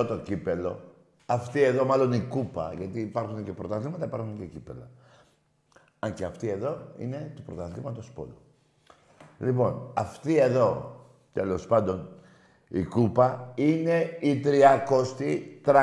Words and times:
εδώ 0.00 0.14
το 0.14 0.20
κύπελο, 0.22 0.80
αυτή 1.26 1.62
εδώ 1.62 1.84
μάλλον 1.84 2.12
η 2.12 2.20
κούπα, 2.20 2.72
γιατί 2.78 3.00
υπάρχουν 3.00 3.44
και 3.44 3.52
πρωταθλήματα, 3.52 4.04
υπάρχουν 4.04 4.38
και 4.38 4.44
κύπελα. 4.44 4.90
Αν 5.98 6.14
και 6.14 6.24
αυτή 6.24 6.48
εδώ 6.48 6.78
είναι 6.98 7.32
του 7.36 7.42
πρωταθλήματος 7.42 8.10
πόλου. 8.10 8.36
Λοιπόν, 9.38 9.90
αυτή 9.94 10.36
εδώ, 10.36 10.96
τέλος 11.32 11.66
πάντων, 11.66 12.08
η 12.68 12.82
κούπα 12.82 13.52
είναι 13.54 14.16
η 14.20 14.42
30η 14.44 15.38
300 15.64 15.76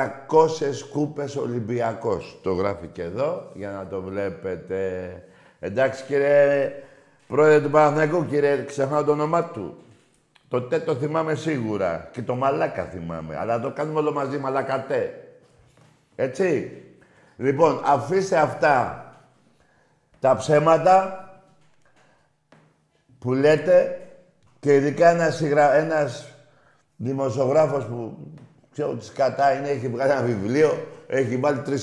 κούπες 0.92 1.36
Ολυμπιακός. 1.36 2.38
Το 2.42 2.52
γράφει 2.52 2.86
και 2.86 3.02
εδώ 3.02 3.50
για 3.54 3.70
να 3.70 3.86
το 3.86 4.00
βλέπετε. 4.00 5.22
Εντάξει 5.60 6.04
κύριε 6.04 6.72
πρόεδρε 7.26 7.60
του 7.60 7.70
Παναθηναϊκού, 7.70 8.26
κύριε, 8.26 8.64
ξεχνάω 8.64 9.04
το 9.04 9.12
όνομά 9.12 9.44
του. 9.44 9.76
Το 10.48 10.62
τε 10.62 10.78
το 10.78 10.94
θυμάμαι 10.94 11.34
σίγουρα 11.34 12.08
και 12.12 12.22
το 12.22 12.34
μαλάκα 12.34 12.84
θυμάμαι. 12.84 13.36
Αλλά 13.36 13.60
το 13.60 13.70
κάνουμε 13.70 13.98
όλο 13.98 14.12
μαζί, 14.12 14.38
μαλακατέ. 14.38 15.28
Έτσι. 16.16 16.72
Λοιπόν, 17.36 17.80
αφήστε 17.84 18.36
αυτά 18.36 19.02
τα 20.20 20.36
ψέματα 20.36 21.22
που 23.18 23.32
λέτε 23.32 24.00
και 24.60 24.74
ειδικά 24.74 25.08
ένας, 25.08 25.36
συγγρα... 25.36 25.74
ένας 25.74 26.28
δημοσιογράφος 26.96 27.84
που 27.84 28.16
ξέρω 28.72 28.94
τι 28.94 29.12
κατά 29.12 29.52
είναι, 29.52 29.68
έχει 29.68 29.88
βγάλει 29.88 30.10
ένα 30.10 30.22
βιβλίο, 30.22 30.86
έχει 31.06 31.36
βάλει 31.36 31.62
3.000 31.66 31.74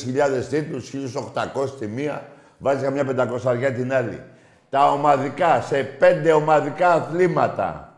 τίτλους, 0.50 0.94
1.800 0.94 1.70
τη 1.80 1.88
μία, 1.88 2.26
βάζει 2.58 2.84
καμιά 2.84 3.30
500 3.46 3.74
την 3.76 3.94
άλλη. 3.94 4.24
Τα 4.70 4.92
ομαδικά, 4.92 5.62
σε 5.62 5.84
πέντε 5.84 6.32
ομαδικά 6.32 6.94
αθλήματα, 6.94 7.95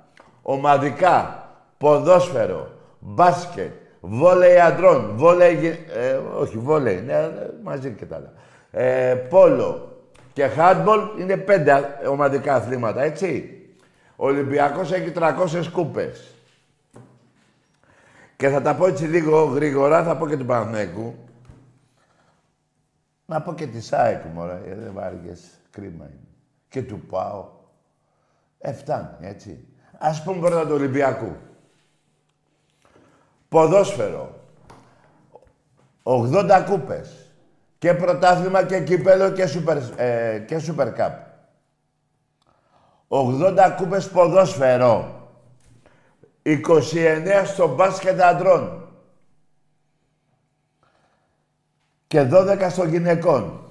ομαδικά, 0.50 1.50
ποδόσφαιρο, 1.78 2.72
μπάσκετ, 3.00 3.72
βόλεϊ 4.02 4.60
αντρών, 4.60 5.12
βόλεϊ, 5.16 5.86
ε, 5.96 6.14
όχι 6.14 6.58
βόλεϊ, 6.58 7.02
ναι, 7.02 7.30
μαζί 7.64 7.92
και 7.92 8.06
τα 8.06 8.16
άλλα. 8.16 8.34
Ε, 8.72 9.16
πόλο 9.16 9.98
και 10.34 10.50
handball 10.58 11.10
είναι 11.20 11.38
πέντε 11.38 12.00
ομαδικά 12.10 12.56
αθλήματα, 12.56 13.02
έτσι. 13.02 13.52
Ο 14.16 14.26
Ολυμπιακός 14.26 14.92
έχει 14.92 15.12
300 15.16 15.70
κούπες. 15.74 16.36
Και 18.36 18.50
θα 18.50 18.62
τα 18.62 18.76
πω 18.76 18.88
έτσι 18.88 19.06
λίγο 19.06 19.44
γρήγορα, 19.44 20.04
θα 20.04 20.18
πω 20.18 20.28
και 20.28 20.38
του 20.38 20.46
Παναθηναϊκού. 20.46 21.16
Να 23.26 23.42
πω 23.42 23.54
και 23.54 23.68
τη 23.68 23.82
ΣΑΕΚ, 23.82 24.24
μωρέ, 24.34 24.62
ε, 24.66 24.76
δεν 24.76 24.94
βάργες, 24.94 25.42
κρίμα 25.72 26.06
είναι. 26.06 26.28
Και 26.70 26.82
του 26.82 27.00
ΠΑΟ. 27.00 27.50
Ε, 28.60 28.74
φτάνει, 28.74 29.08
έτσι. 29.22 29.68
Ας 30.00 30.24
πούμε 30.24 30.40
πρώτα 30.40 30.66
του 30.66 30.74
Ολυμπιακού. 30.74 31.36
Ποδόσφαιρο. 33.50 34.36
80 36.04 36.64
κούπες. 36.70 37.32
Και 37.78 37.94
πρωτάθλημα 37.94 38.64
και 38.64 38.84
κύπελο 38.84 39.32
και 39.32 39.48
σούπερ, 39.48 39.78
ε, 39.96 40.40
και 40.48 40.60
σούπερ 40.60 40.94
κάπ. 40.94 41.26
80 43.08 43.70
κούπες 43.78 44.10
ποδόσφαιρο. 44.10 45.28
29 46.42 47.46
στο 47.46 47.76
μπάσκετ 47.76 48.22
αντρών. 48.22 48.92
Και 52.08 52.24
12 52.24 52.70
στο 52.70 52.86
γυναικών. 52.86 53.62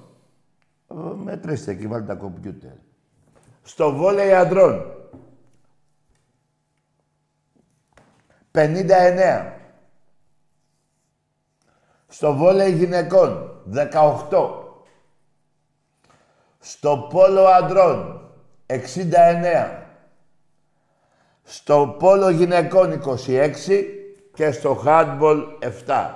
Μετρήστε 1.23 1.71
εκεί, 1.71 1.87
βάλτε 1.87 2.05
τα 2.05 2.15
κομπιούτερ. 2.15 2.71
Στο 3.63 3.95
βόλεϊ 3.95 4.33
αντρών. 4.33 4.96
59. 8.57 9.53
Στο 12.07 12.33
βόλεϊ 12.33 12.71
γυναικών. 12.71 13.61
18. 14.29 14.39
Στο 16.59 17.07
πόλο 17.09 17.45
αντρών. 17.45 18.21
69. 18.65 18.77
Στο 21.43 21.95
πόλο 21.99 22.29
γυναικών 22.29 23.01
26 23.27 23.83
και 24.33 24.51
στο 24.51 24.83
handball 24.85 25.43
7. 25.85 26.11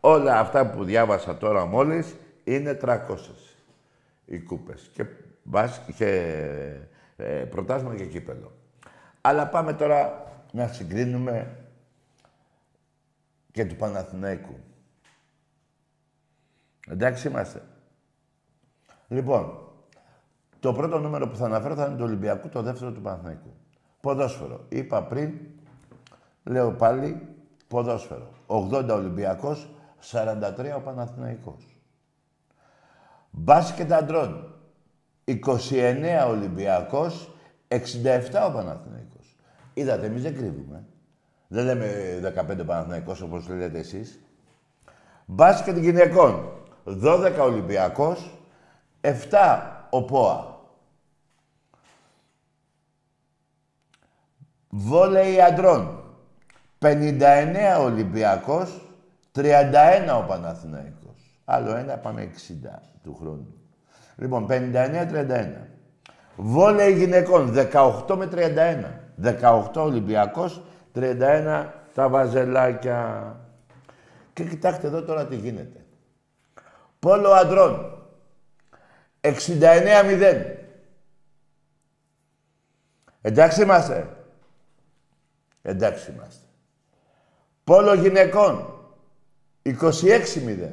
Όλα 0.00 0.38
αυτά 0.38 0.66
που 0.66 0.84
διάβασα 0.84 1.36
τώρα 1.36 1.64
μόλις 1.64 2.14
είναι 2.44 2.78
300 2.82 2.98
οι 4.24 4.38
κούπες. 4.38 4.90
Και, 4.92 5.04
και 5.96 6.40
ε, 7.16 7.24
πρωτάσμα 7.24 7.96
και 7.96 8.04
κύπελο. 8.06 8.52
Αλλά 9.20 9.46
πάμε 9.46 9.72
τώρα 9.72 10.26
να 10.52 10.66
συγκρίνουμε 10.66 11.65
και 13.56 13.64
του 13.64 13.76
Παναθηναϊκού. 13.76 14.54
Εντάξει 16.88 17.28
είμαστε. 17.28 17.62
Λοιπόν, 19.08 19.58
το 20.60 20.72
πρώτο 20.72 20.98
νούμερο 20.98 21.28
που 21.28 21.36
θα 21.36 21.44
αναφέρω 21.44 21.74
θα 21.74 21.86
είναι 21.86 21.96
του 21.96 22.04
Ολυμπιακού, 22.04 22.48
το 22.48 22.62
δεύτερο 22.62 22.92
του 22.92 23.00
Παναθηναϊκού. 23.00 23.54
Ποδόσφαιρο. 24.00 24.66
Είπα 24.68 25.02
πριν, 25.02 25.38
λέω 26.44 26.72
πάλι, 26.72 27.28
ποδόσφαιρο. 27.68 28.30
80 28.46 28.88
Ολυμπιακός, 28.90 29.70
43 30.10 30.74
ο 30.76 30.80
Παναθηναϊκός. 30.80 31.80
Μπάσκετ 33.30 33.92
αντρών. 33.92 34.54
29 35.24 36.26
Ολυμπιακός, 36.28 37.34
67 37.68 38.46
ο 38.48 38.52
Παναθηναϊκός. 38.52 39.36
Είδατε, 39.74 40.06
εμείς 40.06 40.22
δεν 40.22 40.36
κρύβουμε. 40.36 40.84
Δεν 41.48 41.64
λέμε 41.64 42.18
15 42.22 42.66
Παναθηναϊκός 42.66 43.20
όπως 43.20 43.48
λέτε 43.48 43.78
εσείς. 43.78 44.20
Μπάσκετ 45.26 45.76
γυναικών. 45.76 46.52
12 46.84 47.40
Ολυμπιακός, 47.40 48.38
7 49.00 49.86
ο 49.90 50.02
ΠΟΑ. 50.02 50.60
Βόλεϊ 54.68 55.40
αντρών. 55.40 56.00
59 56.78 57.78
Ολυμπιακός, 57.80 58.80
31 59.32 60.18
ο 60.18 60.26
Παναθηναϊκός. 60.26 61.40
Άλλο 61.44 61.74
ένα, 61.74 61.96
πάμε 61.96 62.22
60 62.22 62.82
του 63.02 63.16
χρόνου. 63.20 63.54
Λοιπόν, 64.16 64.46
59-31. 64.46 65.68
Βόλεϊ 66.36 66.92
γυναικών, 66.92 67.52
18 67.52 68.16
με 68.16 68.26
31. 68.26 69.00
18 69.16 69.82
Ολυμπιακός, 69.82 70.62
31 70.96 71.66
τα 71.94 72.08
βαζελάκια. 72.08 73.36
Και 74.32 74.44
κοιτάξτε 74.44 74.86
εδώ 74.86 75.02
τώρα 75.02 75.26
τι 75.26 75.36
γίνεται. 75.36 75.84
Πόλο 76.98 77.30
αντρών. 77.30 78.02
69-0. 79.20 80.42
Εντάξει 83.20 83.62
είμαστε. 83.62 84.16
Εντάξει 85.62 86.10
είμαστε. 86.10 86.44
Πόλο 87.64 87.94
γυναικών. 87.94 88.74
26-0. 89.62 90.70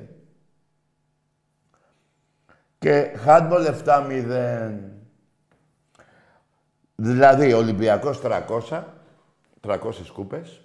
Και 2.80 3.16
χάντμπολ 3.18 3.66
7-0. 3.86 4.80
Δηλαδή, 6.96 7.54
Ολυμπιακός 7.54 8.22
300, 8.22 8.84
300 9.64 10.12
κούπες 10.14 10.62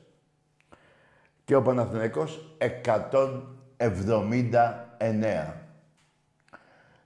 και 1.44 1.54
ο 1.54 1.62
Παναθηναϊκός 1.62 2.56
179. 2.58 5.54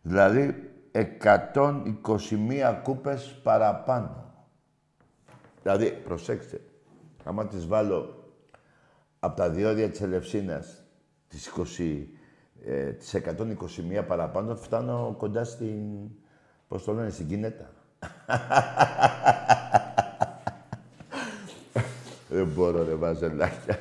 Δηλαδή, 0.03 0.71
121 0.93 2.81
κούπες 2.83 3.41
παραπάνω. 3.43 4.35
Δηλαδή, 5.63 5.91
προσέξτε, 5.91 6.61
άμα 7.25 7.47
τις 7.47 7.67
βάλω 7.67 8.25
από 9.19 9.37
τα 9.37 9.51
διόδια 9.51 9.91
της 9.91 10.01
Ελευσίνας, 10.01 10.83
τις 11.29 11.47
20, 11.47 12.15
ε, 12.65 12.93
τις 12.93 13.15
121 13.15 14.07
παραπάνω, 14.07 14.57
φτάνω 14.57 15.15
κοντά 15.19 15.45
στην, 15.45 16.11
πώς 16.69 16.85
το 16.85 16.93
λένε, 16.93 17.11
στην 17.11 17.29
Κινέτα. 17.29 17.71
Δεν 22.33 22.47
μπορώ, 22.47 22.85
ρε 22.85 22.95
βαζελάκια. 22.95 23.79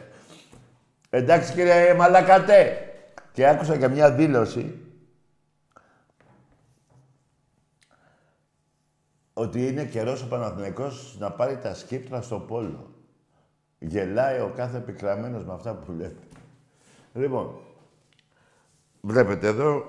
Εντάξει, 1.09 1.53
κύριε 1.53 1.94
Μαλακατέ. 1.94 2.86
Και 3.31 3.48
άκουσα 3.48 3.77
και 3.77 3.88
μια 3.88 4.12
δήλωση 4.12 4.80
ότι 9.33 9.68
είναι 9.68 9.86
καιρός 9.86 10.24
ο 10.24 10.27
Παναθηναϊκός 10.27 11.15
να 11.19 11.31
πάρει 11.31 11.57
τα 11.57 11.74
σκύπτρα 11.74 12.21
στο 12.21 12.39
πόλο. 12.39 12.94
Γελάει 13.80 14.39
ο 14.39 14.54
κάθε 14.56 14.77
επικραμένος 14.77 15.45
με 15.45 15.54
αυτά 15.54 15.74
που 15.74 15.92
λέτε. 15.92 16.24
Λοιπόν, 17.13 17.59
βλέπετε 19.01 19.47
εδώ 19.47 19.83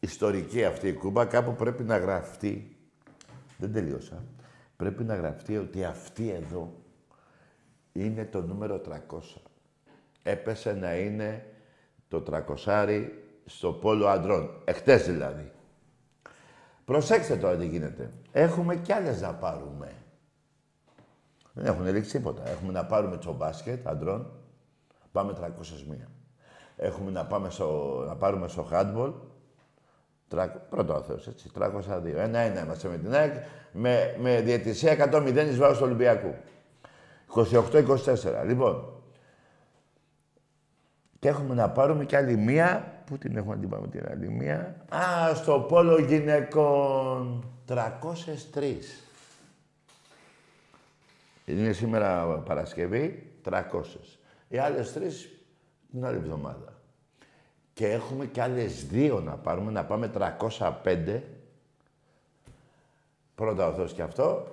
ιστορική 0.00 0.64
αυτή 0.64 0.88
η 0.88 0.92
κούπα, 0.92 1.26
κάπου 1.26 1.54
πρέπει 1.54 1.82
να 1.82 1.98
γραφτεί. 1.98 2.76
Δεν 3.56 3.72
τελείωσα. 3.72 4.24
Πρέπει 4.76 5.04
να 5.04 5.14
γραφτεί 5.14 5.56
ότι 5.56 5.84
αυτή 5.84 6.30
εδώ 6.30 6.79
είναι 7.92 8.24
το 8.24 8.42
νούμερο 8.42 8.80
300. 8.88 9.18
Έπεσε 10.22 10.72
να 10.72 10.96
είναι 10.96 11.46
το 12.08 12.22
300 12.66 13.08
στο 13.44 13.72
πόλο 13.72 14.06
αντρών. 14.06 14.50
Εχθές 14.64 15.06
δηλαδή. 15.06 15.52
Προσέξτε 16.84 17.36
τώρα 17.36 17.56
τι 17.56 17.66
γίνεται. 17.66 18.12
Έχουμε 18.32 18.76
κι 18.76 18.92
άλλες 18.92 19.20
να 19.20 19.34
πάρουμε. 19.34 19.92
Δεν 21.52 21.66
έχουν 21.66 21.86
λήξει 21.86 22.12
τίποτα. 22.12 22.48
Έχουμε 22.48 22.72
να 22.72 22.86
πάρουμε 22.86 23.16
το 23.16 23.32
μπάσκετ 23.32 23.88
αντρών. 23.88 24.32
Πάμε 25.12 25.32
301. 25.40 26.08
Έχουμε 26.76 27.10
να, 27.10 27.26
πάμε 27.26 27.50
στο, 27.50 28.02
να 28.06 28.16
πάρουμε 28.16 28.48
στο 28.48 28.68
handball. 28.72 29.12
Πρώτο 30.70 30.94
ο 30.94 31.02
Θεός, 31.02 31.26
έτσι. 31.26 31.50
302. 31.58 32.04
Ένα-ένα 32.16 32.64
είμαστε 32.64 32.88
με 32.88 32.96
την 32.98 33.14
ΑΕΚ. 33.14 33.34
Με, 33.72 34.16
με 34.18 34.40
διαιτησία 34.40 35.10
100-0 35.12 35.46
εις 35.48 35.56
βάρος 35.58 35.78
του 35.78 35.84
Ολυμπιακού. 35.86 36.34
28-24. 37.34 38.44
Λοιπόν. 38.46 38.92
Και 41.18 41.28
έχουμε 41.28 41.54
να 41.54 41.70
πάρουμε 41.70 42.04
κι 42.04 42.16
άλλη 42.16 42.36
μία. 42.36 43.02
Πού 43.06 43.18
την 43.18 43.36
έχουμε 43.36 43.54
να 43.54 43.60
την 43.60 43.68
πάμε 43.68 43.88
την 43.88 44.06
άλλη 44.10 44.28
μία; 44.28 44.84
Α, 44.88 45.34
στο 45.34 45.60
πόλο 45.60 46.00
γυναικών. 46.00 47.44
303. 47.68 47.76
Είναι 51.44 51.72
σήμερα 51.72 52.24
Παρασκευή, 52.26 53.32
300. 53.44 53.60
Οι 54.48 54.58
άλλες 54.58 54.92
τρεις 54.92 55.28
την 55.90 56.04
άλλη 56.04 56.16
εβδομάδα. 56.16 56.72
Και 57.72 57.88
έχουμε 57.88 58.26
κι 58.26 58.40
άλλες 58.40 58.86
δύο 58.86 59.20
να 59.20 59.32
πάρουμε, 59.36 59.70
να 59.70 59.84
πάμε 59.84 60.08
305. 60.08 61.22
Πρώτα 63.34 63.66
ο 63.66 63.72
Θεός 63.72 63.92
και 63.92 64.02
αυτό. 64.02 64.46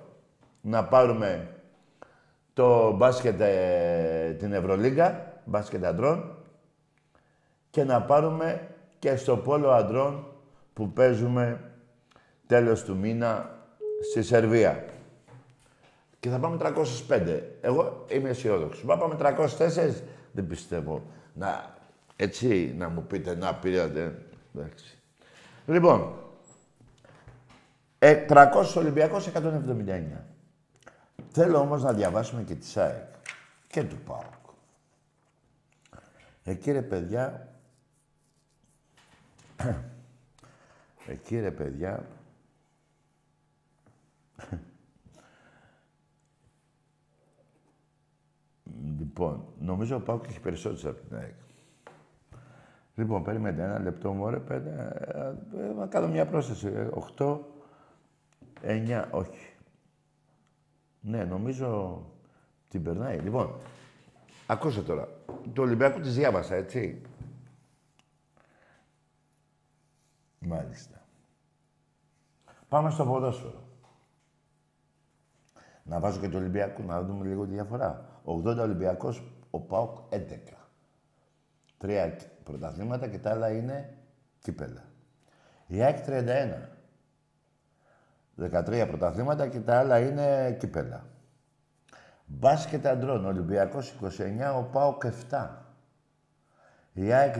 Να 0.60 0.84
πάρουμε 0.84 1.57
το 2.58 2.92
μπάσκετ, 2.92 3.40
ε, 3.40 4.36
την 4.38 4.52
Ευρωλίγκα, 4.52 5.32
μπάσκετ 5.44 5.84
αντρών. 5.84 6.36
Και 7.70 7.84
να 7.84 8.02
πάρουμε 8.02 8.68
και 8.98 9.16
στο 9.16 9.36
πόλο 9.36 9.70
αντρών 9.70 10.26
που 10.72 10.92
παίζουμε 10.92 11.60
τέλος 12.46 12.84
του 12.84 12.96
μήνα 12.96 13.58
στη 14.10 14.22
Σερβία. 14.22 14.84
Και 16.20 16.28
θα 16.28 16.38
πάμε 16.38 16.56
305. 16.56 17.42
Εγώ 17.60 18.04
είμαι 18.08 18.28
αισιόδοξος. 18.28 18.84
Θα 18.86 18.98
πάμε 18.98 19.14
304. 19.14 20.02
Δεν 20.32 20.46
πιστεύω 20.46 21.02
να, 21.32 21.74
έτσι, 22.16 22.74
να 22.78 22.88
μου 22.88 23.02
πείτε 23.02 23.34
να 23.34 23.54
πήρατε. 23.54 24.18
Εντάξει. 24.54 24.98
Λοιπόν, 25.66 26.12
300 27.98 28.74
ε, 28.74 28.78
Ολυμπιακός, 28.78 29.26
179. 29.26 30.28
Θέλω 31.30 31.58
όμως 31.58 31.82
να 31.82 31.92
διαβάσουμε 31.92 32.42
και 32.42 32.54
τη 32.54 32.66
ΣΑΕΚ 32.66 33.14
και 33.66 33.84
του 33.84 33.96
ΠΑΟΚ. 33.96 34.24
Εκεί 36.44 36.70
ρε 36.70 36.82
παιδιά, 36.82 37.48
εκεί 41.06 41.40
ρε 41.40 41.50
παιδιά, 41.50 42.06
Λοιπόν, 48.98 49.44
νομίζω 49.60 49.96
ο 49.96 50.00
Πάουκ 50.00 50.24
έχει 50.28 50.40
περισσότερες 50.40 50.84
από 50.84 51.00
την 51.08 51.16
ΑΕΚ. 51.16 51.34
Λοιπόν, 52.94 53.22
περιμένετε 53.22 53.62
ένα 53.62 53.78
λεπτό 53.78 54.12
μου, 54.12 54.30
ρε 54.30 54.38
πέντε. 54.38 54.92
Ε, 55.58 55.72
να 55.78 55.86
κάνω 55.86 56.08
μια 56.08 56.26
πρόσθεση. 56.26 56.72
8, 57.16 57.38
ε, 58.62 58.74
9, 58.74 59.08
όχι. 59.10 59.56
Ναι, 61.00 61.24
νομίζω 61.24 62.02
την 62.68 62.82
περνάει. 62.82 63.18
Λοιπόν, 63.18 63.54
ακούστε 64.46 64.80
τώρα. 64.80 65.08
Το 65.52 65.62
Ολυμπιακό 65.62 66.00
τη 66.00 66.08
διάβασα, 66.08 66.54
έτσι. 66.54 67.02
Μάλιστα. 70.38 71.02
Πάμε 72.68 72.90
στο 72.90 73.04
ποδόσφαιρο. 73.04 73.62
Να 75.82 76.00
βάζω 76.00 76.20
και 76.20 76.28
το 76.28 76.38
Ολυμπιακό, 76.38 76.82
να 76.82 77.02
δούμε 77.02 77.26
λίγο 77.26 77.44
τη 77.44 77.52
διαφορά. 77.52 78.20
80 78.24 78.44
Ολυμπιακός, 78.44 79.22
ο 79.50 79.60
ΠΑΟΚ 79.60 79.96
11. 80.10 80.68
Τρία 81.78 82.16
πρωταθλήματα 82.44 83.08
και 83.08 83.18
τα 83.18 83.30
άλλα 83.30 83.50
είναι 83.50 83.98
κύπελα. 84.40 84.84
Η 85.66 85.82
ΑΕΚ 85.82 85.98
31. 86.06 86.77
13 88.40 88.84
πρωταθλήματα 88.88 89.48
και 89.48 89.60
τα 89.60 89.78
άλλα 89.78 89.98
είναι 89.98 90.56
κύπελα. 90.58 91.06
Μπάσκετ 92.26 92.86
αντρών, 92.86 93.24
Ολυμπιακός 93.24 93.94
29, 94.02 94.54
ο 94.56 94.62
ΠΑΟΚ 94.62 95.02
7. 95.30 95.48
Η 96.92 97.12
ΑΕΚ 97.12 97.34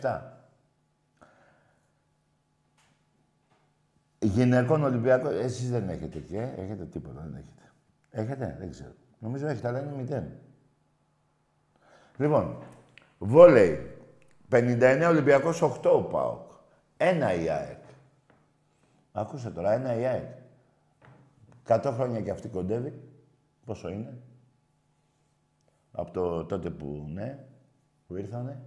17. 0.00 0.20
Γυναικών 4.18 4.84
Ολυμπιακό, 4.84 5.28
εσείς 5.28 5.70
δεν 5.70 5.88
έχετε 5.88 6.18
και, 6.18 6.38
έχετε 6.56 6.84
τίποτα, 6.84 7.20
δεν 7.20 7.34
έχετε. 7.34 7.72
Έχετε, 8.10 8.56
δεν 8.58 8.70
ξέρω. 8.70 8.92
Νομίζω 9.18 9.46
έχετε, 9.46 9.68
αλλά 9.68 9.80
είναι 9.80 9.92
μηδέν. 9.96 10.32
Λοιπόν, 12.16 12.62
βόλεϊ. 13.18 13.98
59 14.50 15.04
Ολυμπιακός, 15.08 15.62
8 15.62 15.90
ο 15.90 16.02
ΠΑΟΚ. 16.02 16.50
Ένα 16.96 17.34
η 17.34 17.48
ΑΕΚ. 17.48 17.82
Ακούστε 19.12 19.50
τώρα, 19.50 19.72
ένα 19.72 19.94
η 19.94 20.04
ΑΕΚ. 20.04 20.43
100 21.66 21.92
χρόνια 21.94 22.20
και 22.20 22.30
αυτή 22.30 22.48
κοντεύει. 22.48 23.02
Πόσο 23.64 23.88
είναι; 23.88 24.18
Από 25.92 26.10
το 26.10 26.44
τότε 26.44 26.70
που, 26.70 27.06
ναι, 27.12 27.38
που 28.06 28.16
ήρθανε. 28.16 28.62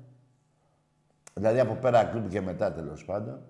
Δηλαδή 1.34 1.60
από 1.60 1.74
πέρα 1.74 2.06
κλουμπ 2.06 2.28
και 2.28 2.42
μετά 2.42 2.74
τέλος 2.74 3.06
πάντων. 3.06 3.42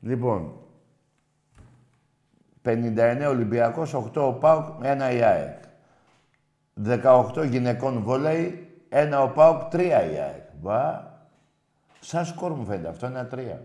Λοιπόν, 0.00 0.60
59 2.62 3.26
Ολυμπιακός, 3.28 3.94
8 3.94 4.26
ο 4.26 4.32
ΠΑΟΚ, 4.32 4.66
1 4.82 5.12
η 5.14 5.22
ΑΕΚ. 5.22 5.64
18 6.74 7.44
γυναικών 7.48 8.02
βόλεϊ, 8.02 8.70
1 8.88 9.22
ο 9.22 9.28
ΠΑΟΚ, 9.28 9.62
3 9.72 9.80
η 10.12 10.18
ΑΕΚ. 10.18 10.44
Βα, 10.60 11.10
σαν 12.00 12.24
σκορ 12.24 12.52
μου 12.52 12.64
φαίνεται 12.64 12.88
αυτό, 12.88 13.06
ένα 13.06 13.26
3. 13.26 13.60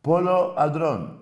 Πόλο 0.00 0.54
αντρών, 0.58 1.21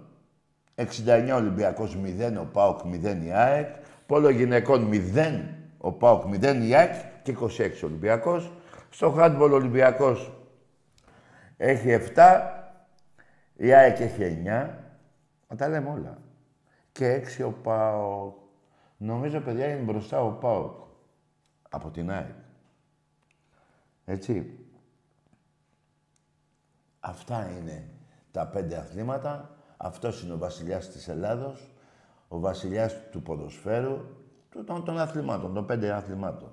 69 0.80 1.34
Ολυμπιακός, 1.34 1.96
0 1.96 2.40
ο 2.40 2.44
ΠΑΟΚ, 2.44 2.80
0 2.84 3.22
η 3.24 3.32
ΑΕΚ. 3.32 3.74
Πόλο 4.06 4.30
γυναικών, 4.30 4.88
0 4.88 5.54
ο 5.78 5.92
ΠΑΟΚ, 5.92 6.24
0 6.24 6.62
η 6.66 6.74
ΑΕΚ 6.74 6.94
και 7.22 7.32
26 7.32 7.84
Ολυμπιακός. 7.84 8.52
Στο 8.90 9.10
χάντμπολ 9.10 9.52
Ολυμπιακός 9.52 10.32
έχει 11.56 11.88
7, 11.90 12.40
η 13.56 13.72
ΑΕΚ 13.72 14.00
έχει 14.00 14.22
9. 14.22 14.70
Να 15.48 15.56
τα 15.56 15.68
λέμε 15.68 15.88
όλα 15.88 16.18
και 16.92 17.06
έξι 17.06 17.42
ο 17.42 17.50
ΠΑΟΚ. 17.62 18.36
Νομίζω, 18.96 19.40
παιδιά, 19.40 19.66
είναι 19.66 19.82
μπροστά 19.82 20.22
ο 20.22 20.30
ΠΑΟΚ. 20.30 20.78
Από 21.70 21.90
την 21.90 22.10
ΑΕΚ. 22.10 22.34
Έτσι. 24.04 24.58
Αυτά 27.00 27.50
είναι 27.58 27.88
τα 28.30 28.46
πέντε 28.46 28.76
αθλήματα. 28.76 29.54
Αυτός 29.82 30.22
είναι 30.22 30.32
ο 30.32 30.38
βασιλιάς 30.38 30.88
της 30.88 31.08
Ελλάδος. 31.08 31.74
Ο 32.28 32.38
βασιλιάς 32.38 32.94
του 33.10 33.22
ποδοσφαίρου. 33.22 33.98
Των, 34.66 34.84
των 34.84 34.98
αθλημάτων, 34.98 35.54
των 35.54 35.66
πέντε 35.66 35.92
αθλημάτων. 35.92 36.50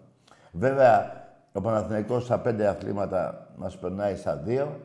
Βέβαια, 0.51 1.25
ο 1.51 1.61
Παναθηναϊκός 1.61 2.23
στα 2.23 2.39
πέντε 2.39 2.67
αθλήματα 2.67 3.49
μας 3.57 3.77
περνάει 3.77 4.15
στα 4.15 4.35
δύο. 4.35 4.81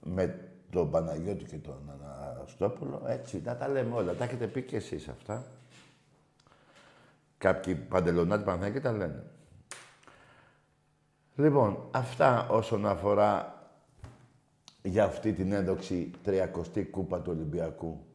Με 0.00 0.50
τον 0.70 0.90
Παναγιώτη 0.90 1.44
και 1.44 1.56
τον 1.56 1.90
Αναστόπουλο, 2.30 3.02
έτσι, 3.06 3.42
να 3.44 3.56
τα 3.56 3.68
λέμε 3.68 3.94
όλα. 3.94 4.14
Τα 4.14 4.24
έχετε 4.24 4.46
πει 4.46 4.62
και 4.62 4.76
εσείς 4.76 5.08
αυτά. 5.08 5.44
Κάποιοι 7.38 7.74
παντελονάτοι 7.74 8.44
Παναγιώτη 8.44 8.80
τα 8.80 8.92
λένε. 8.92 9.24
Λοιπόν, 11.36 11.88
αυτά 11.90 12.48
όσον 12.48 12.86
αφορά 12.86 13.53
για 14.86 15.04
αυτή 15.04 15.32
την 15.32 15.52
ένδοξη 15.52 16.10
30η 16.26 16.86
κούπα 16.90 17.20
του 17.20 17.32
Ολυμπιακού 17.34 18.06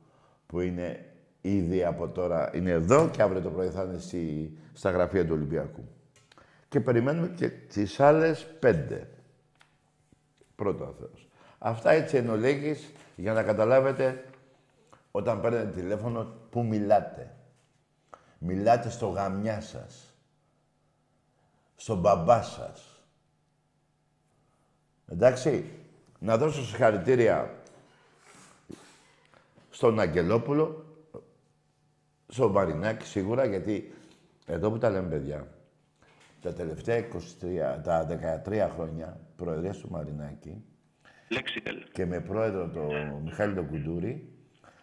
που 0.46 0.60
είναι 0.60 1.06
ήδη 1.42 1.84
από 1.84 2.10
τώρα, 2.10 2.50
είναι 2.54 2.70
εδώ 2.70 3.10
και 3.10 3.22
αύριο 3.22 3.42
το 3.42 3.50
πρωί 3.50 3.70
θα 3.70 3.84
είναι 3.84 4.00
στη, 4.00 4.54
στα 4.74 4.90
γραφεία 4.90 5.26
του 5.26 5.34
Ολυμπιακού. 5.34 5.88
Και 6.70 6.80
περιμένουμε 6.80 7.28
και 7.28 7.50
τις 7.50 8.00
άλλες 8.00 8.46
πέντε. 8.60 9.10
Πρώτο 10.56 10.84
ο 10.84 10.94
Θεός. 11.00 11.28
Αυτά 11.58 11.92
έτσι 11.92 12.18
εν 12.18 12.30
ολίγης, 12.30 12.92
για 13.16 13.34
να 13.34 13.44
καταλάβετε 13.44 14.24
όταν 15.12 15.42
παίρνετε 15.42 15.82
τηλέφωνο 15.82 16.34
που 16.50 16.64
μιλάτε. 16.64 17.36
Μιλάτε 18.40 18.90
στο 18.90 19.08
γαμιά 19.08 19.62
σας. 19.62 20.14
Στον 21.76 22.00
μπαμπά 22.00 22.42
σας. 22.42 23.04
Εντάξει, 25.08 25.79
να 26.20 26.38
δώσω 26.38 26.64
συγχαρητήρια 26.66 27.54
στον 29.70 30.00
Αγγελόπουλο, 30.00 30.86
στον 32.28 32.52
Μαρινάκη 32.52 33.06
σίγουρα, 33.06 33.46
γιατί 33.46 33.94
εδώ 34.46 34.72
που 34.72 34.78
τα 34.78 34.90
λέμε 34.90 35.08
παιδιά, 35.10 35.48
τα 36.42 36.54
τελευταία 36.54 36.98
23, 36.98 37.82
τα 37.84 38.08
13 38.46 38.70
χρόνια 38.74 39.20
προεδρίας 39.36 39.78
του 39.78 39.90
Μαρινάκη 39.92 40.64
και 41.92 42.06
με 42.06 42.20
πρόεδρο 42.20 42.70
τον 42.70 43.22
Μιχάλη 43.24 43.54
τον 43.56 43.68
Κουντούρη, 43.68 44.34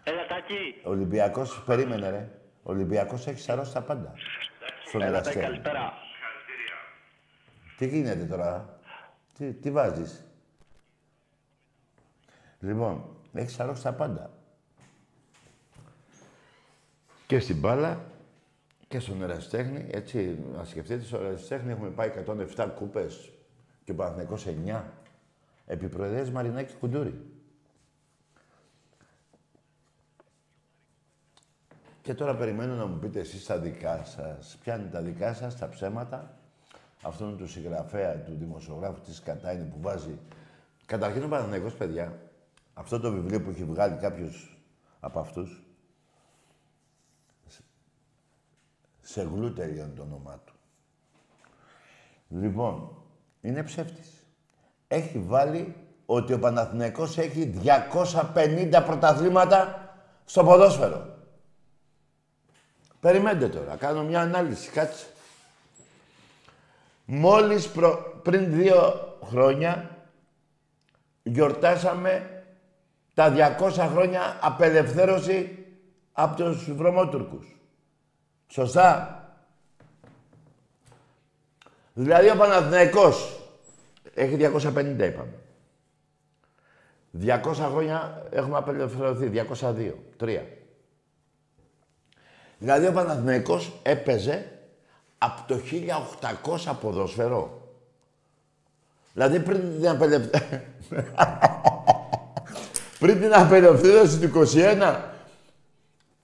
Έλα, 0.04 0.26
Τάκη. 0.26 0.54
ο 0.84 0.90
Ολυμπιακός, 0.90 1.62
περίμενε 1.66 2.10
ρε, 2.10 2.28
ο 2.62 2.70
Ολυμπιακός 2.72 3.26
έχει 3.26 3.40
σαρώσει 3.40 3.72
τα 3.72 3.82
πάντα. 3.82 4.12
Στον 4.86 5.02
Έλα, 5.02 5.20
Τάκη, 5.20 5.38
Εραστέχνη. 5.38 5.42
καλησπέρα. 5.42 5.92
Τι 7.76 7.86
γίνεται 7.86 8.24
τώρα, 8.24 8.78
τι, 9.38 9.52
τι 9.52 9.70
βάζεις; 9.70 10.25
Λοιπόν, 12.60 13.04
έχεις 13.32 13.54
σαρώσει 13.54 13.82
τα 13.82 13.92
πάντα. 13.92 14.30
Και 17.26 17.38
στην 17.38 17.58
μπάλα 17.58 18.04
και 18.88 18.98
στον 18.98 19.22
ερασιτέχνη. 19.22 19.86
Έτσι, 19.90 20.38
να 20.56 20.64
σκεφτείτε, 20.64 21.04
στο 21.04 21.16
ερασιτέχνη 21.16 21.72
έχουμε 21.72 21.88
πάει 21.88 22.12
107 22.56 22.72
κούπες 22.74 23.32
και 23.84 23.92
ο 23.92 23.94
Παναθηναϊκός 23.94 24.46
9. 24.66 24.82
Επί 25.66 25.88
προεδρίας 25.88 26.30
Μαρινάκης 26.30 26.74
Κουντούρη. 26.74 27.30
Και 32.02 32.14
τώρα 32.14 32.36
περιμένω 32.36 32.74
να 32.74 32.86
μου 32.86 32.98
πείτε 32.98 33.20
εσείς 33.20 33.46
τα 33.46 33.58
δικά 33.58 34.04
σας. 34.04 34.56
Ποια 34.62 34.76
είναι 34.76 34.88
τα 34.88 35.00
δικά 35.00 35.34
σας, 35.34 35.56
τα 35.56 35.68
ψέματα; 35.68 36.38
Αυτόν 37.02 37.36
του 37.36 37.48
συγγραφέα, 37.48 38.22
του 38.22 38.34
δημοσιογράφου 38.38 39.00
της 39.00 39.20
Κατάινη 39.20 39.64
που 39.64 39.80
βάζει... 39.80 40.18
Καταρχήν 40.86 41.24
ο 41.24 41.28
Παναθηναϊκός, 41.28 41.74
παιδιά, 41.74 42.18
αυτό 42.78 43.00
το 43.00 43.12
βιβλίο 43.12 43.42
που 43.42 43.50
έχει 43.50 43.64
βγάλει 43.64 43.96
κάποιος 43.96 44.58
από 45.00 45.20
αυτούς, 45.20 45.62
σε 49.00 49.22
γλου 49.22 49.52
τελειώνει 49.52 49.92
το 49.92 50.02
όνομά 50.02 50.40
του. 50.44 50.52
Λοιπόν, 52.28 52.96
είναι 53.40 53.62
ψεύτης. 53.62 54.26
Έχει 54.88 55.18
βάλει 55.18 55.74
ότι 56.06 56.32
ο 56.32 56.38
Παναθηναϊκός 56.38 57.18
έχει 57.18 57.60
250 58.34 58.82
πρωταθλήματα 58.86 59.90
στο 60.24 60.44
ποδόσφαιρο. 60.44 61.14
Περιμένετε 63.00 63.48
τώρα, 63.48 63.76
κάνω 63.76 64.04
μια 64.04 64.20
ανάλυση, 64.20 64.70
κάτσε. 64.70 65.06
Μόλις 67.04 67.68
προ- 67.68 68.20
πριν 68.22 68.52
δύο 68.52 68.78
χρόνια 69.24 69.96
γιορτάσαμε 71.22 72.35
τα 73.16 73.56
200 73.60 73.88
χρόνια 73.92 74.38
απελευθέρωση 74.40 75.64
από 76.12 76.36
τους 76.36 76.72
βρωμότουρκους. 76.72 77.56
Σωστά. 78.46 79.20
Δηλαδή 81.94 82.30
ο 82.30 82.36
Παναθηναϊκός 82.36 83.40
έχει 84.14 84.36
250 84.36 84.98
είπαμε. 84.98 85.34
200 87.20 87.40
χρόνια 87.70 88.26
έχουμε 88.30 88.56
απελευθερωθεί, 88.56 89.30
202, 89.60 89.94
3. 90.20 90.40
Δηλαδή 92.58 92.86
ο 92.86 92.92
Παναθηναϊκός 92.92 93.80
έπαιζε 93.82 94.60
από 95.18 95.42
το 95.46 95.60
1800 96.66 96.74
ποδόσφαιρο. 96.80 97.70
Δηλαδή 99.12 99.40
πριν 99.40 99.60
την 99.60 99.88
απελευθέρωση... 99.88 100.62
πριν 102.98 103.20
την 103.20 103.34
απελευθέρωση 103.34 104.18
του 104.18 104.46
21, 104.54 104.96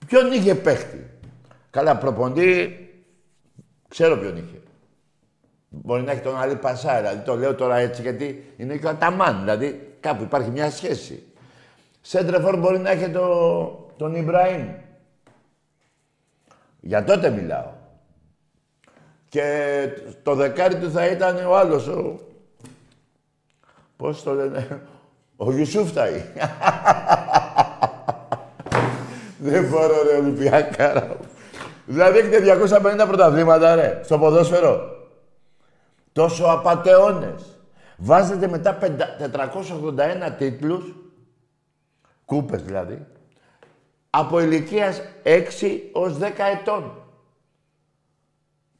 ποιον 0.07 0.31
είχε 0.31 0.55
παίχτη; 0.55 1.09
Καλά, 1.69 1.97
προποντή, 1.97 2.77
ξέρω 3.87 4.17
ποιον 4.17 4.37
είχε. 4.37 4.61
Μπορεί 5.69 6.01
να 6.01 6.11
έχει 6.11 6.21
τον 6.21 6.37
άλλη 6.37 6.55
Πασά, 6.55 6.97
δηλαδή 6.97 7.25
το 7.25 7.35
λέω 7.35 7.55
τώρα 7.55 7.77
έτσι 7.77 8.01
γιατί 8.01 8.53
είναι 8.57 8.77
και 8.77 8.85
ο 8.85 8.89
Αταμάν, 8.89 9.39
δηλαδή 9.39 9.95
κάπου 9.99 10.23
υπάρχει 10.23 10.49
μια 10.49 10.71
σχέση. 10.71 11.23
Σέντρεφορ 12.01 12.57
μπορεί 12.57 12.79
να 12.79 12.89
έχει 12.89 13.09
το, 13.09 13.89
τον 13.97 14.15
Ιμπραήμ. 14.15 14.69
Για 16.79 17.03
τότε 17.03 17.29
μιλάω. 17.29 17.71
Και 19.29 19.89
το 20.23 20.35
δεκάρι 20.35 20.75
του 20.75 20.91
θα 20.91 21.05
ήταν 21.05 21.45
ο 21.45 21.55
άλλος, 21.57 21.87
ο... 21.87 22.19
Πώς 23.97 24.23
το 24.23 24.33
λένε, 24.33 24.81
ο 25.35 25.51
Ιουσούφταη. 25.51 26.23
Δεν 29.37 29.67
μπορώ 29.67 30.03
ρε 30.03 30.15
Ολυμπιακάρα 30.17 31.07
μου. 31.07 31.17
Δηλαδή 31.85 32.17
έχετε 32.17 32.67
250 33.03 33.05
πρωταθλήματα 33.07 33.75
ρε, 33.75 34.01
στο 34.03 34.19
ποδόσφαιρο. 34.19 34.91
Τόσο 36.11 36.45
απατεώνες. 36.45 37.57
Βάζετε 37.97 38.47
μετά 38.47 38.77
481 38.77 40.35
τίτλους, 40.37 40.93
κούπες 42.25 42.63
δηλαδή, 42.63 43.05
από 44.09 44.39
ηλικίας 44.39 45.01
6 45.23 45.89
ως 45.91 46.17
10 46.17 46.45
ετών. 46.61 46.97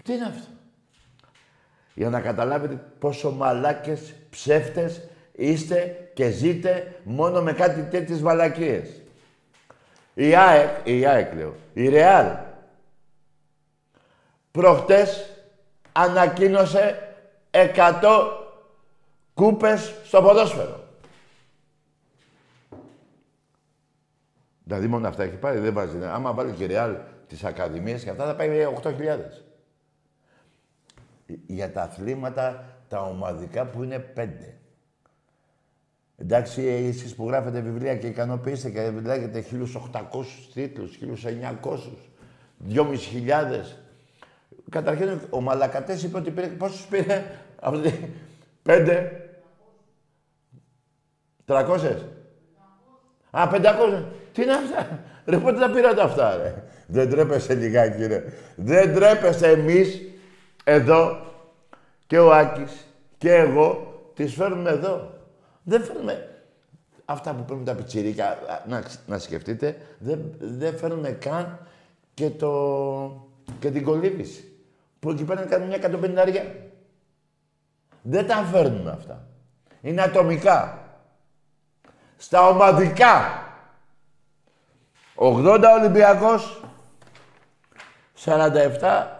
Τι 0.04 0.14
είναι 0.14 0.26
αυτό; 0.26 0.48
Για 1.94 2.10
να 2.10 2.22
καταλάβετε 2.22 2.92
πόσο 3.00 3.32
μαλάκες, 3.32 4.14
ψεύτες 4.30 5.08
είστε 5.32 6.03
και 6.14 6.30
ζείτε 6.30 7.00
μόνο 7.04 7.42
με 7.42 7.54
κάτι 7.54 7.82
τέτοιες 7.82 8.22
μαλακίες. 8.22 9.02
Η 10.14 10.36
ΑΕΚ, 10.36 10.70
η 10.84 11.06
ΑΕΚ 11.06 11.34
λέω, 11.34 11.56
η 11.74 11.90
Ρεάλ, 11.90 12.38
προχτές 14.52 15.30
ανακοίνωσε 15.92 17.16
100 17.52 18.02
κούπες 19.34 19.94
στο 20.04 20.22
ποδόσφαιρο. 20.22 20.84
Δηλαδή 24.64 24.88
μόνο 24.88 25.08
αυτά 25.08 25.24
έχει 25.24 25.36
πάρει, 25.36 25.60
δεν 25.60 25.74
βάζει. 25.74 26.04
Άμα 26.04 26.34
βάλει 26.34 26.52
και 26.52 26.66
Ρεάλ 26.66 26.96
τις 27.28 27.44
ακαδημίες 27.44 28.04
και 28.04 28.10
αυτά 28.10 28.26
θα 28.26 28.36
πάει 28.36 28.68
8.000. 28.84 28.94
Για 31.26 31.72
τα 31.72 31.82
αθλήματα 31.82 32.66
τα 32.88 33.02
ομαδικά 33.02 33.66
που 33.66 33.84
είναι 33.84 34.00
πέντε. 34.00 34.58
Εντάξει, 36.24 36.62
εσείς 36.68 37.16
που 37.16 37.28
γράφετε 37.28 37.60
βιβλία 37.60 37.96
και 37.96 38.08
ικανοποιείστε 38.08 38.70
και 38.70 38.92
λέγετε 39.04 39.46
1.800 39.92 40.02
τίτλους, 40.54 40.98
1.900, 41.02 41.98
2.500. 42.70 42.84
Καταρχήν, 44.70 45.20
ο 45.30 45.42
Μαλακατές 45.42 46.04
είπε 46.04 46.18
ότι 46.18 46.32
πήρε... 46.32 46.48
Πόσους 46.48 46.86
πήρε 46.86 47.24
αυτή... 47.62 48.14
Πέντε; 48.62 49.12
300. 51.46 51.96
Α, 53.32 53.50
500. 53.52 54.04
Τι 54.34 54.42
είναι 54.42 54.54
αυτά; 54.54 55.00
Ρε, 55.26 55.38
πότε 55.38 55.60
τα 55.60 55.70
πήρατε 55.70 56.02
αυτά, 56.02 56.36
ρε; 56.36 56.64
Δεν 56.88 57.10
τρέπεστε 57.10 57.54
λιγάκι, 57.54 58.06
ρε. 58.06 58.24
Δεν 58.56 58.94
τρέπεστε 58.94 59.50
εμείς 59.50 60.02
εδώ 60.64 61.18
και 62.08 62.20
ο 62.20 62.34
Άκης 62.34 62.88
και 63.18 63.34
εγώ 63.34 63.94
τις 64.16 64.34
φέρνουμε 64.34 64.70
εδώ. 64.70 65.13
Δεν 65.64 65.84
φέρνουμε 65.84 66.34
αυτά 67.06 67.34
που 67.34 67.44
παίρνουν 67.44 67.66
τα 67.66 67.76
πιτσιρίκια, 67.76 68.30
α, 68.30 68.62
να, 68.68 68.84
να 69.06 69.20
σκεφτείτε, 69.20 69.78
δεν, 70.00 70.34
δεν 70.40 70.78
φέρνουμε 70.78 71.10
καν 71.12 71.68
και, 72.14 72.30
το, 72.30 73.30
και 73.60 73.72
την 73.72 73.84
κολύβηση. 73.84 74.58
Που 75.00 75.10
εκεί 75.10 75.24
πέρα 75.24 75.46
κάνουν 75.46 75.68
μια 75.68 75.76
εκατοπενταριά. 75.76 76.56
Δεν 78.02 78.28
τα 78.28 78.36
φέρνουμε 78.36 78.92
αυτά. 78.92 79.28
Είναι 79.82 80.02
ατομικά. 80.02 80.88
Στα 82.18 82.48
ομαδικά. 82.48 83.42
80 85.16 85.64
Ολυμπιακός, 85.80 86.64
47, 88.26 88.40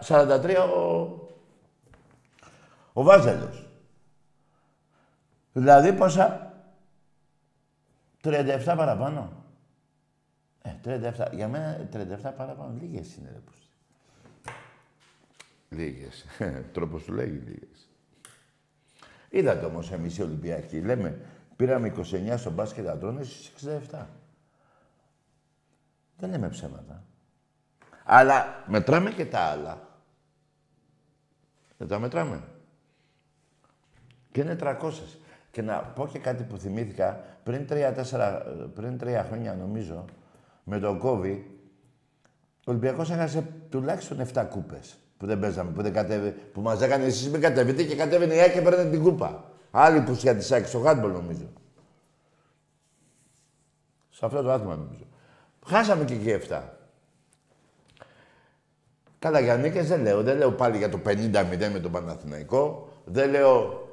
43 0.08 0.56
ο, 0.76 1.10
ο 2.92 3.02
Βάζελος. 3.02 3.63
Δηλαδή 5.54 5.92
πόσα; 5.92 6.52
37 8.22 8.74
παραπάνω. 8.76 9.44
Ε, 10.62 10.70
37. 10.84 11.32
Για 11.32 11.48
μένα 11.48 11.88
37 11.92 12.32
παραπάνω. 12.36 12.74
Λίγες 12.80 13.16
είναι, 13.16 13.30
ρε 13.32 13.38
πούστη. 13.38 13.66
Λίγες. 15.68 16.24
Τρόπος 16.74 17.04
του 17.04 17.12
λέγει 17.12 17.36
λίγες. 17.36 17.88
Είδατε 19.28 19.64
όμως 19.64 19.92
εμείς 19.92 20.18
οι 20.18 20.22
Ολυμπιακοί. 20.22 20.80
Λέμε, 20.80 21.20
πήραμε 21.56 21.92
29 21.96 22.34
στο 22.36 22.50
μπάσκετ 22.50 22.88
αντρώνες 22.88 23.28
στις 23.28 23.68
67. 23.90 24.06
Δεν 26.18 26.30
λέμε 26.30 26.48
ψέματα. 26.48 27.04
Αλλά 28.04 28.64
μετράμε 28.66 29.10
και 29.10 29.26
τα 29.26 29.40
άλλα. 29.40 29.88
Δεν 31.78 31.88
τα 31.88 31.98
μετράμε. 31.98 32.42
Και 34.32 34.40
είναι 34.40 34.56
300. 34.60 34.92
Και 35.54 35.62
να 35.62 35.78
πω 35.78 36.06
και 36.06 36.18
κάτι 36.18 36.42
που 36.42 36.56
θυμήθηκα, 36.56 37.24
πριν 37.42 37.66
τρία-τέσσερα, 37.66 38.42
πριν 38.74 38.98
τρία 38.98 39.24
χρόνια 39.24 39.54
νομίζω, 39.54 40.04
με 40.64 40.78
τον 40.78 40.98
Κόβι, 40.98 41.50
ο 42.58 42.70
Ολυμπιακός 42.70 43.10
έχασε 43.10 43.46
τουλάχιστον 43.68 44.26
7 44.34 44.46
κούπες 44.50 44.96
που 45.16 45.26
δεν 45.26 45.38
παίζαμε, 45.38 45.70
που, 45.70 45.82
δεν 45.82 45.92
κατέβη, 45.92 46.30
που 46.30 46.60
μας 46.60 46.80
έκανε 46.80 47.04
εσείς 47.04 47.28
μην 47.28 47.40
κατέβετε 47.40 47.82
και 47.82 47.96
κατέβαινε 47.96 48.34
η 48.34 48.38
ΑΕΚ 48.38 48.52
και 48.52 48.60
παίρνει 48.60 48.90
την 48.90 49.02
κούπα. 49.02 49.44
Άλλη 49.70 50.00
που 50.00 50.12
της 50.12 50.52
ΑΕΚ, 50.52 50.66
στο 50.66 50.78
Χάντμπολ 50.78 51.12
νομίζω. 51.12 51.46
Σε 54.10 54.26
αυτό 54.26 54.42
το 54.42 54.52
άθλημα 54.52 54.76
νομίζω. 54.76 55.04
Χάσαμε 55.66 56.04
και 56.04 56.14
εκεί 56.14 56.46
7. 56.48 56.60
Καλά, 59.18 59.40
για 59.40 59.56
νίκες 59.56 59.88
δεν 59.88 60.02
λέω. 60.02 60.22
Δεν 60.22 60.36
λέω 60.36 60.52
πάλι 60.52 60.76
για 60.76 60.88
το 60.88 61.00
50-0 61.06 61.70
με 61.72 61.80
τον 61.82 61.90
Παναθηναϊκό. 61.90 62.88
Δεν 63.04 63.30
λέω 63.30 63.88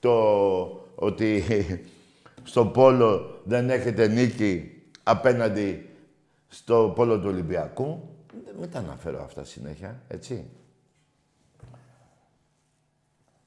το 0.00 0.83
ότι 0.94 1.44
στο 2.42 2.66
πόλο 2.66 3.40
δεν 3.44 3.70
έχετε 3.70 4.08
νίκη 4.08 4.82
απέναντι 5.02 5.88
στο 6.48 6.92
πόλο 6.94 7.20
του 7.20 7.28
Ολυμπιακού. 7.28 8.08
Μην 8.60 8.70
τα 8.70 8.78
αναφέρω 8.78 9.22
αυτά 9.24 9.44
συνέχεια, 9.44 10.02
έτσι. 10.08 10.50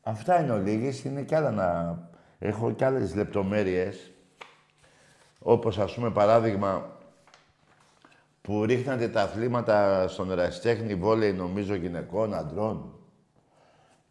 Αυτά 0.02 0.42
είναι 0.42 0.52
ο 0.52 0.58
λίγης. 0.58 1.04
Είναι 1.04 1.24
κι 1.24 1.36
άλλα 1.36 1.52
να... 1.52 2.00
Έχω 2.40 2.72
κι 2.72 2.84
άλλες 2.84 3.16
λεπτομέρειες. 3.16 4.12
Όπως, 5.40 5.78
ας 5.78 5.94
πούμε, 5.94 6.12
παράδειγμα, 6.12 6.98
που 8.42 8.66
ρίχνατε 8.66 9.08
τα 9.08 9.22
αθλήματα 9.22 10.08
στον 10.08 10.32
ερασιτέχνη 10.32 10.96
βόλεϊ, 10.96 11.34
νομίζω, 11.34 11.76
γυναικών, 11.76 12.34
αντρών, 12.34 12.94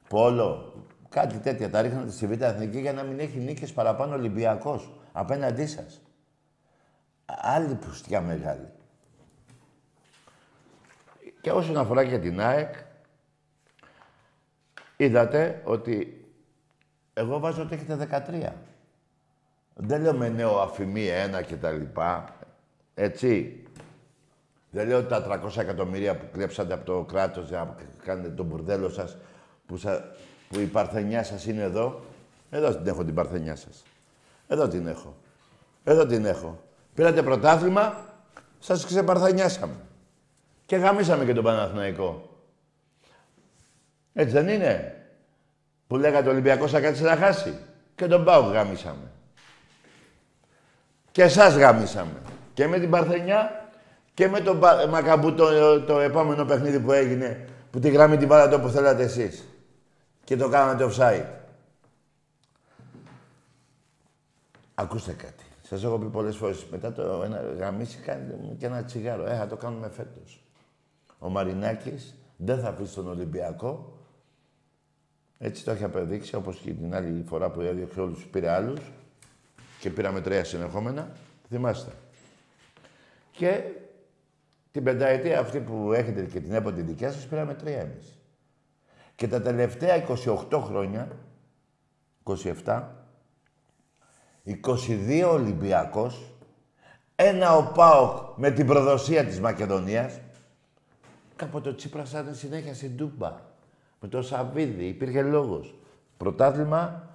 πόλο, 0.08 0.75
κάτι 1.08 1.38
τέτοια. 1.38 1.70
Τα 1.70 1.82
ρίχνατε 1.82 2.10
στη 2.10 2.26
Β' 2.26 2.42
Εθνική 2.42 2.80
για 2.80 2.92
να 2.92 3.02
μην 3.02 3.18
έχει 3.18 3.38
νίκες 3.38 3.72
παραπάνω 3.72 4.14
Ολυμπιακός 4.14 4.90
απέναντί 5.12 5.66
σας. 5.66 6.00
Άλλη 7.26 7.74
πουστιά 7.74 8.20
μεγάλη. 8.20 8.68
Και 11.40 11.50
όσον 11.50 11.76
αφορά 11.76 12.04
και 12.04 12.18
την 12.18 12.40
ΑΕΚ, 12.40 12.74
είδατε 14.96 15.62
ότι 15.64 16.24
εγώ 17.14 17.38
βάζω 17.38 17.62
ότι 17.62 17.74
έχετε 17.74 17.94
13. 17.94 18.52
Δεν 19.74 20.02
λέω 20.02 20.14
με 20.14 20.28
νέο 20.28 20.58
αφημί 20.58 21.06
ένα 21.06 21.42
και 21.42 21.56
τα 21.56 21.70
λοιπά. 21.70 22.36
Έτσι. 22.94 23.60
Δεν 24.70 24.88
λέω 24.88 24.98
ότι 24.98 25.08
τα 25.08 25.40
300 25.44 25.56
εκατομμύρια 25.56 26.16
που 26.16 26.26
κλέψατε 26.32 26.74
από 26.74 26.84
το 26.84 27.02
κράτος 27.02 27.48
για 27.48 27.58
να 27.58 27.76
κάνετε 28.04 28.28
τον 28.28 28.46
μπουρδέλο 28.46 28.88
σας, 28.88 29.16
που, 29.66 29.76
που 30.48 30.60
η 30.60 30.64
παρθενιά 30.64 31.24
σας 31.24 31.46
είναι 31.46 31.62
εδώ. 31.62 32.00
Εδώ 32.50 32.76
την 32.76 32.86
έχω 32.86 33.04
την 33.04 33.14
παρθενιά 33.14 33.56
σας. 33.56 33.82
Εδώ 34.48 34.68
την 34.68 34.86
έχω. 34.86 35.16
Εδώ 35.84 36.06
την 36.06 36.24
έχω. 36.24 36.62
Πήρατε 36.94 37.22
πρωτάθλημα, 37.22 38.04
σας 38.58 38.86
ξεπαρθενιάσαμε. 38.86 39.74
Και 40.66 40.76
γαμίσαμε 40.76 41.24
και 41.24 41.34
τον 41.34 41.44
Παναθηναϊκό. 41.44 42.28
Έτσι 44.12 44.32
δεν 44.32 44.48
είναι; 44.48 44.94
Που 45.86 45.96
λέγατε 45.96 46.28
ο 46.28 46.32
Ολυμπιακός 46.32 46.70
θα 46.70 46.80
κάτσει 46.80 47.02
να 47.02 47.16
χάσει. 47.16 47.58
Και 47.94 48.06
τον 48.06 48.24
Πάο 48.24 48.40
γαμίσαμε. 48.40 49.10
Και 51.12 51.22
εσάς 51.22 51.56
γαμίσαμε. 51.56 52.20
Και 52.54 52.66
με 52.66 52.78
την 52.78 52.90
Παρθενιά 52.90 53.70
και 54.14 54.28
με 54.28 54.40
τον 54.40 54.58
Μακαμπού 54.88 55.34
το, 55.34 55.80
το 55.80 56.00
επόμενο 56.00 56.44
παιχνίδι 56.44 56.80
που 56.80 56.92
έγινε. 56.92 57.48
Που 57.70 57.78
τη 57.78 57.90
γραμμή 57.90 58.16
την 58.16 58.28
βάλατε 58.28 58.54
όπου 58.54 58.68
θέλατε 58.68 59.02
εσείς. 59.02 59.44
Και 60.26 60.36
το 60.36 60.48
κάνατε 60.48 60.88
offside. 60.90 61.26
Ακούστε 64.74 65.12
κάτι. 65.12 65.44
Σας 65.62 65.84
έχω 65.84 65.98
πει 65.98 66.06
πολλές 66.06 66.36
φορές. 66.36 66.66
Μετά 66.70 66.92
το 66.92 67.22
ένα 67.24 67.40
γαμίσι 67.58 67.98
κάνει 67.98 68.56
και 68.58 68.66
ένα 68.66 68.84
τσιγάρο. 68.84 69.26
Ε, 69.26 69.36
θα 69.36 69.46
το 69.46 69.56
κάνουμε 69.56 69.88
φέτος. 69.88 70.44
Ο 71.18 71.28
Μαρινάκης 71.28 72.14
δεν 72.36 72.60
θα 72.60 72.72
πει 72.72 72.84
στον 72.86 73.08
Ολυμπιακό. 73.08 73.98
Έτσι 75.38 75.64
το 75.64 75.70
έχει 75.70 75.84
απεδείξει, 75.84 76.34
όπως 76.34 76.56
και 76.56 76.72
την 76.72 76.94
άλλη 76.94 77.24
φορά 77.28 77.50
που 77.50 77.60
έδιωξε 77.60 78.00
όλους, 78.00 78.24
πήρε 78.24 78.50
άλλους 78.50 78.80
και 79.80 79.90
πήραμε 79.90 80.20
τρία 80.20 80.44
συνεχόμενα. 80.44 81.12
Θυμάστε. 81.48 81.92
Και 83.30 83.62
την 84.72 84.84
πενταετία 84.84 85.38
αυτή 85.38 85.60
που 85.60 85.92
έχετε 85.92 86.22
και 86.22 86.40
την 86.40 86.52
έποτε 86.52 86.80
δικιά 86.82 87.12
σας, 87.12 87.26
πήραμε 87.26 87.54
τρία 87.54 87.80
εμείς. 87.80 88.18
Και 89.16 89.28
τα 89.28 89.42
τελευταία 89.42 90.04
28 90.50 90.62
χρόνια, 90.64 91.08
27, 92.64 92.82
22 94.44 95.28
Ολυμπιακός, 95.30 96.32
ένα 97.16 97.56
ο 97.56 97.72
ΠΑΟΚ 97.72 98.36
με 98.36 98.50
την 98.50 98.66
προδοσία 98.66 99.24
της 99.24 99.40
Μακεδονίας, 99.40 100.20
Κάποτε 101.36 101.68
ο 101.68 101.74
Τσίπρας 101.74 102.10
ήταν 102.10 102.34
συνέχεια 102.34 102.74
στην 102.74 102.96
Τούμπα. 102.96 103.40
Με 104.00 104.08
το 104.08 104.22
Σαββίδι, 104.22 104.84
υπήρχε 104.84 105.22
λόγος. 105.22 105.74
Πρωτάθλημα, 106.16 107.08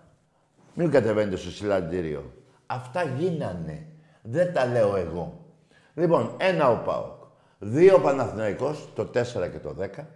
μην 0.74 0.92
κατεβαίνετε 0.92 1.36
στο 1.36 1.52
συλλαντήριο. 1.52 2.34
Αυτά 2.66 3.04
γίνανε. 3.04 3.86
Δεν 4.22 4.54
τα 4.54 4.66
λέω 4.66 4.96
εγώ. 4.96 5.46
Λοιπόν, 5.94 6.36
ένα 6.38 6.70
ο 6.70 6.78
ΠΑΟΚ. 6.78 7.24
Δύο 7.60 7.96
ο 7.96 8.00
Παναθηναϊκός, 8.00 8.90
το 8.96 9.06
4 9.06 9.48
και 9.52 9.60
το 9.60 9.76
10. 9.80 10.08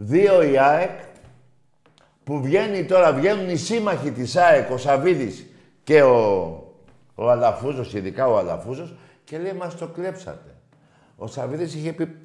Δύο 0.00 0.42
η 0.42 0.58
ΑΕΚ, 0.58 1.00
που 2.24 2.40
βγαίνει 2.40 2.84
τώρα, 2.84 3.12
βγαίνουν 3.12 3.48
οι 3.48 3.56
σύμμαχοι 3.56 4.10
της 4.10 4.36
ΑΕΚ, 4.36 4.70
ο 4.70 4.76
Σαββίδης 4.76 5.46
και 5.84 6.02
ο, 6.02 6.16
ο 7.14 7.30
Αλαφούζος, 7.30 7.94
ειδικά 7.94 8.28
ο 8.28 8.38
Αλαφούζος, 8.38 8.94
και 9.24 9.38
λέει, 9.38 9.52
μας 9.52 9.76
το 9.76 9.86
κλέψατε. 9.86 10.54
Ο 11.16 11.26
Σαββίδης 11.26 11.74
είχε 11.74 11.92
πει 11.92 12.16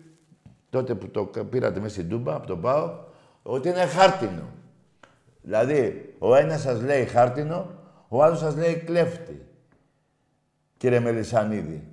τότε 0.69 0.95
που 0.95 1.09
το 1.09 1.25
πήρατε 1.25 1.79
μέσα 1.79 1.93
στην 1.93 2.09
Τούμπα, 2.09 2.35
από 2.35 2.47
τον 2.47 2.61
Πάο, 2.61 2.99
ότι 3.43 3.69
είναι 3.69 3.85
χάρτινο. 3.85 4.49
Δηλαδή, 5.41 6.15
ο 6.19 6.35
ένας 6.35 6.61
σας 6.61 6.81
λέει 6.81 7.05
χάρτινο, 7.05 7.69
ο 8.07 8.23
άλλος 8.23 8.39
σας 8.39 8.55
λέει 8.55 8.75
κλέφτη. 8.75 9.45
Κύριε 10.77 10.99
Μελισανίδη. 10.99 11.87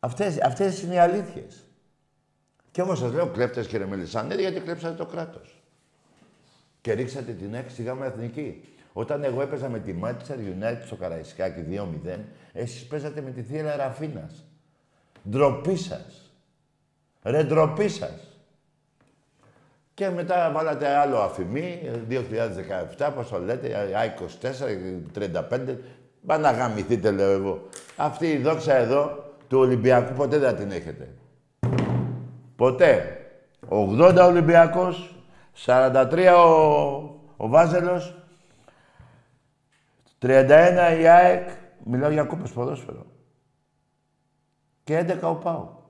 Αυτές, 0.00 0.40
αυτές 0.40 0.82
είναι 0.82 0.94
οι 0.94 0.98
αλήθειες. 0.98 1.63
Και 2.74 2.80
εγώ 2.80 2.94
σας 2.94 3.12
λέω 3.12 3.26
κλέφτες, 3.26 3.66
κύριε 3.66 3.86
Μελισανίδη, 3.86 4.40
γιατί 4.40 4.60
κλέψατε 4.60 4.94
το 4.94 5.06
κράτος. 5.06 5.62
Και 6.80 6.92
ρίξατε 6.92 7.32
την 7.32 7.54
έξι 7.54 7.82
γάμα 7.82 8.06
εθνική. 8.06 8.64
Όταν 8.92 9.24
εγώ 9.24 9.42
έπαιζα 9.42 9.68
με 9.68 9.78
τη 9.78 9.94
Manchester 10.02 10.36
United 10.36 10.82
στο 10.84 10.96
Καραϊσκάκι 10.96 11.64
2-0, 11.70 12.18
εσείς 12.52 12.86
παίζατε 12.86 13.20
με 13.20 13.30
τη 13.30 13.42
Θεία 13.42 13.76
Ραφίνας. 13.76 14.44
Ντροπή 15.30 15.76
σας. 15.76 16.32
Ρε 17.22 17.42
ντροπή 17.42 17.88
σας. 17.88 18.38
Και 19.94 20.08
μετά 20.10 20.50
βάλατε 20.54 20.88
άλλο 20.88 21.18
αφημί, 21.18 21.80
2017, 22.08 23.12
πώς 23.14 23.28
το 23.28 23.38
λέτε, 23.38 23.88
A24, 23.92 25.00
35. 25.12 25.78
Πά 26.26 26.38
να 26.38 26.50
γαμηθείτε, 26.50 27.10
λέω 27.10 27.30
εγώ. 27.30 27.68
Αυτή 27.96 28.26
η 28.26 28.38
δόξα 28.38 28.74
εδώ 28.74 29.32
του 29.48 29.58
Ολυμπιακού 29.58 30.14
ποτέ 30.14 30.38
δεν 30.38 30.56
την 30.56 30.70
έχετε. 30.70 31.08
Ποτέ. 32.56 33.18
80 33.68 34.18
Ολυμπιακός, 34.26 35.14
43 35.64 36.34
ο, 36.36 37.00
ο 37.36 37.48
Βάζελος, 37.48 38.14
31 40.18 40.96
η 41.00 41.06
ΑΕΚ, 41.06 41.48
μιλάω 41.84 42.10
για 42.10 42.24
κούπες 42.24 42.50
ποδόσφαιρο. 42.50 43.06
Και 44.84 44.98
11 44.98 45.20
ο 45.22 45.34
Πάου. 45.34 45.82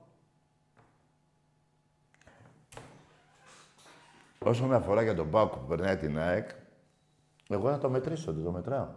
Όσον 4.39 4.73
αφορά 4.73 5.01
για 5.01 5.15
τον 5.15 5.29
Πάκο 5.29 5.57
που 5.57 5.67
περνάει 5.67 5.97
την 5.97 6.19
ΑΕΚ, 6.19 6.49
εγώ 7.49 7.69
να 7.69 7.77
το 7.77 7.89
μετρήσω, 7.89 8.33
δεν 8.33 8.43
το 8.43 8.51
μετράω. 8.51 8.89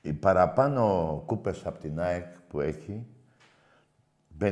Οι 0.00 0.12
παραπάνω 0.12 1.22
κούπες 1.26 1.66
από 1.66 1.78
την 1.78 2.00
ΑΕΚ 2.00 2.26
που 2.48 2.60
έχει, 2.60 3.06
55-60, 4.40 4.46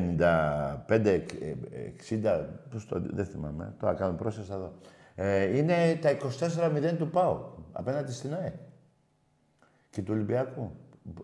πώς 2.70 2.86
το, 2.86 3.00
δεν 3.00 3.26
θυμάμαι, 3.26 3.74
τώρα 3.78 3.94
κάνω 3.94 4.16
πρόσθεσα 4.16 4.54
εδώ. 4.54 4.72
Ε, 5.14 5.56
είναι 5.56 5.98
τα 6.02 6.16
24-0 6.80 6.94
του 6.98 7.10
ΠΑΟ 7.10 7.54
απέναντι 7.72 8.12
στην 8.12 8.34
ΑΕΚ 8.34 8.54
και 9.90 10.02
του 10.02 10.12
Ολυμπιακού. 10.14 10.70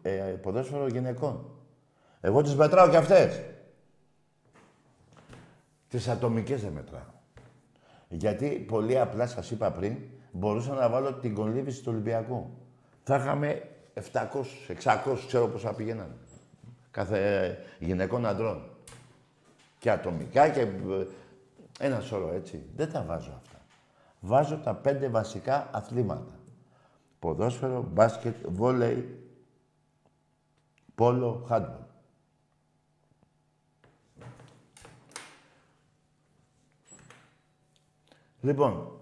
Ε, 0.02 0.10
ποδόσφαιρο 0.42 0.86
γυναικών. 0.86 1.50
Εγώ 2.20 2.42
τις 2.42 2.54
μετράω 2.54 2.88
και 2.88 2.96
αυτές. 2.96 3.40
Τις 5.88 6.08
ατομικές 6.08 6.62
δεν 6.62 6.72
μετράω. 6.72 7.10
Γιατί 8.08 8.48
πολύ 8.48 8.98
απλά 8.98 9.26
σας 9.26 9.50
είπα 9.50 9.70
πριν, 9.72 9.96
μπορούσα 10.32 10.74
να 10.74 10.88
βάλω 10.88 11.14
την 11.14 11.34
κολύβηση 11.34 11.82
του 11.82 11.92
Ολυμπιακού. 11.92 12.50
Θα 13.02 13.16
είχαμε 13.16 13.62
700, 13.94 14.00
600, 14.68 15.18
ξέρω 15.26 15.48
πόσα 15.48 15.74
πηγαίνανε. 15.74 16.14
Κάθε 16.92 17.44
ε, 17.44 17.84
γυναικών 17.84 18.26
αντρών. 18.26 18.70
Και 19.78 19.90
ατομικά 19.90 20.48
και 20.48 20.60
ε, 20.60 21.06
ένα 21.78 22.00
σώρο 22.00 22.32
έτσι. 22.32 22.66
Δεν 22.76 22.92
τα 22.92 23.02
βάζω 23.02 23.32
αυτά. 23.36 23.60
βάζω 24.20 24.56
τα 24.58 24.74
πέντε 24.74 25.08
βασικά 25.08 25.68
αθλήματα. 25.72 26.38
Ποδόσφαιρο, 27.18 27.82
μπάσκετ, 27.82 28.36
βόλεϊ, 28.46 29.28
πόλο, 30.94 31.44
χάντμπολ. 31.48 31.80
Λοιπόν, 38.40 39.00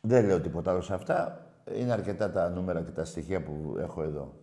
δεν 0.00 0.26
λέω 0.26 0.40
τίποτα 0.40 0.70
άλλο 0.70 0.80
σε 0.80 0.94
αυτά. 0.94 1.45
Είναι 1.74 1.92
αρκετά 1.92 2.30
τα 2.30 2.48
νούμερα 2.48 2.82
και 2.82 2.90
τα 2.90 3.04
στοιχεία 3.04 3.42
που 3.42 3.76
έχω 3.78 4.02
εδώ. 4.02 4.34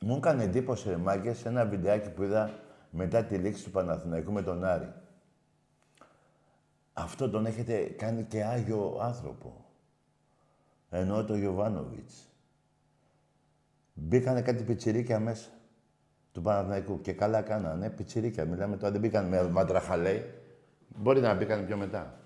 Μου 0.00 0.16
έκανε 0.16 0.42
εντύπωση, 0.42 0.88
ρε 0.88 0.96
Μάγκες, 0.96 1.38
σε 1.38 1.48
ένα 1.48 1.66
βιντεάκι 1.66 2.10
που 2.10 2.22
είδα 2.22 2.50
μετά 2.90 3.24
τη 3.24 3.36
λήξη 3.36 3.64
του 3.64 3.70
Παναθηναϊκού 3.70 4.32
με 4.32 4.42
τον 4.42 4.64
Άρη. 4.64 4.92
Αυτό 6.92 7.30
τον 7.30 7.46
έχετε 7.46 7.82
κάνει 7.82 8.24
και 8.24 8.44
Άγιο 8.44 8.98
άνθρωπο. 9.00 9.64
Ενώ 10.90 11.24
το 11.24 11.36
Γιωβάνοβιτς. 11.36 12.28
Μπήκανε 13.94 14.42
κάτι 14.42 14.62
πιτσιρίκια 14.62 15.20
μέσα 15.20 15.50
του 16.32 16.42
Παναθηναϊκού 16.42 17.00
και 17.00 17.12
καλά 17.12 17.42
κάνανε. 17.42 17.90
Πιτσιρίκια, 17.90 18.44
μιλάμε 18.44 18.76
τώρα, 18.76 18.92
δεν 18.92 19.00
μπήκαν 19.00 19.28
με 19.28 19.42
μαντραχαλέι. 19.42 20.34
Μπορεί 20.96 21.20
να 21.20 21.34
μπήκαν 21.34 21.66
πιο 21.66 21.76
μετά. 21.76 22.19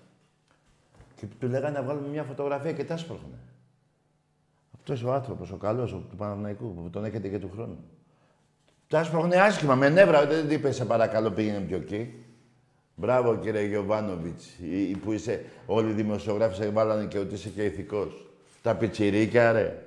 Και 1.15 1.25
του 1.39 1.47
λέγανε 1.47 1.77
να 1.77 1.83
βγάλουμε 1.83 2.07
μια 2.07 2.23
φωτογραφία 2.23 2.71
και 2.71 2.83
τα 2.83 2.97
σπρώχνε. 2.97 3.39
Αυτός 4.75 5.03
ο 5.03 5.13
άνθρωπος, 5.13 5.51
ο 5.51 5.55
καλός 5.57 5.91
του 5.91 6.15
Παναθηναϊκού, 6.17 6.73
που 6.73 6.89
τον 6.89 7.05
έχετε 7.05 7.27
και 7.27 7.39
του 7.39 7.49
χρόνου. 7.53 7.77
Τα 8.87 9.03
σπρώχνε 9.03 9.35
άσχημα, 9.35 9.75
με 9.75 9.89
νεύρα, 9.89 10.25
δεν 10.25 10.49
είπες 10.49 10.75
σε 10.75 10.85
παρακαλώ 10.85 11.31
πήγαινε 11.31 11.59
πιο 11.59 11.77
εκεί. 11.77 12.13
Μπράβο 12.95 13.35
κύριε 13.35 13.65
Γιωβάνοβιτς, 13.65 14.49
που 15.03 15.11
είσαι, 15.11 15.45
όλοι 15.65 15.89
οι 15.89 15.93
δημοσιογράφοι 15.93 16.55
σε 16.55 16.69
βάλανε 16.69 17.05
και 17.05 17.19
ότι 17.19 17.33
είσαι 17.33 17.49
και 17.49 17.63
ηθικός. 17.63 18.25
Τα 18.61 18.75
πιτσιρίκια 18.75 19.51
ρε, 19.51 19.85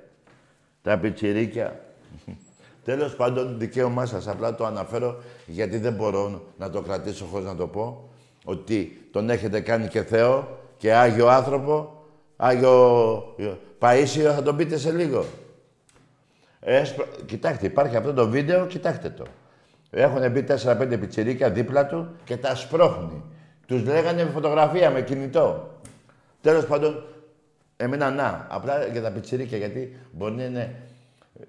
τα 0.81 0.97
πιτσιρίκια. 0.97 1.85
Τέλος 2.85 3.15
πάντων, 3.15 3.59
δικαίωμά 3.59 4.05
σας. 4.05 4.27
Απλά 4.27 4.55
το 4.55 4.65
αναφέρω 4.65 5.21
γιατί 5.45 5.77
δεν 5.77 5.93
μπορώ 5.93 6.43
να 6.57 6.69
το 6.69 6.81
κρατήσω 6.81 7.25
χωρίς 7.25 7.45
να 7.45 7.55
το 7.55 7.67
πω. 7.67 8.09
Ότι 8.45 9.07
τον 9.11 9.29
έχετε 9.29 9.59
κάνει 9.59 9.87
και 9.87 10.03
Θεό 10.03 10.58
και 10.79 10.93
Άγιο 10.93 11.27
άνθρωπο, 11.27 12.03
Άγιο 12.35 13.35
Παΐσιο, 13.79 14.31
θα 14.35 14.41
τον 14.43 14.55
πείτε 14.55 14.77
σε 14.77 14.91
λίγο. 14.91 15.25
Κοιτάξτε, 17.25 17.65
υπάρχει 17.65 17.95
αυτό 17.95 18.13
το 18.13 18.29
βίντεο, 18.29 18.65
κοιτάξτε 18.65 19.09
το. 19.09 19.25
Έχουν 19.89 20.31
μπει 20.31 20.45
4-5 20.63 20.97
πιτσιρίκια 20.99 21.49
δίπλα 21.49 21.85
του 21.85 22.15
και 22.23 22.37
τα 22.37 22.55
σπρώχνει. 22.55 23.23
Τους 23.67 23.83
λέγανε 23.83 24.23
φωτογραφία 24.23 24.89
με 24.89 25.01
κινητό. 25.01 25.69
Τέλος 26.41 26.65
πάντων, 26.65 27.03
εμένα 27.77 28.11
να. 28.11 28.47
Απλά 28.49 28.85
για 28.85 29.01
τα 29.01 29.11
πιτσιρίκια, 29.11 29.57
γιατί 29.57 29.97
μπορεί 30.11 30.33
να 30.33 30.43
είναι 30.43 30.75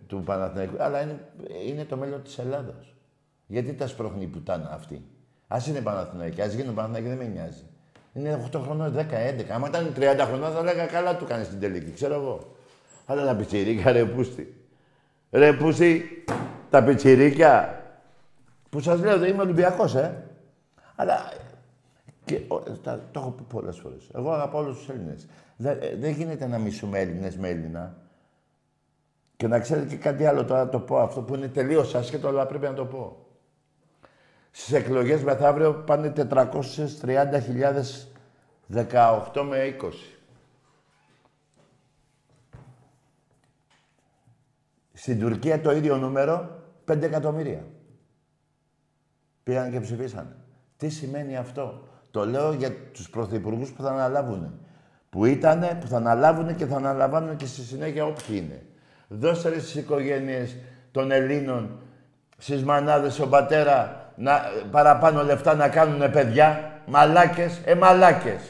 του 0.06 0.22
Παναθηναϊκού, 0.22 0.82
αλλά 0.82 1.02
είναι, 1.02 1.18
είναι 1.66 1.84
το 1.84 1.96
μέλλον 1.96 2.22
της 2.22 2.38
Ελλάδας. 2.38 2.94
Γιατί 3.46 3.72
τα 3.72 3.86
σπρώχνει 3.86 4.22
η 4.22 4.26
πουτάνα 4.26 4.70
αυτή. 4.72 5.04
Ας 5.48 5.66
είναι 5.66 5.80
Παναθηναϊκή, 5.80 6.42
ας 6.42 6.52
γίνουν 6.52 6.74
Παναθηναϊκή, 6.74 7.08
δεν 7.08 7.16
με 7.16 7.24
νοιάζει. 7.24 7.64
Είναι 8.12 8.48
8 8.52 8.60
χρονών, 8.62 8.94
10, 8.96 8.98
11. 8.98 9.50
Άμα 9.50 9.68
ήταν 9.68 9.94
30 9.96 10.24
χρονών 10.26 10.52
θα 10.52 10.62
λέγα 10.62 10.86
καλά 10.86 11.16
του 11.16 11.24
κάνεις 11.24 11.46
στην 11.46 11.60
τελική, 11.60 11.92
ξέρω 11.92 12.14
εγώ. 12.14 12.56
Αλλά 13.06 13.24
τα 13.24 13.34
πιτσιρίκια 13.34 13.92
ρε 13.92 14.04
πούστη. 14.04 14.54
Ρε 15.30 15.52
πούστη, 15.52 16.24
τα 16.70 16.84
πιτσιρίκια. 16.84 17.82
Που 18.70 18.80
σας 18.80 19.00
λέω, 19.00 19.18
δεν 19.18 19.32
είμαι 19.32 19.42
Ολυμπιακός, 19.42 19.94
ε. 19.94 20.24
Αλλά 20.96 21.32
και, 22.24 22.40
τα, 22.82 23.00
το 23.10 23.20
έχω 23.20 23.30
πει 23.30 23.42
πολλές 23.42 23.78
φορές. 23.78 24.08
Εγώ 24.14 24.32
αγαπάω 24.32 24.62
όλους 24.62 24.76
τους 24.76 24.88
Έλληνες. 24.88 25.26
Δεν, 25.56 25.78
δεν 25.98 26.10
γίνεται 26.10 26.46
να 26.46 26.58
μισούμε 26.58 26.98
Έλληνες 26.98 27.36
με 27.36 27.48
Έλληνα. 27.48 27.96
Και 29.36 29.48
να 29.48 29.58
ξέρετε 29.58 29.86
και 29.86 29.96
κάτι 29.96 30.26
άλλο 30.26 30.44
τώρα 30.44 30.68
το 30.68 30.78
πω, 30.78 30.98
αυτό 30.98 31.20
που 31.20 31.34
είναι 31.34 31.48
τελείως 31.48 31.94
άσχετο, 31.94 32.28
αλλά 32.28 32.46
πρέπει 32.46 32.64
να 32.64 32.74
το 32.74 32.84
πω. 32.84 33.16
Στις 34.50 34.72
εκλογές 34.72 35.22
μεθαύριο 35.22 35.72
πάνε 35.74 36.12
430.000 36.16 38.10
18 38.72 39.42
με 39.48 39.76
20. 39.80 39.90
Στην 44.92 45.20
Τουρκία 45.20 45.60
το 45.60 45.70
ίδιο 45.70 45.96
νούμερο, 45.96 46.62
5 46.86 47.02
εκατομμύρια. 47.02 47.64
Πήγαν 49.42 49.70
και 49.70 49.80
ψηφίσανε. 49.80 50.36
Τι 50.76 50.88
σημαίνει 50.88 51.36
αυτό; 51.36 51.88
Το 52.10 52.26
λέω 52.26 52.52
για 52.52 52.72
τους 52.92 53.10
πρωθυπουργούς 53.10 53.70
που 53.70 53.82
θα 53.82 53.90
αναλάβουν. 53.90 54.60
Που 55.10 55.24
ήτανε, 55.24 55.78
που 55.80 55.86
θα 55.86 55.96
αναλάβουν 55.96 56.54
και 56.56 56.66
θα 56.66 56.76
αναλαμβάνουν 56.76 57.36
και 57.36 57.46
στη 57.46 57.60
συνέχεια 57.60 58.04
όποιοι 58.04 58.42
είναι. 58.44 58.66
Δώστε 59.08 59.58
στις 59.58 59.74
οικογένειες 59.74 60.56
των 60.90 61.10
Ελλήνων, 61.10 61.78
στις 62.36 62.64
μανάδες, 62.64 63.14
στον 63.14 63.30
πατέρα, 63.30 63.99
να, 64.20 64.52
παραπάνω 64.70 65.24
λεφτά 65.24 65.54
να 65.54 65.68
κάνουν 65.68 66.10
παιδιά. 66.10 66.72
Μαλάκες, 66.86 67.60
ε 67.64 67.74
μαλάκες. 67.74 68.40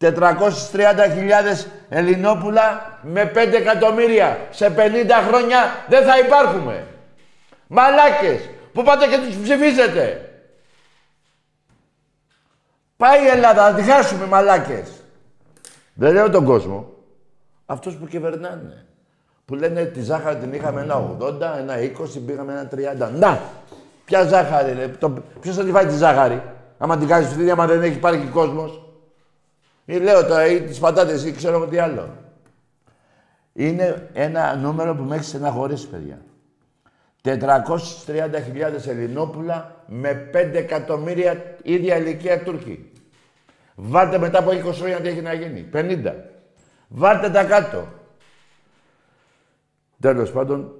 430.000 0.00 0.10
Ελληνόπουλα 1.88 2.98
με 3.02 3.32
5 3.34 3.36
εκατομμύρια. 3.36 4.38
Σε 4.50 4.74
50 4.76 4.78
χρόνια 5.28 5.58
δεν 5.88 6.04
θα 6.04 6.18
υπάρχουμε. 6.18 6.86
Μαλάκες, 7.66 8.50
που 8.72 8.82
πάτε 8.82 9.06
και 9.06 9.18
τους 9.18 9.36
ψηφίσετε. 9.36 10.30
Πάει 12.96 13.24
η 13.24 13.28
Ελλάδα, 13.28 13.70
να 13.70 13.76
τη 13.76 13.82
χάσουμε 13.82 14.26
μαλάκες. 14.26 14.90
Δεν 15.94 16.12
λέω 16.12 16.30
τον 16.30 16.44
κόσμο. 16.44 16.92
Αυτούς 17.66 17.94
που 17.94 18.06
κυβερνάνε. 18.06 18.86
Που 19.44 19.54
λένε 19.54 19.84
τη 19.84 20.02
ζάχαρη 20.02 20.36
την 20.36 20.52
είχαμε 20.52 20.80
ένα 20.80 21.16
80, 21.20 21.40
ένα 21.58 21.74
20, 21.78 22.20
πήγαμε 22.26 22.52
ένα 22.52 22.68
30. 23.08 23.10
Να! 23.10 23.40
Ποια 24.06 24.24
ζάχαρη, 24.24 24.72
ρε. 24.72 24.88
Το... 24.88 25.22
Ποιος 25.40 25.56
θα 25.56 25.64
τη 25.64 25.70
φάει 25.70 25.86
τη 25.86 25.96
ζάχαρη. 25.96 26.42
Άμα 26.78 26.98
την 26.98 27.08
κάνεις 27.08 27.28
φρύδια, 27.28 27.52
άμα 27.52 27.66
δεν 27.66 27.82
έχει 27.82 27.98
πάρει 27.98 28.18
και 28.18 28.26
κόσμος. 28.26 28.82
Ή 29.84 29.96
λέω 29.96 30.26
τώρα, 30.26 30.46
ή 30.46 30.60
τις 30.60 30.78
πατάτες, 30.78 31.24
ή 31.24 31.32
ξέρω 31.32 31.56
εγώ 31.56 31.66
τι 31.66 31.78
άλλο. 31.78 32.08
Είναι 33.52 34.10
ένα 34.12 34.56
νούμερο 34.56 34.94
που 34.94 35.02
με 35.02 35.14
έχει 35.14 35.24
στεναχωρήσει, 35.24 35.88
παιδιά. 35.88 36.18
430.000 37.22 38.86
Ελληνόπουλα 38.86 39.84
με 39.86 40.30
5 40.32 40.54
εκατομμύρια 40.54 41.56
ίδια 41.62 41.96
ηλικία 41.96 42.42
Τούρκοι. 42.42 42.90
Βάλτε 43.74 44.18
μετά 44.18 44.38
από 44.38 44.50
20 44.50 44.72
χρόνια 44.72 45.00
τι 45.00 45.08
έχει 45.08 45.20
να 45.20 45.32
γίνει. 45.32 45.68
50. 45.72 46.12
Βάλτε 46.88 47.30
τα 47.30 47.44
κάτω. 47.44 47.86
Τέλος 50.00 50.30
πάντων, 50.30 50.74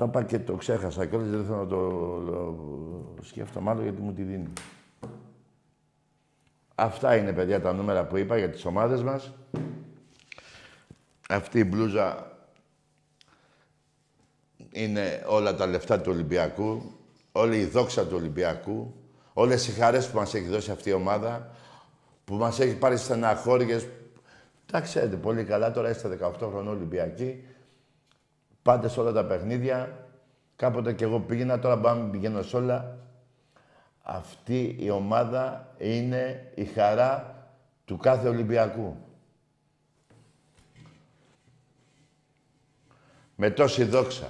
το 0.00 0.06
είπα 0.08 0.22
και 0.22 0.38
το 0.38 0.54
ξέχασα 0.54 1.06
και 1.06 1.16
δεν 1.16 1.44
θέλω 1.44 1.56
να 1.56 1.66
το 1.66 3.22
σκέφτομαι 3.22 3.64
μάλλον 3.64 3.82
γιατί 3.82 4.00
μου 4.00 4.12
τη 4.12 4.22
δίνει. 4.22 4.52
Αυτά 6.74 7.16
είναι, 7.16 7.32
παιδιά, 7.32 7.60
τα 7.60 7.72
νούμερα 7.72 8.06
που 8.06 8.16
είπα 8.16 8.38
για 8.38 8.50
τις 8.50 8.64
ομάδες 8.64 9.02
μας. 9.02 9.32
Αυτή 11.28 11.58
η 11.58 11.64
μπλούζα 11.68 12.32
είναι 14.70 15.24
όλα 15.26 15.54
τα 15.54 15.66
λεφτά 15.66 16.00
του 16.00 16.12
Ολυμπιακού, 16.12 16.82
όλη 17.32 17.58
η 17.58 17.64
δόξα 17.64 18.06
του 18.06 18.16
Ολυμπιακού, 18.16 18.94
όλες 19.32 19.68
οι 19.68 19.72
χαρές 19.72 20.08
που 20.10 20.18
μας 20.18 20.34
έχει 20.34 20.48
δώσει 20.48 20.70
αυτή 20.70 20.88
η 20.88 20.92
ομάδα, 20.92 21.50
που 22.24 22.34
μας 22.34 22.60
έχει 22.60 22.76
πάρει 22.76 22.96
στεναχώριες. 22.96 23.86
Τα 24.66 24.80
ξέρετε 24.80 25.16
πολύ 25.16 25.44
καλά, 25.44 25.70
τώρα 25.70 25.90
είστε 25.90 26.08
18 26.08 26.48
χρόνια 26.50 26.70
Ολυμπιακοί, 26.70 27.44
πάτε 28.62 28.88
σε 28.88 29.00
όλα 29.00 29.12
τα 29.12 29.24
παιχνίδια. 29.24 30.08
Κάποτε 30.56 30.92
και 30.92 31.04
εγώ 31.04 31.20
πήγαινα, 31.20 31.58
τώρα 31.58 31.78
πάμε 31.78 32.10
πηγαίνω 32.10 32.42
σε 32.42 32.56
όλα. 32.56 32.98
Αυτή 34.02 34.76
η 34.78 34.90
ομάδα 34.90 35.74
είναι 35.78 36.52
η 36.54 36.64
χαρά 36.64 37.34
του 37.84 37.96
κάθε 37.96 38.28
Ολυμπιακού. 38.28 38.96
Με 43.36 43.50
τόση 43.50 43.84
δόξα. 43.84 44.28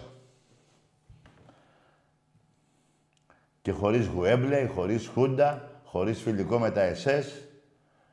Και 3.63 3.73
χωρίς 3.73 4.07
Γουέμπλε, 4.07 4.67
χωρίς 4.67 5.07
Χούντα, 5.07 5.71
χωρίς 5.85 6.21
φιλικό 6.21 6.59
με 6.59 6.71
τα 6.71 6.81
ΕΣΕΣ. 6.81 7.49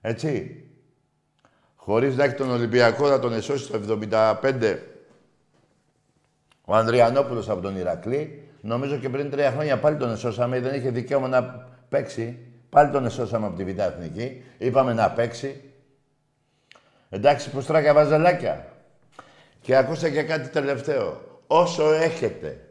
Έτσι. 0.02 0.62
Χωρίς 1.76 2.16
να 2.16 2.24
έχει 2.24 2.36
τον 2.36 2.50
Ολυμπιακό 2.50 3.08
να 3.08 3.20
τον 3.20 3.34
εσώσει 3.34 3.72
το 3.72 3.78
75 3.78 4.97
ο 6.70 6.76
Ανδριανόπουλος 6.76 7.50
από 7.50 7.62
τον 7.62 7.78
Ηρακλή. 7.78 8.50
Νομίζω 8.62 8.98
και 8.98 9.10
πριν 9.10 9.30
τρία 9.30 9.52
χρόνια 9.52 9.80
πάλι 9.80 9.98
τον 9.98 10.12
εσώσαμε. 10.12 10.60
Δεν 10.60 10.74
είχε 10.74 10.90
δικαίωμα 10.90 11.28
να 11.28 11.68
παίξει. 11.90 12.38
Πάλι 12.70 12.92
τον 12.92 13.06
εσώσαμε 13.06 13.46
από 13.46 13.56
τη 13.56 13.64
Β' 13.64 13.80
Εθνική. 13.80 14.44
Είπαμε 14.58 14.94
να 14.94 15.12
παίξει. 15.12 15.62
Εντάξει, 17.10 17.52
στράκια 17.62 17.94
βαζελάκια. 17.94 18.66
Και 19.62 19.76
ακούστε 19.76 20.10
και 20.10 20.24
κάτι 20.24 20.50
τελευταίο. 20.50 21.22
Όσο 21.48 21.94
έχετε 21.94 22.62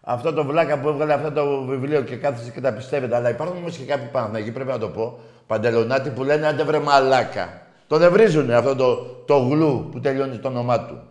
αυτό 0.00 0.32
το 0.32 0.44
βλάκα 0.44 0.78
που 0.78 0.88
έβγαλε 0.88 1.12
αυτό 1.12 1.32
το 1.32 1.64
βιβλίο 1.64 2.02
και 2.02 2.16
κάθεσε 2.16 2.50
και 2.50 2.60
τα 2.60 2.72
πιστεύετε. 2.72 3.16
Αλλά 3.16 3.30
υπάρχουν 3.30 3.56
όμως 3.56 3.76
και 3.76 3.84
κάποιοι 3.84 4.08
εκεί 4.34 4.52
πρέπει 4.52 4.70
να 4.70 4.78
το 4.78 4.88
πω, 4.88 5.18
παντελονάτι 5.46 6.10
που 6.10 6.22
λένε 6.22 6.46
άντε 6.46 6.64
βρε 6.64 6.78
μαλάκα. 6.78 7.62
Το 7.86 7.96
δευρίζουνε 7.96 8.54
αυτό 8.54 8.76
το, 8.76 8.96
το 9.26 9.38
γλου 9.38 9.88
που 9.92 10.00
τελειώνει 10.00 10.38
το 10.38 10.48
όνομά 10.48 10.86
του. 10.86 11.02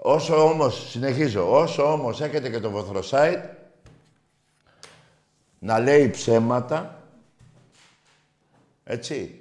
Όσο 0.00 0.48
όμως, 0.48 0.90
συνεχίζω, 0.90 1.50
όσο 1.60 1.92
όμως 1.92 2.20
έχετε 2.20 2.50
και 2.50 2.60
το 2.60 2.70
βοθροσάιτ, 2.70 3.44
να 5.58 5.78
λέει 5.78 6.10
ψέματα, 6.10 7.02
έτσι, 8.84 9.40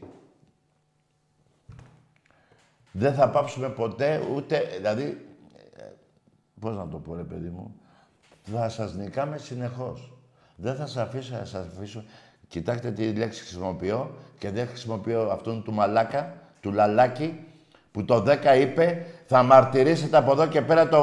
δεν 2.91 3.13
θα 3.13 3.30
πάψουμε 3.30 3.70
ποτέ 3.70 4.28
ούτε, 4.34 4.70
δηλαδή, 4.76 5.26
ε, 5.78 5.84
πώς 6.60 6.76
να 6.76 6.88
το 6.88 6.98
πω 6.98 7.15
ρε 7.15 7.24
παιδί 7.24 7.50
μου, 7.50 7.76
θα 8.43 8.70
σας 8.70 8.93
νικάμε 8.93 9.38
συνεχώς. 9.38 10.12
Δεν 10.56 10.76
θα 10.76 10.86
σας 10.86 10.98
αφήσω, 10.98 11.36
θα 11.36 11.46
σας 11.46 11.67
αφήσω. 11.78 12.04
Κοιτάξτε 12.48 12.91
τι 12.91 13.13
λέξη 13.13 13.41
χρησιμοποιώ 13.41 14.15
και 14.38 14.52
δεν 14.52 14.67
χρησιμοποιώ 14.67 15.30
αυτόν 15.30 15.63
του 15.63 15.74
μαλάκα, 15.74 16.41
του 16.62 16.72
λαλάκι, 16.72 17.46
που 17.91 18.06
το 18.06 18.24
10 18.28 18.56
είπε 18.60 19.06
θα 19.27 19.43
μαρτυρήσετε 19.43 20.17
από 20.17 20.31
εδώ 20.31 20.47
και 20.47 20.61
πέρα 20.61 20.87
το 20.87 21.01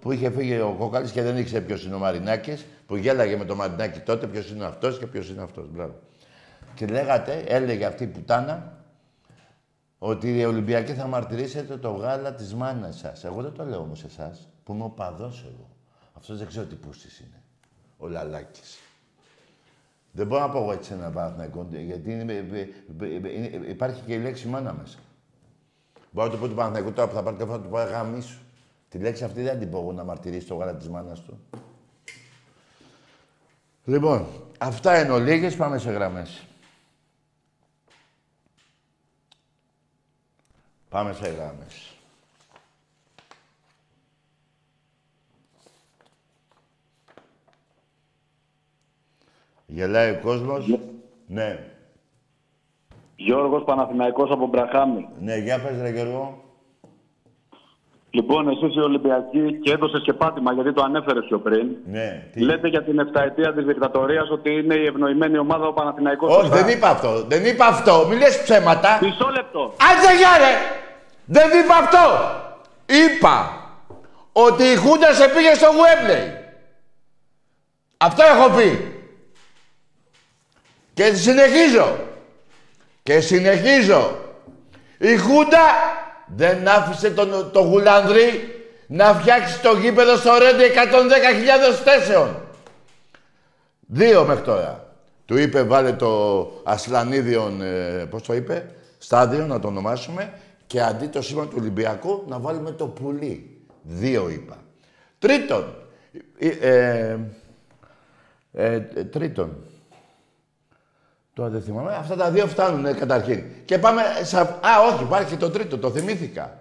που 0.00 0.12
είχε 0.12 0.30
φύγει 0.30 0.58
ο 0.60 0.74
Κόκαλης 0.78 1.10
και 1.10 1.22
δεν 1.22 1.36
ήξερε 1.36 1.64
ποιος 1.64 1.84
είναι 1.84 1.94
ο 1.94 1.98
Μαρινάκης, 1.98 2.66
που 2.86 2.96
γέλαγε 2.96 3.36
με 3.36 3.44
το 3.44 3.54
Μαρινάκη 3.54 4.00
τότε 4.00 4.26
ποιος 4.26 4.50
είναι 4.50 4.64
αυτός 4.64 4.98
και 4.98 5.06
ποιος 5.06 5.28
είναι 5.28 5.42
αυτός. 5.42 5.70
Μπράβο. 5.70 5.94
Και 6.74 6.86
λέγατε, 6.86 7.44
έλεγε 7.46 7.84
αυτή 7.84 8.04
η 8.04 8.06
πουτάνα, 8.06 8.78
ότι 9.98 10.38
οι 10.38 10.44
Ολυμπιακοί 10.44 10.92
θα 10.92 11.06
μαρτυρήσετε 11.06 11.76
το 11.76 11.90
γάλα 11.90 12.34
της 12.34 12.54
μάνας 12.54 12.98
σας. 12.98 13.24
Εγώ 13.24 13.42
δεν 13.42 13.52
το 13.52 13.64
λέω 13.64 13.78
όμως 13.78 14.04
εσάς, 14.04 14.48
που 14.64 14.72
είμαι 14.72 14.84
ο 14.84 14.88
παδός 14.88 15.44
εγώ. 15.46 15.68
Αυτός 16.12 16.38
δεν 16.38 16.46
ξέρω 16.46 16.66
τι 16.66 16.74
πούστης 16.74 17.18
είναι. 17.18 17.42
Ο 17.96 18.08
Λαλάκης. 18.08 18.78
Δεν 20.12 20.26
μπορώ 20.26 20.40
να 20.40 20.48
πω 20.48 20.58
εγώ 20.58 20.72
έτσι 20.72 20.92
ένα 20.92 21.10
Παναθηναϊκό, 21.10 21.66
γιατί 21.70 22.12
είναι, 22.12 22.44
υπάρχει 23.68 24.02
και 24.06 24.14
η 24.14 24.18
λέξη 24.18 24.48
μάνα 24.48 24.72
μέσα. 24.72 24.98
Μπορώ 26.12 26.26
να 26.26 26.32
το 26.32 26.38
πω 26.38 26.48
του 26.48 26.54
Παναθηναϊκού 26.54 26.92
τώρα 26.92 27.08
που 27.08 27.14
θα 27.14 27.22
πάρει 27.22 27.36
καφέ 27.36 27.52
να 27.52 27.60
του 27.60 27.68
πω 27.68 27.76
γαμίσου. 27.76 28.38
Τη 28.88 28.98
λέξη 28.98 29.24
αυτή 29.24 29.42
δεν 29.42 29.58
την 29.58 29.70
πω 29.70 29.78
εγώ 29.78 29.92
να 29.92 30.04
μαρτυρήσει 30.04 30.46
το 30.46 30.54
γάλα 30.54 30.74
της 30.76 30.88
μάνας 30.88 31.20
του. 31.20 31.40
Λοιπόν, 33.84 34.26
αυτά 34.58 35.00
είναι 35.00 35.12
ολίγες, 35.12 35.56
πάμε 35.56 35.78
σε 35.78 35.90
γραμμές. 35.90 36.46
Πάμε 40.88 41.12
σε 41.12 41.28
γραμμές. 41.28 41.96
Γελάει 49.66 50.10
ο 50.10 50.20
κόσμος. 50.20 50.78
Ναι. 51.26 51.71
Ναι. 53.22 53.26
Γιώργος 53.26 53.64
Παναθηναϊκός 53.64 54.30
από 54.30 54.46
Μπραχάμι. 54.46 55.08
Ναι, 55.20 55.36
για 55.36 55.60
πες 55.60 55.80
ρε 55.82 55.90
Γιώργο. 55.90 56.42
Λοιπόν, 58.14 58.48
εσύ 58.48 58.66
είσαι 58.66 58.80
Ολυμπιακή 58.80 59.58
και 59.62 59.72
έδωσες 59.72 60.02
και 60.02 60.12
πάτημα 60.12 60.52
γιατί 60.52 60.72
το 60.72 60.82
ανέφερες 60.82 61.24
πιο 61.28 61.38
πριν. 61.38 61.66
Ναι. 61.90 62.28
Τι... 62.32 62.40
Λέτε 62.40 62.68
για 62.68 62.82
την 62.82 63.10
7 63.14 63.20
ετία 63.20 63.54
της 63.54 63.64
δικτατορίας 63.64 64.30
ότι 64.30 64.50
είναι 64.50 64.74
η 64.74 64.86
ευνοημένη 64.86 65.38
ομάδα 65.38 65.66
ο 65.66 65.72
Παναθηναϊκός. 65.72 66.36
Όχι, 66.36 66.48
δεν 66.48 66.68
είπα 66.68 66.88
αυτό. 66.88 67.24
Δεν 67.24 67.44
είπα 67.44 67.66
αυτό. 67.66 68.06
Μη 68.08 68.16
λες 68.16 68.42
ψέματα. 68.42 68.98
Μισό 69.02 69.28
λεπτό. 69.28 69.74
Άντε 69.90 70.16
για 70.16 70.38
ρε. 70.38 70.54
Δεν 71.24 71.60
είπα 71.60 71.74
αυτό. 71.74 72.04
Είπα 72.86 73.50
ότι 74.32 74.62
η 74.62 74.76
Χούντα 74.76 75.12
σε 75.12 75.28
πήγε 75.28 75.54
στο 75.54 75.66
Γουέμπλεϊ. 75.66 76.32
Αυτό 77.96 78.22
έχω 78.22 78.56
πει. 78.56 78.92
Και 80.94 81.04
συνεχίζω. 81.04 82.10
Και 83.02 83.20
συνεχίζω. 83.20 84.18
Η 84.98 85.16
Χούντα 85.16 85.64
δεν 86.26 86.68
άφησε 86.68 87.10
τον, 87.10 87.50
το 87.52 87.60
Γουλανδρή 87.60 88.56
να 88.86 89.14
φτιάξει 89.14 89.60
το 89.60 89.76
γήπεδο 89.76 90.16
στο 90.16 90.38
Ρέντι 90.38 90.64
110.000 91.72 91.74
θέσεων. 91.84 92.36
Δύο 93.86 94.24
μέχρι 94.24 94.44
τώρα. 94.44 94.86
Του 95.24 95.38
είπε 95.38 95.62
βάλε 95.62 95.92
το 95.92 96.42
Ασλανίδιον, 96.64 97.62
ε, 97.62 98.06
πώς 98.10 98.22
το 98.22 98.34
είπε, 98.34 98.70
στάδιο 98.98 99.46
να 99.46 99.60
το 99.60 99.68
ονομάσουμε 99.68 100.32
και 100.66 100.82
αντί 100.82 101.06
το 101.06 101.22
σήμα 101.22 101.46
του 101.46 101.56
Ολυμπιακού 101.58 102.24
να 102.28 102.38
βάλουμε 102.38 102.70
το 102.70 102.86
πουλί. 102.86 103.60
Δύο 103.82 104.28
είπα. 104.28 104.56
Τρίτον, 105.18 105.74
ε, 106.38 106.48
ε, 106.48 107.18
ε 108.52 108.80
τρίτον, 109.04 109.56
Τώρα 111.34 111.48
δεν 111.48 111.62
θυμάμαι. 111.62 111.94
Αυτά 111.94 112.16
τα 112.16 112.30
δύο 112.30 112.46
φτάνουν 112.46 112.98
καταρχήν. 112.98 113.44
Και 113.64 113.78
πάμε 113.78 114.02
σε... 114.22 114.38
Α, 114.40 114.80
όχι, 114.92 115.02
υπάρχει 115.02 115.36
το 115.36 115.50
τρίτο, 115.50 115.78
το 115.78 115.90
θυμήθηκα. 115.90 116.58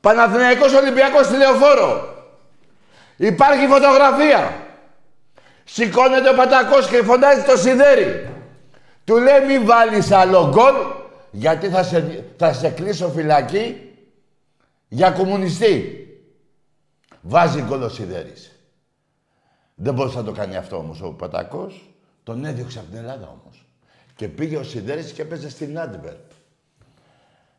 Παναθηναϊκός 0.00 0.74
Ολυμπιακός 0.74 1.26
τηλεοφόρο. 1.26 2.14
Υπάρχει 3.16 3.66
φωτογραφία. 3.66 4.66
Σηκώνεται 5.64 6.28
ο 6.28 6.34
Πατακός 6.34 6.88
και 6.88 7.02
φωνάζει 7.02 7.42
το 7.42 7.56
σιδέρι. 7.56 8.28
Του 9.04 9.16
λέει 9.16 9.46
μη 9.46 9.64
βάλεις 9.64 10.10
άλλο 10.10 10.48
γκολ 10.48 10.74
γιατί 11.30 11.68
θα 11.68 11.82
σε, 11.82 12.24
θα 12.36 12.52
σε 12.52 12.68
κλείσω 12.68 13.08
φυλακή 13.08 13.94
για 14.88 15.10
κομμουνιστή. 15.10 16.04
Βάζει 17.20 17.62
γκολ 17.62 17.82
ο 17.82 17.88
Σιδέρης. 17.88 18.56
Δεν 19.74 19.94
μπορούσε 19.94 20.16
να 20.16 20.24
το 20.24 20.32
κάνει 20.32 20.56
αυτό 20.56 20.76
όμως 20.76 21.02
ο 21.02 21.12
Πατακός. 21.12 21.89
Τον 22.30 22.44
έδιωξε 22.44 22.78
από 22.78 22.88
την 22.88 22.98
Ελλάδα 22.98 23.26
όμως. 23.26 23.66
Και 24.16 24.28
πήγε 24.28 24.56
ο 24.56 24.62
Σιδέρης 24.62 25.12
και 25.12 25.22
έπαιζε 25.22 25.48
στην 25.50 25.78
Άντιβερπ. 25.78 26.30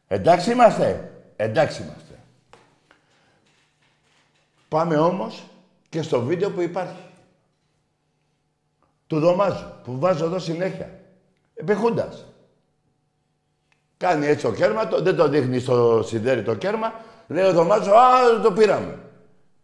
Εντάξει 0.07 0.51
είμαστε. 0.51 1.11
Εντάξει 1.35 1.81
είμαστε. 1.81 2.19
Πάμε 4.67 4.97
όμως 4.97 5.43
και 5.89 6.01
στο 6.01 6.21
βίντεο 6.21 6.51
που 6.51 6.61
υπάρχει. 6.61 7.01
Του 9.07 9.19
Δωμάζου, 9.19 9.65
που 9.83 9.99
βάζω 9.99 10.25
εδώ 10.25 10.39
συνέχεια. 10.39 10.99
Επιχούντας. 11.53 12.25
Κάνει 13.97 14.25
έτσι 14.25 14.45
το 14.45 14.53
κέρμα, 14.53 14.87
το, 14.87 15.01
δεν 15.01 15.15
το 15.15 15.29
δείχνει 15.29 15.59
στο 15.59 16.03
σιδέρι 16.05 16.43
το 16.43 16.55
κέρμα. 16.55 16.93
Λέει 17.27 17.45
ο 17.45 17.53
Δωμάζου, 17.53 17.97
α, 17.97 18.41
το 18.41 18.51
πήραμε. 18.51 18.99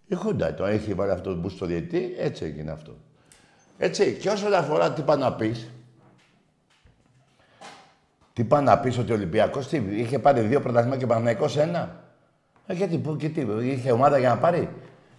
Η 0.08 0.15
Χούντα 0.15 0.54
το 0.54 0.65
έχει 0.65 0.93
βάλει 0.93 1.12
αυτό 1.12 1.34
το 1.34 1.39
μπου 1.39 1.50
στο 1.50 1.65
διετή, 1.65 2.15
έτσι 2.17 2.46
έγινε 2.46 2.72
αυτό. 2.72 2.96
Έτσι. 3.78 4.18
Και 4.22 4.30
όσον 4.30 4.54
αφορά 4.54 4.92
τι 4.92 5.02
πάει 5.02 5.18
να 5.18 5.34
πεις, 5.34 5.70
τι 8.34 8.44
πάει 8.44 8.63
να 8.63 8.78
πεις 8.78 8.98
ότι 8.98 9.12
ο 9.12 9.16
Ολυμπιακός 9.16 9.68
τι, 9.68 9.78
είχε 9.78 10.20
πάρει 10.20 10.42
δύο 10.42 10.62
πρωταθλήματα 10.62 11.00
και 11.00 11.08
Παναγενικό 11.08 11.60
ένα; 11.60 11.96
Ε, 12.68 12.74
γιατί, 12.74 12.98
πού 12.98 13.16
και 13.16 13.30
τι, 13.30 13.42
είχε 13.62 13.92
ομάδα 13.92 14.18
για 14.18 14.30
να 14.30 14.38
πάρει; 14.38 14.70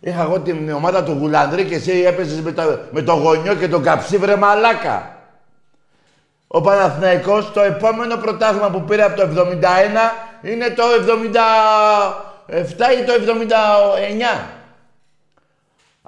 Είχα 0.01 0.23
εγώ 0.23 0.41
την 0.41 0.71
ομάδα 0.71 1.05
του 1.05 1.13
Γουλανδρή 1.13 1.65
και 1.65 1.75
εσύ 1.75 1.93
έπαιζες 1.93 2.41
με, 2.41 2.55
με 2.91 3.03
το 3.03 3.13
γονιό 3.13 3.55
και 3.55 3.69
τον 3.69 3.83
καψίβρε 3.83 4.37
μαλάκα. 4.37 5.17
Ο 6.47 6.61
Παναθηναϊκός 6.61 7.53
το 7.53 7.61
επόμενο 7.61 8.17
πρωτάθλημα 8.17 8.71
που 8.71 8.85
πήρε 8.85 9.03
από 9.03 9.17
το 9.17 9.47
71 9.51 9.65
είναι 10.43 10.69
το 10.69 10.83
77 11.07 12.55
ή 13.01 13.05
το 13.05 13.13
79. 13.13 14.58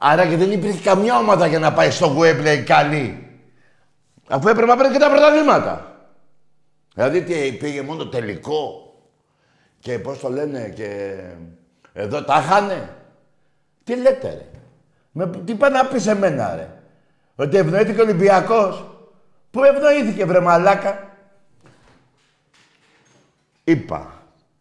Άρα 0.03 0.27
και 0.27 0.37
δεν 0.37 0.53
υπήρχε 0.53 0.83
καμιά 0.83 1.19
ομάδα 1.19 1.47
για 1.47 1.59
να 1.59 1.73
πάει 1.73 1.91
στο 1.91 2.17
Wembley 2.19 2.63
καλή. 2.67 3.29
Αφού 4.29 4.49
έπρεπε 4.49 4.67
να 4.67 4.77
παίρνει 4.77 4.93
και 4.93 4.99
τα 4.99 5.11
πρωταθλήματα. 5.11 5.97
Δηλαδή 6.95 7.23
τι 7.23 7.53
πήγε 7.53 7.83
μόνο 7.83 8.07
τελικό 8.07 8.95
και 9.79 9.99
πώς 9.99 10.19
το 10.19 10.29
λένε 10.29 10.69
και 10.69 11.21
εδώ 11.93 12.25
τα 12.25 12.35
χάνε. 12.35 12.97
Τι 13.85 13.97
λέτε 13.97 14.29
ρε. 14.29 14.47
Με, 15.13 15.31
τι 15.45 15.55
πάει 15.55 15.71
να 15.71 15.87
πεις 15.87 16.07
εμένα 16.07 16.55
ρε. 16.55 16.69
Ότι 17.37 17.57
ευνοήθηκε 17.57 18.01
ο 18.01 18.05
Ολυμπιακός. 18.05 18.85
Πού 19.51 19.65
ευνοήθηκε 19.65 20.25
βρε 20.25 20.41
μαλάκα. 20.41 21.17
Είπα. 23.65 24.15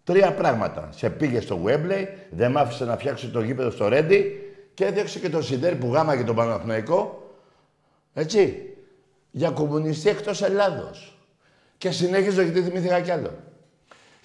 Τρία 0.03 0.33
πράγματα. 0.33 0.89
Σε 0.91 1.09
πήγε 1.09 1.41
στο 1.41 1.59
Wembley, 1.65 2.05
δεν 2.29 2.51
μ' 2.51 2.57
άφησε 2.57 2.85
να 2.85 2.97
φτιάξω 2.97 3.29
το 3.29 3.41
γήπεδο 3.41 3.71
στο 3.71 3.87
Ρέντι 3.87 4.43
και 4.79 4.85
έδιωξε 4.85 5.19
και 5.19 5.29
τον 5.29 5.43
Σιδέρ 5.43 5.75
που 5.75 5.93
γάμαγε 5.93 6.23
τον 6.23 6.35
Παναθηναϊκό. 6.35 7.31
Έτσι. 8.13 8.73
Για 9.31 9.49
κομμουνιστή 9.49 10.09
εκτός 10.09 10.41
Ελλάδος. 10.41 11.17
Και 11.77 11.91
συνέχιζε 11.91 12.43
γιατί 12.43 12.61
θυμήθηκα 12.61 12.99
κι 12.99 13.11
άλλο. 13.11 13.33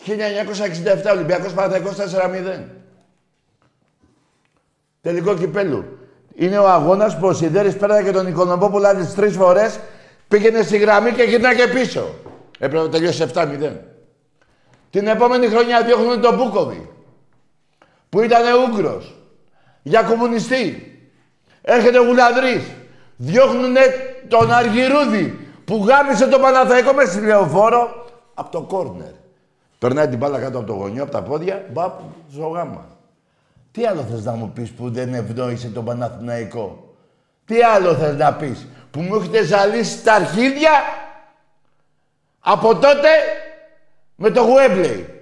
1967 0.07 1.11
Ολυμπιακός 1.13 1.53
Παναθηναϊκός 1.53 1.97
4-0. 1.97 2.65
Τελικό 5.01 5.37
κυπέλου. 5.37 5.85
Είναι 6.35 6.59
ο 6.59 6.69
αγώνας 6.69 7.19
που 7.19 7.27
ο 7.27 7.33
Σιδέρης 7.33 7.77
πέρασε 7.77 8.03
και 8.03 8.11
τον 8.11 8.27
Οικονομόπουλο 8.27 8.87
άλλες 8.87 9.15
τρεις 9.15 9.37
φορές. 9.37 9.81
Πήγαινε 10.29 10.63
στη 10.63 10.79
γραμμή 10.79 11.13
και 11.13 11.23
γυρνά 11.23 11.51
πίσω. 11.75 12.15
Έπρεπε 12.59 12.83
να 12.85 12.89
τελειώσει 12.89 13.27
7-0. 13.35 13.77
Την 14.91 15.07
επόμενη 15.07 15.47
χρονιά 15.47 15.83
διώχνουν 15.83 16.21
τον 16.21 16.35
Μπούκοβι. 16.35 16.91
Που 18.09 18.21
ήταν 18.21 18.43
Ούγκρος 18.63 19.15
για 19.87 20.03
κομμουνιστή. 20.03 20.89
Έρχεται 21.63 21.99
ο 21.99 22.05
Γουλαδρής. 22.05 22.63
Διώχνουνε 23.17 23.81
τον 24.29 24.53
Αργυρούδη 24.53 25.49
που 25.65 25.85
γάμισε 25.87 26.27
τον 26.27 26.41
Παναθαϊκό 26.41 26.93
με 26.93 27.05
στη 27.05 27.21
λεωφόρο 27.21 28.07
από 28.35 28.51
το 28.51 28.61
κόρνερ. 28.61 29.13
Περνάει 29.79 30.09
την 30.09 30.19
μπάλα 30.19 30.39
κάτω 30.39 30.59
από 30.59 30.67
το 30.67 30.73
γωνιό, 30.73 31.03
από 31.03 31.13
τα 31.13 31.23
πόδια, 31.23 31.65
μπαπ, 31.73 32.01
στο 32.33 32.47
γάμα. 32.47 32.87
Τι 33.73 33.87
άλλο 33.87 34.03
θες 34.03 34.25
να 34.25 34.33
μου 34.33 34.51
πεις 34.51 34.71
που 34.71 34.91
δεν 34.91 35.15
ευνόησε 35.15 35.69
τον 35.69 35.85
Παναθηναϊκό; 35.85 36.95
Τι 37.45 37.63
άλλο 37.63 37.95
θες 37.95 38.17
να 38.17 38.35
πεις 38.35 38.67
που 38.91 39.01
μου 39.01 39.15
έχετε 39.15 39.45
ζαλίσει 39.45 40.03
τα 40.03 40.13
αρχίδια 40.15 40.71
από 42.41 42.75
τότε 42.75 43.09
με 44.15 44.31
το 44.31 44.43
Γουέμπλεϊ; 44.43 45.14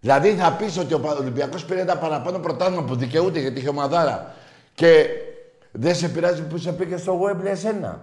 Δηλαδή 0.00 0.34
θα 0.34 0.52
πεις 0.52 0.78
ότι 0.78 0.94
ο 0.94 1.16
Ολυμπιακός 1.18 1.64
πήρε 1.64 1.80
ένα 1.80 1.96
παραπάνω 1.96 2.38
πρωτάθλημα 2.38 2.82
που 2.82 2.96
δικαιούται 2.96 3.40
γιατί 3.40 3.58
είχε 3.58 3.68
ομαδάρα 3.68 4.34
και 4.74 5.06
δεν 5.70 5.94
σε 5.94 6.08
πειράζει 6.08 6.42
που 6.42 6.58
σε 6.58 6.72
πήγε 6.72 6.96
στο 6.96 7.12
Γουέμπλεϊ 7.12 7.52
εσένα. 7.52 8.00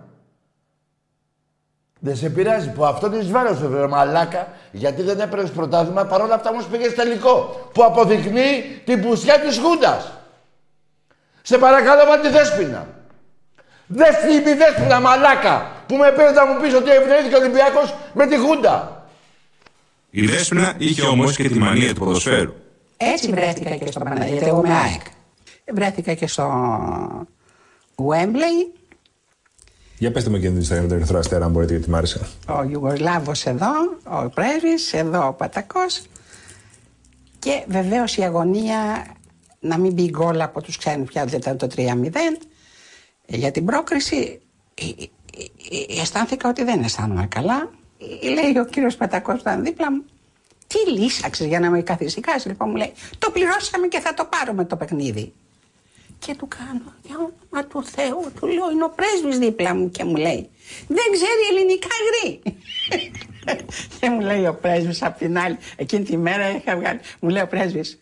Δεν 2.00 2.16
σε 2.16 2.30
πειράζει 2.30 2.72
που 2.72 2.86
αυτό 2.86 3.08
είναι 3.08 3.24
βάρος 3.24 3.58
σου, 3.58 3.70
βρε 3.70 3.88
μαλάκα, 3.88 4.48
γιατί 4.72 5.02
δεν 5.02 5.20
έπαιρνε 5.20 5.50
πρωτάθλημα, 5.50 6.06
παρόλα 6.06 6.36
αυτά 6.36 6.50
όμως 6.50 6.66
πήγε 6.66 6.92
τελικό. 6.92 7.70
Που 7.74 7.84
αποδεικνύει 7.84 8.82
την 8.86 9.02
πουσιά 9.02 9.40
της 9.40 9.58
Χούντας. 9.58 10.12
Σε 11.42 11.58
παρακαλώ, 11.58 12.06
βάλτε 12.06 12.28
τη 12.28 12.34
δέσπινα. 12.34 12.88
Δες 13.88 14.16
τη 14.44 14.54
δέσπινα, 14.54 15.00
μαλάκα, 15.00 15.72
που 15.88 15.96
με 15.96 16.12
πήρε 16.12 16.32
να 16.32 16.46
μου 16.46 16.62
πεις 16.62 16.74
ότι 16.74 16.90
ευνοήθηκε 16.90 17.36
ο 17.36 17.38
Ολυμπιακός 17.38 17.96
με 18.14 18.28
τη 18.28 18.38
Χούντα. 18.38 18.95
Η 20.18 20.26
δέσπινα 20.26 20.76
είχε 20.78 21.02
όμως 21.02 21.36
και 21.36 21.50
τη 21.50 21.58
μανία 21.60 21.94
του 21.94 22.00
ποδοσφαίρου. 22.00 22.54
Έτσι 22.98 23.30
βρέθηκα 23.32 23.76
και 23.76 23.92
στο 23.92 24.00
Παναγιώτη, 24.00 24.46
εγώ 24.46 24.62
με 24.62 24.74
ΑΕΚ. 24.74 25.02
Βρέθηκα 25.74 26.14
και 26.14 26.28
στο 26.28 26.48
Wembley 27.96 28.76
για 29.98 30.12
πετε 30.12 30.30
με 30.30 30.40
και 30.40 30.48
την 30.48 30.60
ιστορία 30.60 30.82
με 30.82 30.88
τον 30.88 30.98
Ερυθρό 30.98 31.20
Αστέρα, 31.20 31.46
αν 31.46 31.52
μπορείτε, 31.52 31.74
γιατί 31.74 31.90
μ' 31.90 31.96
άρεσε. 31.96 32.28
Ο 32.48 32.64
Ιουγκοσλάβο 32.70 33.32
εδώ, 33.44 33.72
ο 34.04 34.30
πρέσβη, 34.30 34.98
εδώ 34.98 35.28
ο 35.28 35.34
Πατακός. 35.34 36.02
Και 37.40 37.64
βεβαίως 37.68 38.18
η 38.18 38.22
αγωνία 38.22 39.06
να 39.60 39.78
μην 39.78 39.94
μπει 39.94 40.10
γκολ 40.10 40.42
από 40.42 40.62
τους 40.62 40.78
ξένους 40.78 41.08
πια, 41.08 41.26
δεν 41.26 41.40
ήταν 41.40 41.58
το 41.58 41.68
3-0. 41.76 42.42
Για 43.26 43.52
την 43.52 43.66
πρόκριση 43.66 44.40
αισθάνθηκα 46.02 46.50
ότι 46.50 46.64
δεν 46.64 46.84
αισθάνομαι 46.84 47.28
καλά. 47.28 47.70
Λέει 48.24 48.58
ο 48.58 48.66
κύριος 48.66 48.96
Πατακό 48.96 49.32
που 49.32 49.38
ήταν 49.40 49.64
δίπλα 49.64 49.92
μου, 49.92 50.06
τι 50.68 50.92
λύσαξες 50.92 51.48
για 51.48 51.60
να 51.60 51.70
με 51.70 51.82
καθησυχάσεις. 51.82 52.46
Λοιπόν, 52.46 52.70
μου 52.70 52.76
λέει, 52.76 52.94
Το 53.18 53.32
πληρώσαμε 53.32 53.88
και 53.88 54.00
θα 54.00 54.14
το 54.14 54.26
πάρουμε 54.26 54.66
το 54.66 54.76
παιχνίδι. 54.76 55.34
Και 56.20 56.36
του 56.36 56.48
κάνω, 56.48 56.94
για 57.04 57.16
όνομα 57.16 57.68
του 57.68 57.84
Θεού, 57.84 58.32
του 58.40 58.48
λέω, 58.48 58.72
είναι 58.72 58.84
ο 58.84 58.90
πρέσβης 58.90 59.38
δίπλα 59.38 59.76
μου 59.76 59.90
και 59.90 60.04
μου 60.04 60.16
λέει, 60.16 60.50
δεν 60.88 61.06
ξέρει 61.12 61.42
ελληνικά 61.52 61.88
γρή. 62.08 62.42
και 64.00 64.10
μου 64.10 64.20
λέει 64.20 64.46
ο 64.46 64.54
πρέσβης 64.54 65.04
απ' 65.04 65.18
την 65.18 65.38
άλλη, 65.38 65.58
εκείνη 65.76 66.04
τη 66.04 66.18
μέρα 66.18 66.50
είχα 66.50 66.76
βγάλει, 66.78 67.00
μου 67.20 67.30
λέει 67.30 67.42
ο 67.42 67.48
πρέσβης, 67.48 68.02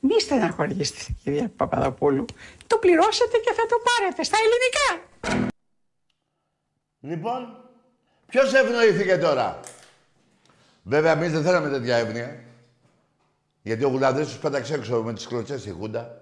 μη 0.00 0.20
στεναχωρήσετε 0.20 1.00
κυρία 1.22 1.52
Παπαδοπούλου, 1.56 2.24
το 2.66 2.76
πληρώσετε 2.78 3.36
και 3.38 3.52
θα 3.56 3.66
το 3.66 3.76
πάρετε 3.88 4.22
στα 4.22 4.36
ελληνικά. 4.44 5.48
Λοιπόν, 7.00 7.67
ποιος 8.30 8.52
ευνοήθηκε 8.54 9.18
τώρα; 9.18 9.60
Βέβαια, 10.82 11.12
εμείς 11.12 11.32
δεν 11.32 11.42
θέλαμε 11.42 11.68
τέτοια 11.68 11.96
εύνοια. 11.96 12.42
Γιατί 13.62 13.84
ο 13.84 13.88
Γουλανδρής 13.88 14.26
τους 14.26 14.38
πέταξε 14.38 14.74
έξω 14.74 15.02
με 15.02 15.12
τις 15.12 15.26
κλωτσές 15.26 15.60
στη 15.60 15.70
Χούντα. 15.70 16.20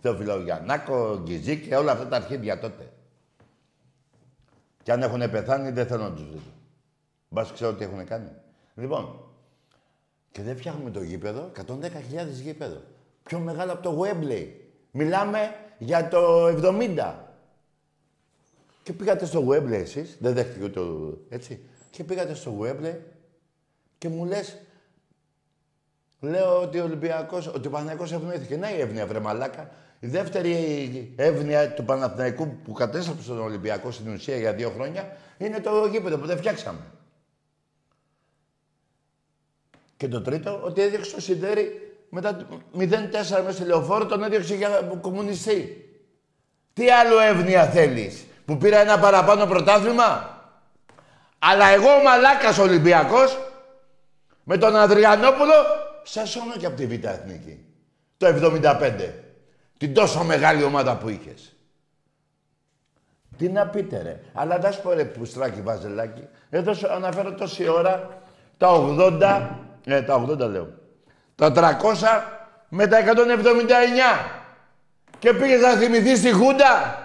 Θεόφιλο 0.00 0.40
Γιαννάκο, 0.40 1.20
Γκυζί 1.22 1.60
και 1.60 1.76
όλα 1.76 1.92
αυτά 1.92 2.08
τα 2.08 2.16
αρχίδια 2.16 2.58
τότε. 2.58 2.92
Και 4.82 4.92
αν 4.92 5.02
έχουν 5.02 5.30
πεθάνει, 5.30 5.70
δεν 5.70 5.86
θέλω 5.86 6.02
να 6.02 6.12
τους 6.12 6.26
δείτε. 6.26 6.50
Μπας 7.28 7.52
ξέρω 7.52 7.74
τι 7.74 7.84
έχουν 7.84 8.04
κάνει. 8.06 8.30
Λοιπόν, 8.74 9.20
και 10.30 10.42
δεν 10.42 10.56
φτιάχνουμε 10.56 10.90
το 10.90 11.02
γήπεδο, 11.02 11.50
110.000 11.66 12.28
γήπεδο. 12.42 12.82
Πιο 13.22 13.38
μεγάλο 13.38 13.72
από 13.72 13.82
το 13.82 14.02
Wembley. 14.02 14.46
Μιλάμε 14.90 15.54
για 15.78 16.08
το 16.08 16.46
70. 16.46 17.14
Και 18.86 18.92
πήγατε 18.92 19.26
στο 19.26 19.46
Wembley 19.48 19.72
εσείς, 19.72 20.16
δεν 20.20 20.34
δέχτηκε 20.34 20.64
ούτε 20.64 20.80
έτσι. 21.28 21.60
Και 21.90 22.04
πήγατε 22.04 22.34
στο 22.34 22.58
Wembley 22.60 22.94
και 23.98 24.08
μου 24.08 24.24
λες, 24.24 24.58
λέω 26.20 26.60
ότι 26.60 26.78
ο 26.78 26.84
Ολυμπιακός, 26.84 27.46
ότι 27.46 27.66
ο 27.66 27.70
Παναγιακός 27.70 28.12
ευνοήθηκε. 28.12 28.56
Ναι, 28.56 28.68
η 28.68 28.80
εύνοια, 28.80 29.06
βρε 29.06 29.20
μαλάκα. 29.20 29.70
Η 30.00 30.06
δεύτερη 30.06 31.14
εύνοια 31.16 31.72
του 31.72 31.84
Παναθηναϊκού 31.84 32.56
που 32.64 32.72
κατέστρεψε 32.72 33.28
τον 33.28 33.38
Ολυμπιακό 33.38 33.90
στην 33.90 34.12
ουσία 34.12 34.36
για 34.36 34.52
δύο 34.52 34.70
χρόνια 34.70 35.16
είναι 35.38 35.60
το 35.60 35.86
γήπεδο 35.86 36.18
που 36.18 36.26
δεν 36.26 36.38
φτιάξαμε. 36.38 36.80
Και 39.96 40.08
το 40.08 40.22
τρίτο, 40.22 40.60
ότι 40.64 40.80
έδιωξε 40.80 41.14
το 41.14 41.20
Σιδέρι 41.20 41.96
μετά 42.10 42.46
0-4 42.78 42.88
μέσα 43.12 43.52
στη 43.52 43.64
λεωφόρο, 43.64 44.06
τον 44.06 44.22
έδιωξε 44.22 44.54
για 44.54 44.98
κομμουνιστή. 45.00 45.90
Τι 46.72 46.90
άλλο 46.90 47.18
εύνοια 47.18 47.66
θέλεις, 47.66 48.24
που 48.46 48.56
πήρα 48.56 48.78
ένα 48.78 48.98
παραπάνω 48.98 49.46
πρωτάθλημα. 49.46 50.40
Αλλά 51.38 51.68
εγώ 51.68 51.88
ο 51.88 52.02
Μαλάκας 52.02 52.58
Ολυμπιακός, 52.58 53.38
με 54.44 54.56
τον 54.56 54.76
Αδριανόπουλο, 54.76 55.52
σας 56.02 56.30
σώνω 56.30 56.56
και 56.56 56.66
από 56.66 56.76
τη 56.76 56.86
Β' 56.86 57.04
Εθνική. 57.04 57.64
Το 58.16 58.26
75. 58.26 59.12
Την 59.78 59.94
τόσο 59.94 60.24
μεγάλη 60.24 60.62
ομάδα 60.62 60.96
που 60.96 61.08
είχες. 61.08 61.56
Τι 63.36 63.48
να 63.48 63.66
πείτε 63.66 64.02
ρε. 64.02 64.20
Αλλά 64.32 64.58
να 64.58 64.70
σου 64.70 64.82
πω 64.82 64.92
ρε 64.92 65.04
πουστράκι 65.04 65.60
βαζελάκι. 65.60 66.28
Εδώ 66.50 66.74
σου 66.74 66.92
αναφέρω 66.92 67.32
τόση 67.32 67.68
ώρα 67.68 68.20
τα 68.58 68.68
80, 68.68 69.48
ε, 69.84 70.02
τα 70.02 70.14
80 70.14 70.38
λέω. 70.38 70.68
Τα 71.34 71.52
300 71.52 72.22
με 72.68 72.86
τα 72.86 72.98
179. 72.98 73.04
Και 75.18 75.32
πήγες 75.32 75.60
να 75.60 75.70
θυμηθείς 75.70 76.20
τη 76.20 76.32
Χούντα; 76.32 76.98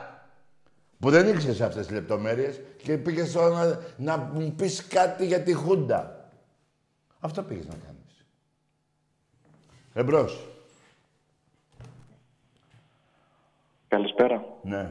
Που 1.02 1.10
δεν 1.10 1.28
ήξερες 1.28 1.62
αυτές 1.62 1.88
τις 1.88 1.95
λεπτομέρειες 1.95 2.62
και 2.84 2.97
πήγες 2.97 3.36
να, 3.36 3.80
να 3.97 4.18
μου 4.18 4.54
πεις 4.58 4.88
κάτι 4.88 5.26
για 5.26 5.41
τη 5.41 5.54
Χούντα. 5.54 6.30
Αυτό 7.20 7.43
πήγες 7.43 7.68
να 7.68 7.74
κάνεις. 7.74 8.26
Εμπρός. 9.93 10.47
Καλησπέρα. 13.88 14.45
Ναι. 14.62 14.89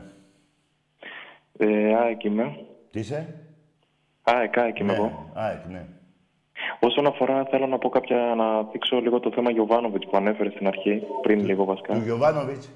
Ε, 1.58 1.94
ΑΕΚ 1.94 2.24
είμαι. 2.24 2.64
Τι 2.90 3.00
είσαι; 3.00 3.34
ΑΕΚ, 4.22 4.58
ΑΕΚ 4.58 4.78
είμαι 4.78 4.92
ναι. 4.92 4.98
εγώ. 4.98 5.30
ΑΕΚ, 5.34 5.66
ναι. 5.66 5.86
Όσον 6.80 7.06
αφορά, 7.06 7.44
θέλω 7.44 7.66
να 7.66 7.78
πω 7.78 7.88
κάποια, 7.88 8.16
να 8.16 8.62
δείξω 8.62 9.00
λίγο 9.00 9.20
το 9.20 9.32
θέμα 9.32 9.50
Γιωβάνοβιτς 9.50 10.06
που 10.06 10.16
ανέφερε 10.16 10.50
στην 10.50 10.66
αρχή, 10.66 11.02
πριν 11.22 11.44
λίγο 11.44 11.64
βασικά. 11.64 11.94
Του 11.94 12.02
Γιωβάνοβιτς. 12.02 12.70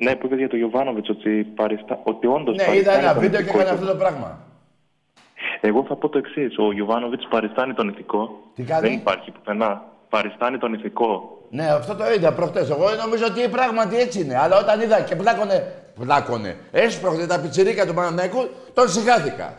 Ναι, 0.00 0.16
που 0.16 0.26
είπε 0.26 0.36
για 0.36 0.48
τον 0.48 0.58
Γιωβάνοβιτς 0.58 1.08
ότι, 1.08 1.30
παριστα... 1.54 2.00
ότι 2.02 2.26
όντως. 2.26 2.56
Ναι, 2.56 2.76
είδα 2.76 2.92
ένα 2.92 3.14
βίντεο 3.14 3.42
και 3.42 3.50
έκανε 3.50 3.70
αυτό 3.70 3.86
το 3.86 3.94
πράγμα. 3.94 4.38
Εγώ 5.60 5.84
θα 5.88 5.96
πω 5.96 6.08
το 6.08 6.18
εξής. 6.18 6.58
Ο 6.58 6.72
Γιωβάνοβιτς 6.72 7.26
παριστάνει 7.30 7.74
τον 7.74 7.88
ηθικό. 7.88 8.40
Τι 8.54 8.62
κάνει; 8.62 8.88
Δεν 8.88 8.98
υπάρχει 8.98 9.30
πουθενά. 9.30 9.82
Παριστάνει 10.08 10.58
τον 10.58 10.74
ηθικό. 10.74 11.38
Ναι, 11.50 11.66
αυτό 11.66 11.94
το 11.94 12.04
είδα 12.12 12.32
προχτές. 12.32 12.70
Εγώ 12.70 12.84
νομίζω 13.04 13.24
ότι 13.26 13.48
πράγματι 13.48 13.96
έτσι 13.96 14.20
είναι. 14.20 14.36
Αλλά 14.38 14.58
όταν 14.58 14.80
είδα 14.80 15.00
και 15.00 15.16
πλάκωνε. 15.16 15.72
Πλάκωνε. 16.00 16.56
Έσπρωχνε 16.70 17.26
τα 17.26 17.40
πιτσιρίκα 17.40 17.86
του 17.86 17.94
Παναθηναϊκού, 17.94 18.48
τον 18.74 18.88
συγχάθηκα. 18.88 19.56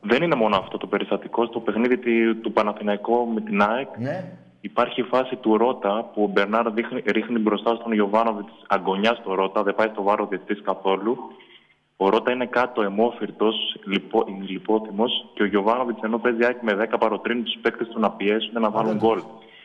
Δεν 0.00 0.22
είναι 0.22 0.34
μόνο 0.34 0.56
αυτό 0.56 0.78
το 0.78 0.86
περιστατικό. 0.86 1.46
Στο 1.46 1.60
παιχνίδι 1.60 1.98
του 2.34 2.52
Παναθηναϊκού 2.52 3.26
με 3.34 3.40
την 3.40 3.62
ΑΕΚ 3.62 3.88
ναι. 3.98 4.32
Υπάρχει 4.60 5.00
η 5.00 5.04
φάση 5.04 5.36
του 5.36 5.56
Ρότα 5.56 6.10
που 6.14 6.22
ο 6.22 6.26
Μπερνάρ 6.26 6.66
ρίχνει 7.04 7.38
μπροστά 7.38 7.74
στον 7.74 7.92
Ιωβάνοβιτς 7.92 8.52
αγωνιάς 8.66 9.16
στο 9.16 9.34
Ρότα, 9.34 9.62
δεν 9.62 9.74
πάει 9.74 9.88
στο 9.92 10.02
βάρο 10.02 10.26
διετή 10.26 10.54
καθόλου. 10.54 11.18
Ο 11.96 12.08
Ρότα 12.08 12.32
είναι 12.32 12.46
κάτω 12.46 12.82
αιμόφυρτο, 12.82 13.52
λιπό, 13.84 14.24
λιπόθυμο 14.48 15.04
και 15.34 15.42
ο 15.42 15.46
Γιωβάνοβιτ 15.46 16.04
ενώ 16.04 16.18
παίζει 16.18 16.44
άκη 16.44 16.64
με 16.64 16.88
10 16.90 16.96
παροτρύνει 16.98 17.42
τους 17.42 17.58
παίκτες 17.62 17.88
του 17.88 18.00
να 18.00 18.10
πιέσουν 18.10 18.60
να 18.60 18.70
βάλουν 18.70 18.96
γκολ. 18.96 19.20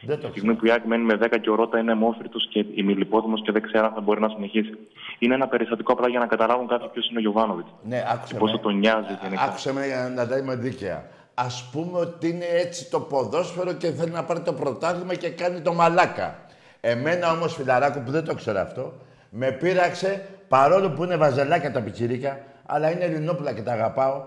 Τη 0.08 0.28
στιγμή 0.28 0.54
που 0.54 0.66
η 0.66 0.72
Άκη 0.72 0.88
μένει 0.88 1.04
με 1.04 1.18
10 1.22 1.40
και 1.42 1.50
ο 1.50 1.56
Ρότα 1.56 1.80
είναι 1.80 1.92
αιμόφυρτο 1.92 2.40
και 2.50 2.66
ημιλιπόθυμο 2.74 3.36
και 3.36 3.52
δεν 3.52 3.62
ξέρει 3.62 3.86
αν 3.86 3.92
θα 3.94 4.02
μπορεί 4.02 4.22
να 4.22 4.30
συνεχίσει. 4.30 4.78
Είναι 5.20 5.34
ένα 5.34 5.48
περιστατικό 5.48 5.92
απλά 5.92 6.08
για 6.08 6.20
να 6.20 6.26
καταλάβουν 6.26 6.68
κάποιοι 6.68 6.88
ποιος 6.94 7.10
είναι 7.10 7.18
ο 7.18 7.22
Γιωβάνοβιτ. 7.22 7.66
Ναι, 7.84 8.04
άκουσε. 8.14 8.34
Και 8.34 8.40
πόσο 8.40 8.60
τον 8.60 8.78
νοιάζει 8.78 9.18
γενικά. 9.22 9.42
Άκουσε 9.44 9.74
με 9.74 9.86
για 9.86 10.12
να 10.16 10.28
τα 10.28 10.38
είμαι 10.38 10.56
δίκαια. 10.56 11.10
Α 11.34 11.46
πούμε 11.72 12.00
ότι 12.00 12.30
είναι 12.30 12.46
έτσι 12.46 12.90
το 12.90 13.00
ποδόσφαιρο 13.00 13.74
και 13.74 13.92
θέλει 13.92 14.12
να 14.12 14.24
πάρει 14.24 14.40
το 14.40 14.54
πρωτάθλημα 14.54 15.16
και 15.16 15.30
κάνει 15.30 15.62
το 15.62 15.74
μαλάκα. 15.74 16.40
Εμένα 16.82 17.32
όμως, 17.32 17.56
φιλαράκο 17.56 18.00
που 18.00 18.12
δεν 18.12 18.26
το 18.26 18.36
ξέρω 18.36 18.60
αυτό, 18.60 18.94
με 19.30 19.52
πείραξε 19.52 20.26
παρόλο 20.48 20.90
που 20.90 21.04
είναι 21.04 21.16
βαζελάκια 21.16 21.72
τα 21.72 21.82
πιτσιρίκα, 21.82 22.40
αλλά 22.66 22.92
είναι 22.92 23.04
Ελληνόπουλα 23.04 23.54
και 23.54 23.62
τα 23.62 23.72
αγαπάω. 23.72 24.26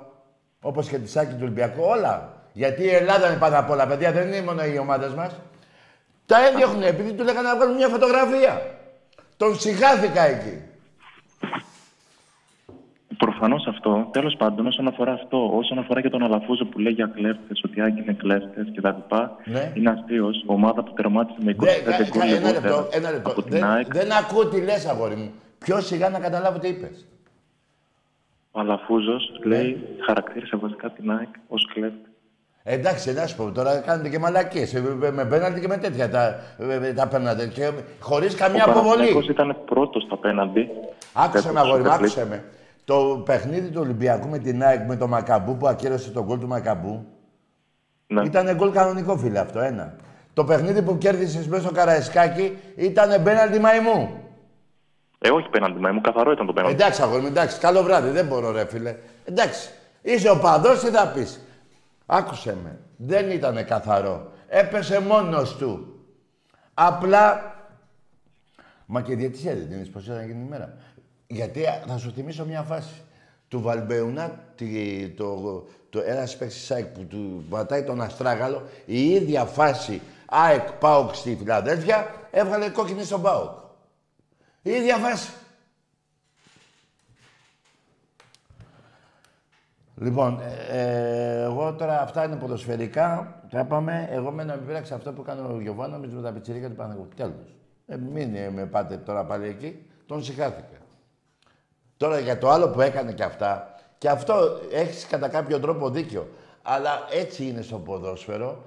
Όπως 0.60 0.88
και 0.88 0.98
τη 0.98 1.08
Σάκη 1.08 1.32
του 1.32 1.38
Ολυμπιακού, 1.42 1.82
όλα. 1.82 2.32
Γιατί 2.52 2.82
η 2.82 2.94
Ελλάδα 2.94 3.28
είναι 3.28 3.36
πάνω 3.36 3.58
απ' 3.58 3.70
όλα, 3.70 3.86
παιδιά, 3.86 4.12
δεν 4.12 4.26
είναι 4.26 4.42
μόνο 4.42 4.64
οι 4.64 4.78
ομάδες 4.78 5.12
μας. 5.12 5.32
Τα 6.26 6.46
έδιωχνε 6.46 6.86
επειδή 6.86 7.12
του 7.12 7.24
λέγανε 7.24 7.48
να 7.48 7.56
βγάλουν 7.56 7.74
μια 7.74 7.88
φωτογραφία. 7.88 8.62
Τον 9.36 9.60
συγχάθηκα 9.60 10.22
εκεί. 10.22 10.62
Προφανώς 13.16 13.66
αυτό. 13.66 14.08
Τέλος 14.12 14.34
πάντων, 14.38 14.66
όσον 14.66 14.86
αφορά 14.86 15.12
αυτό, 15.12 15.50
όσον 15.56 15.78
αφορά 15.78 16.00
και 16.00 16.08
τον 16.08 16.22
Αλαφούζο 16.22 16.64
που 16.64 16.78
λέει 16.78 16.92
για 16.92 17.06
κλέφτες, 17.14 17.60
ότι 17.64 17.80
Άκη 17.80 18.00
είναι 18.00 18.12
κλέφτες 18.12 18.66
κτλ. 18.76 18.88
Ναι. 19.44 19.72
Είναι 19.74 19.90
αστείο. 19.90 20.30
Ομάδα 20.46 20.82
που 20.82 20.92
τερμάτισε 20.92 21.38
με 21.42 21.50
25 21.50 21.64
Δεν, 21.64 21.84
κα- 21.84 21.90
κα- 21.90 22.08
γκολ 22.18 22.28
ένα 22.32 22.50
λεπτό, 22.50 22.68
λιγότερα 22.68 22.96
ένα 22.96 23.10
λεπτό. 23.10 23.30
από 23.30 23.42
την 23.42 23.50
Δεν, 23.52 23.64
ΑΕΚ. 23.64 23.92
δεν 23.94 24.12
ακούω 24.12 24.46
τι 24.46 24.60
λες, 24.60 24.86
αγόρι 24.86 25.14
μου. 25.14 25.30
Πιο 25.58 25.80
σιγά 25.80 26.08
να 26.08 26.18
καταλάβω 26.18 26.58
τι 26.58 26.68
είπες. 26.68 27.06
Ο 28.50 28.60
Αλαφούζος 28.60 29.30
Ναι. 29.44 29.56
λέει, 29.56 29.86
χαρακτήρισε 30.06 30.56
βασικά 30.56 30.90
την 30.90 31.10
ΑΕΚ 31.10 31.28
ως 31.48 31.66
κλέφτη. 31.74 32.08
Εντάξει, 32.68 33.12
να 33.12 33.26
σου 33.26 33.36
πω, 33.36 33.52
τώρα 33.52 33.80
κάνετε 33.80 34.08
και 34.08 34.18
μαλακίες. 34.18 34.74
Ε, 34.74 34.80
Με 34.80 35.10
με 35.10 35.24
πέναλτι 35.24 35.60
και 35.60 35.68
με 35.68 35.76
τέτοια 35.76 36.10
τα, 36.10 36.40
ε, 36.58 36.92
τα 36.92 37.08
παίρνατε. 37.08 37.46
Και 37.46 37.70
χωρίς 38.00 38.34
καμία 38.34 38.64
ο 38.66 38.70
αποβολή. 38.70 38.88
Παναθηναϊκός 38.96 39.28
ήταν 39.28 39.56
πρώτος 39.64 40.02
στα 40.02 40.16
πέναντι. 40.16 40.68
Άκουσε 41.12 41.46
με 41.46 41.52
Τέτοιος 41.52 41.56
αγόρι 41.66 41.82
μου, 41.82 41.88
super 41.88 41.92
league. 41.92 41.96
άκουσε 41.98 42.26
με. 42.26 42.44
Το 42.86 43.22
παιχνίδι 43.24 43.68
του 43.68 43.80
Ολυμπιακού 43.80 44.28
με 44.28 44.38
την 44.38 44.62
ΑΕΚ 44.62 44.86
με 44.86 44.96
το 44.96 45.08
Μακαμπού 45.08 45.56
που 45.56 45.68
ακύρωσε 45.68 46.10
τον 46.10 46.24
γκολ 46.24 46.38
του 46.38 46.46
Μακαμπού 46.46 47.06
Ναι. 48.06 48.22
ήταν 48.22 48.54
γκολ 48.54 48.72
κανονικό, 48.72 49.16
φίλε 49.16 49.38
αυτό. 49.38 49.60
Ένα. 49.60 49.96
Το 50.32 50.44
παιχνίδι 50.44 50.82
που 50.82 50.98
κέρδισες 50.98 51.46
μέσα 51.46 51.62
στο 51.62 51.72
Καραϊσκάκι 51.72 52.58
ήταν 52.76 53.20
μπέναλτι 53.20 53.58
μαϊμού. 53.58 54.20
Ε, 55.18 55.30
όχι 55.30 55.48
πέναντι, 55.48 55.80
μα 55.80 55.92
μου 55.92 56.00
καθαρό 56.00 56.30
ήταν 56.32 56.46
το 56.46 56.52
πέναντι. 56.52 56.72
Εντάξει, 56.74 57.02
αγόρι 57.02 57.20
μου, 57.20 57.26
εντάξει. 57.26 57.58
Καλό 57.60 57.82
βράδυ, 57.82 58.10
δεν 58.10 58.26
μπορώ, 58.26 58.50
ρε 58.50 58.66
φίλε. 58.66 58.96
Εντάξει. 59.24 59.70
Είσαι 60.02 60.30
ο 60.30 60.38
παδός, 60.38 60.80
τι 60.80 60.86
θα 60.88 61.06
πεις. 61.08 61.40
Άκουσε 62.06 62.56
με. 62.62 62.78
Δεν 62.96 63.30
ήταν 63.30 63.64
καθαρό. 63.64 64.32
Έπεσε 64.48 65.00
μόνος 65.00 65.56
του. 65.56 66.00
Απλά... 66.74 67.54
Μα 68.86 69.02
και 69.02 69.14
διαιτησία 69.16 69.54
δεν 69.54 69.70
είναι 69.70 69.86
πως 69.86 70.04
ήταν 70.06 70.18
εκείνη 70.18 70.44
η 70.44 70.48
μέρα. 70.48 70.76
Γιατί 71.26 71.66
α, 71.66 71.82
θα 71.86 71.98
σου 71.98 72.10
θυμίσω 72.12 72.44
μια 72.44 72.62
φάση. 72.62 73.00
Του 73.48 73.60
Βαλμπεουνά, 73.60 74.40
τη- 74.56 75.08
το, 75.08 75.64
το, 75.90 76.00
ένας 76.06 76.36
παίκτης 76.36 76.58
της 76.58 76.70
ΑΕΚ 76.70 76.86
που 76.86 77.04
του 77.04 77.44
πατάει 77.50 77.84
τον 77.84 78.00
Αστράγαλο, 78.00 78.62
η 78.86 79.10
ίδια 79.10 79.44
φάση 79.44 80.00
ΑΕΚ 80.26 80.72
ΠΑΟΚ 80.72 81.14
στη 81.14 81.36
Φιλαδέλφια, 81.36 82.14
έβγαλε 82.30 82.68
κόκκινη 82.68 83.04
στον 83.04 83.22
ΠΑΟΚ. 83.22 83.50
Η 84.62 84.70
ίδια 84.70 84.96
φάση. 84.96 85.30
Λοιπόν, 89.98 90.40
ε, 90.40 90.66
ε, 90.70 91.42
εγώ 91.42 91.74
τώρα 91.74 92.00
αυτά 92.00 92.24
είναι 92.24 92.36
ποδοσφαιρικά. 92.36 93.40
Τα 93.50 93.60
είπαμε. 93.60 94.08
Εγώ 94.10 94.30
με 94.30 94.44
να 94.44 94.54
μην 94.56 94.66
πειράξει 94.66 94.94
αυτό 94.94 95.12
που 95.12 95.22
κάνει 95.22 95.40
ο 95.40 95.60
Γιωβάνο 95.60 95.98
με 95.98 96.22
τα 96.22 96.32
πιτσιρίκια 96.32 96.68
του 96.68 96.74
Παναγού. 96.74 97.08
Τέλος. 97.16 97.54
Ε, 97.86 97.96
μην 97.96 98.34
ε, 98.34 98.50
με 98.50 98.66
πάτε 98.66 98.96
τώρα 98.96 99.24
πάλι 99.24 99.48
εκεί. 99.48 99.86
Τον 100.06 100.22
συγχάθηκα. 100.24 100.76
Τώρα 101.96 102.18
για 102.18 102.38
το 102.38 102.48
άλλο 102.50 102.68
που 102.68 102.80
έκανε 102.80 103.12
και 103.12 103.22
αυτά, 103.22 103.74
και 103.98 104.08
αυτό 104.08 104.60
έχεις 104.70 105.06
κατά 105.06 105.28
κάποιο 105.28 105.60
τρόπο 105.60 105.90
δίκιο. 105.90 106.28
Αλλά 106.62 107.06
έτσι 107.10 107.44
είναι 107.46 107.62
στο 107.62 107.78
ποδόσφαιρο. 107.78 108.64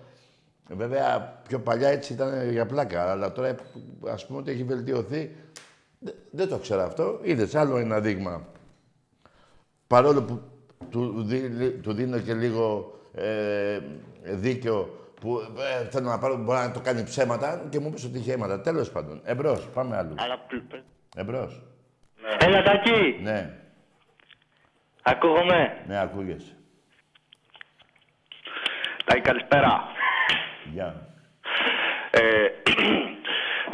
Βέβαια, 0.70 1.20
πιο 1.48 1.60
παλιά 1.60 1.90
έτσι 1.90 2.14
ήταν 2.14 2.50
για 2.52 2.66
πλάκα. 2.66 3.12
Αλλά 3.12 3.32
τώρα, 3.32 3.56
ας 4.12 4.26
πούμε 4.26 4.40
ότι 4.40 4.52
έχει 4.52 4.64
βελτιωθεί. 4.64 5.36
Δε- 6.00 6.12
Δεν 6.32 6.48
το 6.50 6.58
ξέρω 6.58 6.82
αυτό. 6.82 7.20
Είδες 7.22 7.56
άλλο 7.56 7.78
ένα 7.78 8.00
δείγμα. 8.00 8.46
Παρόλο 9.88 10.22
που 10.24 10.40
του, 10.90 11.24
δι- 11.24 11.82
του 11.82 11.94
δίνω 11.94 12.20
και 12.20 12.34
λίγο 12.34 12.94
ε, 13.14 13.80
δίκιο 14.24 14.94
που 15.22 15.40
ε, 15.84 15.90
θέλω 15.90 16.10
να 16.10 16.18
πάρω, 16.20 16.38
μπορεί 16.38 16.60
να 16.60 16.72
το 16.72 16.80
κάνει 16.80 17.04
ψέματα 17.04 17.66
και 17.70 17.80
μου 17.80 17.88
είπε 17.88 18.06
ότι 18.08 18.18
είχε 18.18 18.34
αίματα. 18.34 18.62
Τέλος 18.62 18.92
πάντων. 18.92 19.22
Εμπρός. 19.24 19.68
Πάμε 19.74 19.98
αλλού. 19.98 20.14
Εμπρός. 22.24 22.38
Έλα, 22.40 22.64
Τάκη. 22.64 23.20
Ναι. 23.22 23.54
Ακούγομαι. 25.02 25.84
Ναι, 25.88 26.00
ακούγεσαι. 26.00 26.58
Τάκη, 29.06 29.22
καλησπέρα. 29.22 29.84
Γεια. 30.72 31.08
Ε, 32.12 32.48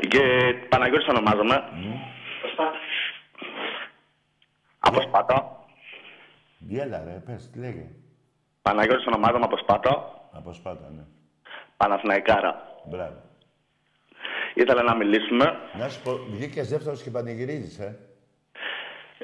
και 0.08 0.54
Παναγιώτης 0.70 1.08
ονομάζομαι. 1.08 1.64
Από 4.80 5.02
Σπάτα. 5.02 5.66
Γέλα 6.58 7.04
ρε, 7.04 7.22
πες, 7.26 7.50
τι 7.50 7.60
λέγε. 7.60 7.86
Παναγιώτης 8.62 9.06
ονομάζομαι 9.08 9.46
από 9.46 9.58
Σπάτα. 9.58 10.14
Από 10.32 10.54
Σπάτα, 10.54 10.90
ναι. 10.96 11.04
Παναθηναϊκάρα. 11.78 12.62
Μπράβο. 12.86 13.22
Ήθελα 14.54 14.84
να 14.84 14.96
μιλήσουμε. 14.96 15.58
Να 15.78 15.90
σου 15.90 16.02
πω, 16.02 16.12
βγήκες 16.30 16.70
δεύτερος 16.70 17.04
και 17.04 17.10
πανηγυρίζεις, 17.10 17.80
ε. 17.80 18.00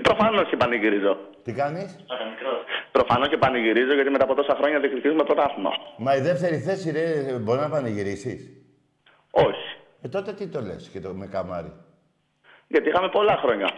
Προφανώς 0.02 0.50
και 0.50 0.58
πανηγυρίζω. 0.58 1.18
Τι 1.44 1.54
κάνεις; 1.54 1.96
Προφανώς 2.92 3.28
και 3.30 3.38
πανηγυρίζω 3.38 3.94
γιατί 3.94 4.10
μετά 4.10 4.24
από 4.24 4.36
τόσα 4.36 4.56
χρόνια 4.56 4.80
διεκδικήσουμε 4.80 5.24
πρωτάθλημα. 5.24 5.70
Μα 5.98 6.16
η 6.16 6.22
δεύτερη 6.22 6.58
θέση, 6.60 6.92
ρε, 6.92 7.34
μπορεί 7.40 7.60
να 7.60 7.70
πανηγυρίσεις; 7.70 8.50
Όχι. 9.32 9.78
Ε, 10.02 10.08
τότε 10.08 10.34
τι 10.34 10.48
το 10.48 10.62
λες 10.62 10.90
και 10.94 11.00
το 11.00 11.14
με 11.14 11.28
καμάρι; 11.28 11.74
Γιατί 12.68 12.90
είχαμε 12.90 13.10
πολλά 13.10 13.38
χρόνια. 13.38 13.70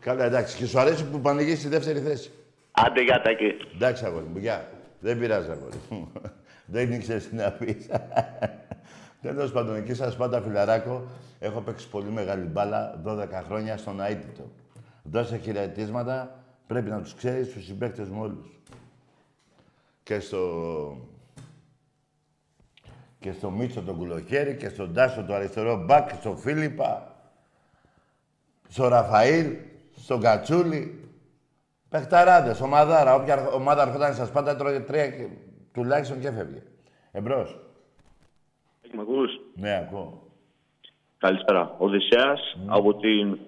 Καλά, 0.00 0.24
εντάξει. 0.24 0.56
Και 0.56 0.66
σου 0.66 0.78
αρέσει 0.78 1.10
που 1.10 1.20
πανηγύρισεις 1.20 1.60
στη 1.60 1.68
δεύτερη 1.68 2.00
θέση; 2.00 2.30
Άντε, 2.70 3.02
για 3.02 3.20
Τάκη. 3.20 3.56
Εντάξει, 3.74 4.04
αγόρι 4.04 4.24
μου, 4.24 4.38
γεια. 4.38 4.68
Δεν 5.00 5.18
πειράζει, 5.18 5.50
αγόρι 5.50 5.80
μου. 5.88 6.12
Δεν 6.66 6.92
ήξερες 6.92 7.28
τι 7.28 7.34
να 7.34 7.50
πεις. 7.50 7.90
Τέλος 9.34 9.52
πάντων, 9.52 9.74
εκεί 9.76 9.94
σας 9.94 10.16
πάντα 10.16 10.40
φιλαράκο. 10.40 11.02
Έχω 11.38 11.60
παίξει 11.60 11.88
πολύ 11.88 12.10
μεγάλη 12.10 12.44
μπάλα 12.44 13.00
12 13.04 13.42
χρόνια 13.46 13.76
στον 13.76 14.00
αίτητο. 14.00 14.50
Δώσε 15.02 15.36
χαιρετίσματα, 15.36 16.44
πρέπει 16.66 16.90
να 16.90 17.00
τους 17.00 17.14
ξέρεις 17.14 17.48
τους 17.52 17.64
συμπαίκτες 17.64 18.08
μου 18.08 18.20
όλους. 18.22 18.60
Και 20.02 20.20
στο. 20.20 20.96
Και 23.18 23.32
στο 23.32 23.50
Μίτσο 23.50 23.82
τον 23.82 23.96
Κουλοχέρι 23.96 24.56
και 24.56 24.68
στον 24.68 24.94
Τάσο 24.94 25.24
το 25.24 25.34
αριστερό 25.34 25.84
μπακ, 25.84 26.10
στο 26.10 26.36
Φίλιππα, 26.36 27.16
στο 28.68 28.88
Ραφαήλ, 28.88 29.56
στον 29.96 30.20
Κατσούλη. 30.20 31.00
Πεχταράδε, 31.88 32.56
ομαδάρα. 32.62 33.14
Όποια 33.14 33.48
ομάδα 33.48 33.82
έρχονταν 33.82 34.14
σας 34.14 34.30
πάντα 34.30 34.56
τρώγε 34.56 34.80
τρία 34.80 35.08
και- 35.10 35.28
τουλάχιστον 35.72 36.20
και 36.20 36.28
έφευγε. 36.28 36.62
Εμπρός. 37.10 37.65
Με 38.96 39.02
ακούς; 39.02 39.40
Ναι, 39.54 39.74
ακούω. 39.86 40.22
Καλησπέρα. 41.18 41.74
Οδυσσέας 41.78 42.56
από 42.66 42.94
την 42.94 43.38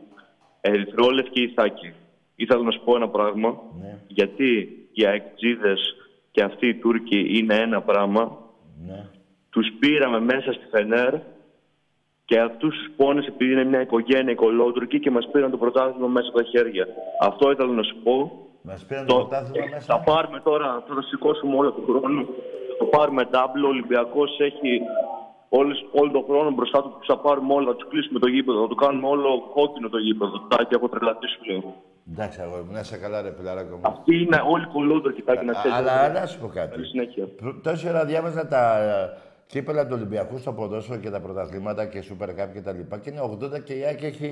Ερυθρόλευκη 0.60 1.42
Ιθάκη. 1.42 1.92
Ήθελα 2.36 2.62
να 2.62 2.70
σου 2.70 2.80
πω 2.84 2.96
ένα 2.96 3.08
πράγμα. 3.08 3.58
Ναι. 3.80 3.98
Γιατί 4.06 4.68
οι 4.92 5.06
αεκτζίδες 5.06 5.80
και 6.30 6.42
αυτοί 6.42 6.66
οι 6.68 6.74
Τούρκοι 6.74 7.38
είναι 7.38 7.54
ένα 7.54 7.82
πράγμα. 7.82 8.38
Ναι. 8.86 9.06
Τους 9.50 9.66
πήραμε 9.78 10.20
μέσα 10.20 10.52
στη 10.52 10.64
Φενέρ 10.70 11.14
και 12.24 12.40
αυτούς 12.40 12.74
τους 12.76 12.90
πόνες 12.96 13.26
επειδή 13.26 13.52
είναι 13.52 13.64
μια 13.64 13.80
οικογένεια 13.80 14.32
οικολότουρκη 14.32 15.00
και 15.00 15.10
μας 15.10 15.28
πήραν 15.32 15.50
το 15.50 15.56
πρωτάθλημα 15.56 16.06
μέσα 16.08 16.28
από 16.28 16.36
τα 16.38 16.44
χέρια. 16.44 16.86
Αυτό 17.20 17.50
ήθελα 17.50 17.72
να 17.72 17.82
σου 17.82 17.96
πω. 18.02 18.46
Μας 18.62 18.84
πήραν 18.86 19.06
το 19.06 19.14
Το, 19.14 19.18
πρωτάθλημα 19.20 19.66
θα 19.66 19.70
μέσα. 19.74 19.98
πάρουμε 19.98 20.40
τώρα, 20.40 20.84
θα 20.88 20.94
το 20.94 21.02
σηκώσουμε 21.02 21.56
όλο 21.56 21.72
τον 21.72 21.84
χρόνο. 21.84 22.26
Θα 22.78 22.84
πάρουμε 22.84 23.24
τάμπλο. 23.24 23.66
Ο 23.66 23.68
Ολυμπιακός 23.70 24.38
έχει 24.40 24.80
όλες, 25.48 25.78
όλο 25.92 26.10
τον 26.10 26.24
χρόνο 26.28 26.50
μπροστά 26.50 26.82
του 26.82 26.88
που 26.90 27.04
θα 27.06 27.18
πάρουμε 27.18 27.52
όλα. 27.54 27.66
Θα 27.70 27.76
τους 27.76 27.88
κλείσουμε 27.88 28.18
το 28.18 28.28
γήπεδο. 28.28 28.60
Θα 28.62 28.68
το 28.68 28.74
κάνουμε 28.74 29.06
όλο 29.08 29.28
κόκκινο 29.54 29.88
το 29.88 29.98
γήπεδο. 29.98 30.40
Τάκι, 30.48 30.74
έχω 30.74 30.88
τρελαθεί 30.88 31.26
σου 31.26 31.40
λέω. 31.50 31.74
Εντάξει, 32.12 32.40
αγόρι 32.40 32.62
μου, 32.62 32.72
να 32.72 32.80
είσαι 32.80 32.96
καλά, 32.96 33.22
ρε 33.22 33.32
φιλαράκο 33.36 33.74
μου. 33.76 33.80
Αυτοί 33.84 34.16
είναι 34.22 34.42
όλοι 34.46 34.66
κολόντροι 34.66 35.12
και 35.12 35.22
τάκι 35.22 35.44
να 35.44 35.52
Α- 35.52 35.54
ξέρει. 35.58 35.74
Αλλά 35.74 36.08
να 36.08 36.26
σου 36.26 36.38
πω 36.40 36.46
κάτι. 36.46 36.70
Καλή 36.70 36.86
συνέχεια. 36.86 37.26
Προ- 37.26 37.62
Τόση 37.62 37.88
ώρα 37.88 38.04
διάβαζα 38.04 38.46
τα 38.48 38.78
ε, 38.82 39.18
κύπελα 39.46 39.86
του 39.86 39.92
Ολυμπιακού 39.96 40.38
στο 40.38 40.52
ποδόσφαιρο 40.52 41.00
και 41.00 41.10
τα 41.10 41.20
πρωταθλήματα 41.20 41.86
και 41.86 42.02
Super 42.10 42.28
Cup 42.28 42.48
και 42.52 42.60
τα 42.60 42.72
λοιπά. 42.72 42.98
Και 42.98 43.10
είναι 43.10 43.20
80 43.56 43.62
και 43.64 43.72
η 43.72 43.82
ΑΕΚ 43.84 44.02
έχει. 44.02 44.30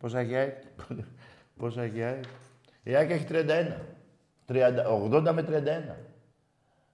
Πόσα 0.00 0.18
έχει 0.18 0.32
η 0.32 0.36
ΑΕΚ; 0.36 0.54
Πόσα 1.58 1.82
έχει 1.82 1.98
η 1.98 2.02
ΑΕΚ; 2.02 2.24
Η 2.82 2.94
ΑΕΚ 2.94 3.10
έχει 3.10 3.26
31. 3.30 3.34
30, 4.48 4.56
80 5.28 5.32
με 5.32 5.42
31. 5.42 5.94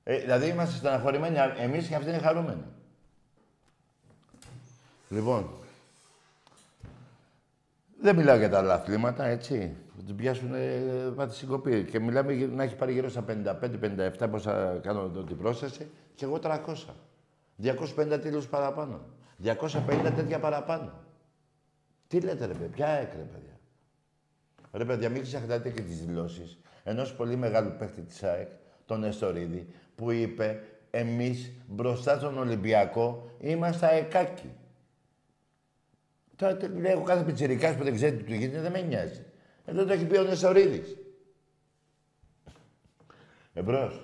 Ε, 0.04 0.18
δηλαδή 0.18 0.48
είμαστε 0.48 0.76
στεναχωρημένοι 0.76 1.36
εμείς 1.62 1.88
και 1.88 1.94
αυτοί 1.94 2.08
είναι 2.08 2.18
χαρούμενοι. 2.18 2.62
Λοιπόν, 5.12 5.50
δεν 8.00 8.16
μιλάω 8.16 8.36
για 8.36 8.50
τα 8.50 8.58
άλλα 8.58 8.74
αθλήματα, 8.74 9.24
έτσι. 9.24 9.76
Θα 9.96 10.02
του 10.06 10.14
πιάσουν 10.14 10.54
ε, 10.54 10.78
πάτη 11.16 11.34
συγκοπή. 11.34 11.84
Και 11.84 12.00
μιλάμε 12.00 12.32
για 12.32 12.46
να 12.46 12.62
έχει 12.62 12.76
πάρει 12.76 12.92
γύρω 12.92 13.08
στα 13.08 13.24
55-57 14.20 14.28
πόσα 14.30 14.78
κάνω 14.82 15.00
εδώ 15.00 15.22
την 15.22 15.36
πρόσθεση 15.36 15.90
και 16.14 16.24
εγώ 16.24 16.38
300. 16.42 16.58
250 17.62 18.20
τίτλους 18.22 18.46
παραπάνω. 18.46 19.00
250 19.44 20.12
τέτοια 20.16 20.38
παραπάνω. 20.38 20.92
Τι 22.08 22.20
λέτε 22.20 22.46
ρε 22.46 22.52
παιδιά, 22.52 22.68
ποια 22.68 22.88
έκρε 22.88 23.22
παιδιά. 23.22 23.58
Ρε 24.72 24.84
παιδιά, 24.84 25.08
μην 25.08 25.22
ξεχνάτε 25.22 25.70
και 25.70 25.80
τις 25.80 26.04
δηλώσεις 26.04 26.58
ενός 26.84 27.14
πολύ 27.14 27.36
μεγάλου 27.36 27.74
παίκτη 27.78 28.00
της 28.00 28.22
ΑΕΚ, 28.22 28.48
τον 28.86 29.04
Εστορίδη, 29.04 29.66
που 29.94 30.10
είπε 30.10 30.62
εμείς 30.90 31.52
μπροστά 31.66 32.16
στον 32.16 32.38
Ολυμπιακό 32.38 33.30
είμαστε 33.40 33.86
αεκάκι. 33.86 34.50
Τώρα 36.42 36.56
τι 36.56 36.66
λέει, 36.80 36.92
εγώ 36.92 37.02
κάθε 37.02 37.22
πιτσιρικάς 37.24 37.76
που 37.76 37.84
δεν 37.84 37.94
ξέρει 37.94 38.16
τι 38.16 38.22
του 38.24 38.34
γίνεται 38.34 38.60
δεν 38.60 38.72
με 38.72 38.80
νοιάζει. 38.80 39.24
Εδώ 39.66 39.84
το 39.84 39.92
έχει 39.92 40.06
πει 40.06 40.16
ο 40.18 40.22
Νεσορίδης. 40.22 40.96
Εμπρός. 43.54 44.00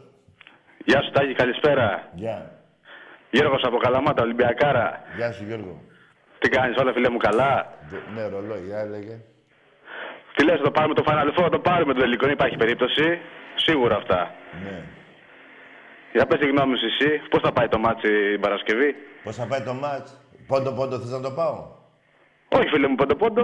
Γεια 0.84 1.02
σου 1.02 1.10
Τάκη, 1.10 1.34
καλησπέρα. 1.34 2.08
Γεια. 2.14 2.62
Γιώργος 3.30 3.62
από 3.64 3.76
Καλαμάτα, 3.76 4.22
Ολυμπιακάρα. 4.22 5.02
Γεια 5.16 5.32
σου 5.32 5.44
Γιώργο. 5.44 5.82
Τι 6.38 6.48
κάνεις 6.48 6.76
όλα 6.76 6.92
φίλε 6.92 7.10
μου 7.10 7.16
καλά; 7.16 7.74
Δε- 7.90 7.98
Ναι, 8.14 8.26
ρολόι, 8.28 8.62
για 8.66 8.78
έλεγε. 8.78 9.20
Τι 10.36 10.44
λες, 10.44 10.60
το 10.60 10.70
πάρουμε 10.70 10.94
το 10.94 11.04
Final 11.06 11.38
Four, 11.38 11.50
το 11.50 11.58
πάρουμε 11.58 11.92
το 11.94 12.00
τελικό, 12.00 12.24
δεν 12.24 12.34
υπάρχει 12.34 12.56
περίπτωση. 12.56 13.18
Σίγουρα 13.56 13.96
αυτά. 13.96 14.34
Ναι. 14.64 14.82
Για 16.12 16.26
πες 16.26 16.38
τη 16.38 16.46
γνώμη 16.48 16.76
σου 16.76 16.86
εσύ, 16.86 17.18
πώς 17.30 17.40
θα 17.42 17.52
πάει 17.52 17.68
το 17.68 17.78
μάτσι 17.78 18.08
την 18.32 18.40
Παρασκευή; 18.40 18.94
Πώς 19.22 19.36
θα 19.36 19.46
πάει 19.46 19.60
το 19.62 19.74
μάτς; 19.74 20.20
Πόντο 20.46 20.72
πόντο 20.72 20.98
θες 20.98 21.10
να 21.10 21.20
το 21.20 21.30
πάω; 21.30 21.76
Όχι 22.48 22.68
φίλε 22.68 22.88
μου, 22.88 22.94
πόντο 22.94 23.14
πόντο. 23.16 23.42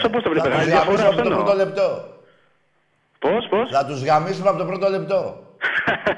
Σε 0.00 0.08
πώς 0.08 0.22
το 0.22 0.28
Ναι. 0.28 0.40
Θα 0.40 0.48
βλέπεις, 0.48 0.60
τους 0.60 0.66
μεγάλη 0.66 0.70
γαμίσουμε 0.70 0.70
διαφορά 0.70 1.06
από 1.06 1.16
το 1.16 1.20
αυτό 1.22 1.22
πρώτο 1.34 1.50
εννοώ. 1.50 1.64
λεπτό. 1.64 1.88
Πώς, 3.18 3.46
πώς; 3.50 3.70
Θα 3.70 3.86
τους 3.86 4.04
γαμίσουμε 4.04 4.48
από 4.48 4.58
το 4.58 4.64
πρώτο 4.64 4.88
λεπτό. 4.88 5.20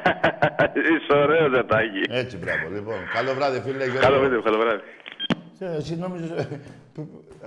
Είσαι 0.93 1.13
ωραίος 1.23 1.51
Ζετάκη. 1.55 2.03
Έτσι, 2.09 2.37
μπράβο. 2.37 2.69
Λοιπόν, 2.73 2.95
καλό 3.15 3.35
βράδυ, 3.35 3.61
φίλε 3.61 3.85
Γιώργο. 3.85 4.01
Καλό 4.01 4.19
βίντεο, 4.21 4.43
καλό 4.43 4.59
βράδυ. 4.59 4.81
Ε, 5.59 5.77
Εσύ 5.77 5.97
νόμιζες... 5.97 6.31
ε, 6.31 6.49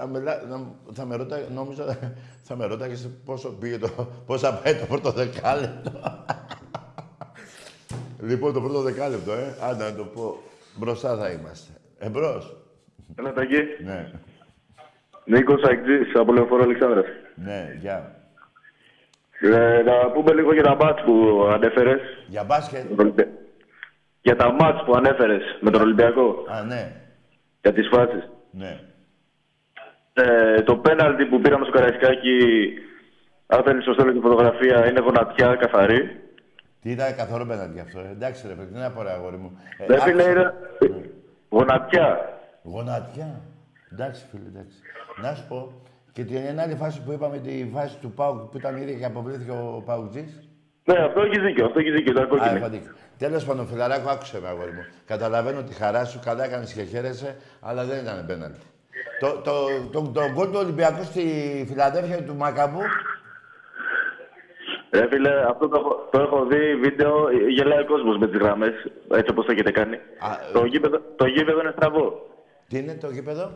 α, 0.01 0.05
μιλά- 0.07 0.41
να- 0.49 0.71
Θα 0.93 1.05
με 1.05 1.15
ρώτα, 1.15 1.37
νόμιζα, 1.53 1.97
θα 2.43 2.55
με 2.55 2.65
ρώταγες 2.65 3.09
πόσο 3.25 3.49
πήγε 3.49 3.77
το, 3.77 3.89
πώς 4.25 4.41
θα 4.41 4.53
πάει 4.53 4.75
το 4.75 4.85
πρώτο 4.85 5.11
δεκάλεπτο. 5.11 5.91
λοιπόν, 8.29 8.53
το 8.53 8.61
πρώτο 8.61 8.81
δεκάλεπτο, 8.81 9.31
ε. 9.31 9.55
Άντε 9.61 9.83
να 9.83 9.93
το 9.95 10.03
πω. 10.03 10.41
Μπροστά 10.75 11.17
θα 11.17 11.29
είμαστε. 11.29 11.71
Εμπρός. 11.99 12.55
Έλα 13.15 13.33
Τάκη. 13.33 13.55
Ναι, 13.83 14.11
Νίκος 15.25 15.63
Αγκτζής 15.63 16.15
από 16.15 16.33
Λεωφόρο 16.33 16.63
Αλεξάνδρας. 16.63 17.05
ναι, 17.35 17.77
γεια. 17.79 18.15
Ε, 19.39 19.81
να 19.81 20.11
πούμε 20.11 20.33
λίγο 20.33 20.53
για 20.53 20.63
τα 20.63 20.75
μάτς 20.75 21.01
που 21.03 21.45
ανέφερες. 21.53 22.01
Για 22.27 22.43
μπάσκετ; 22.43 22.83
Για 24.21 24.35
τα 24.35 24.51
μάτς 24.51 24.83
που 24.85 24.93
ανέφερες 24.95 25.43
με 25.61 25.71
τον 25.71 25.81
Ολυμπιακό. 25.81 26.45
Α, 26.49 26.63
ναι, 26.63 26.91
Για 27.61 27.73
τις 27.73 27.87
φάσεις. 27.87 28.29
ναι. 28.51 28.79
Ε, 30.13 30.61
το 30.61 30.75
πέναλτι 30.77 31.25
που 31.25 31.39
πήραμε 31.39 31.65
στο 31.65 31.73
Καραϊσκάκι, 31.73 32.37
αν 33.47 33.63
θέλεις 33.63 33.83
σωστό 33.83 34.03
τη 34.11 34.19
φωτογραφία, 34.19 34.87
είναι 34.89 34.99
γονατιά 34.99 35.55
καθαρή. 35.55 36.19
Τι 36.81 36.91
ήταν 36.91 37.15
καθόλου 37.15 37.45
πέναντι 37.45 37.79
αυτό. 37.79 37.99
ε; 37.99 38.09
Εντάξει, 38.11 38.47
ρε 38.47 38.53
παιδί, 38.53 38.73
τι 38.73 38.79
να 38.79 38.91
πω, 38.91 39.01
ρε 39.03 39.09
αγόρι 39.11 39.37
μου. 39.37 39.59
Ε, 39.77 39.85
Δεν 39.85 40.01
φίλε, 40.01 40.21
άκουσα- 40.23 40.53
είναι 40.81 41.09
γονατιά. 41.49 42.39
Γονατιά; 42.63 43.41
Εντάξει, 43.91 44.25
φίλε, 44.31 44.47
εντάξει. 44.47 44.77
Να 45.21 45.35
σου 45.35 45.45
πω, 45.47 45.71
και 46.11 46.23
την 46.23 46.59
άλλη 46.59 46.75
φάση 46.75 47.01
που 47.03 47.11
είπαμε, 47.11 47.37
τη 47.37 47.69
φάση 47.73 47.97
του 47.97 48.11
Πάουκ 48.11 48.37
που 48.51 48.57
ήταν 48.57 48.77
ήδη 48.77 48.95
και 48.97 49.05
αποβλήθηκε 49.05 49.51
ο 49.51 49.83
Παουτζής. 49.85 50.49
Ναι, 50.83 50.97
αυτό 50.99 51.21
έχει 51.21 51.39
δίκιο, 51.39 51.65
αυτό 51.65 51.79
έχει 51.79 51.91
δίκιο, 51.91 52.11
ήταν 52.11 52.23
Α, 52.23 52.27
κόκκινη. 52.27 52.57
έχω 52.57 52.69
δίκιο. 52.69 52.91
Τέλος 53.17 53.45
πάντων, 53.45 53.67
φιλαράκο, 53.67 54.09
άκουσε 54.09 54.39
με, 54.41 54.47
αγόρι 54.47 54.71
μου. 54.71 54.85
Καταλαβαίνω 55.05 55.61
τη 55.63 55.73
χαρά 55.73 56.05
σου, 56.05 56.19
καλά 56.23 56.43
έκανες 56.45 56.73
και 56.73 56.83
χαίρεσαι, 56.83 57.35
αλλά 57.61 57.85
δεν 57.85 58.03
ήταν 58.03 58.25
πέναλτι. 58.27 58.59
Το, 59.19 59.31
το, 59.43 59.51
το, 59.91 60.01
το, 60.13 60.21
γκολ 60.31 60.45
του 60.51 60.59
Ολυμπιακού 60.61 61.03
στη 61.03 61.21
Φιλαδέλφια 61.67 62.23
του 62.23 62.35
Μακαμπού, 62.35 62.79
Ρε 64.91 65.07
φίλε, 65.07 65.29
αυτό 65.49 65.67
το, 65.67 65.77
έχω- 65.79 66.07
το 66.11 66.19
έχω 66.21 66.45
δει 66.45 66.75
βίντεο, 66.75 67.31
γελάει 67.49 67.79
ο 67.81 67.85
κόσμος 67.85 68.17
με 68.17 68.27
τις 68.27 68.39
γραμμές, 68.39 68.73
έτσι 69.11 69.31
όπως 69.31 69.45
το 69.45 69.51
έχετε 69.51 69.71
κάνει. 69.71 69.95
Α, 69.95 69.99
ε. 70.31 70.51
το, 70.53 70.65
γήπεδο, 70.65 70.99
το 71.15 71.25
γήπεδο 71.25 71.59
είναι 71.59 71.71
στραβό. 71.77 72.29
τι 72.67 72.77
είναι 72.77 72.93
το 72.93 73.09
γήπεδο; 73.09 73.51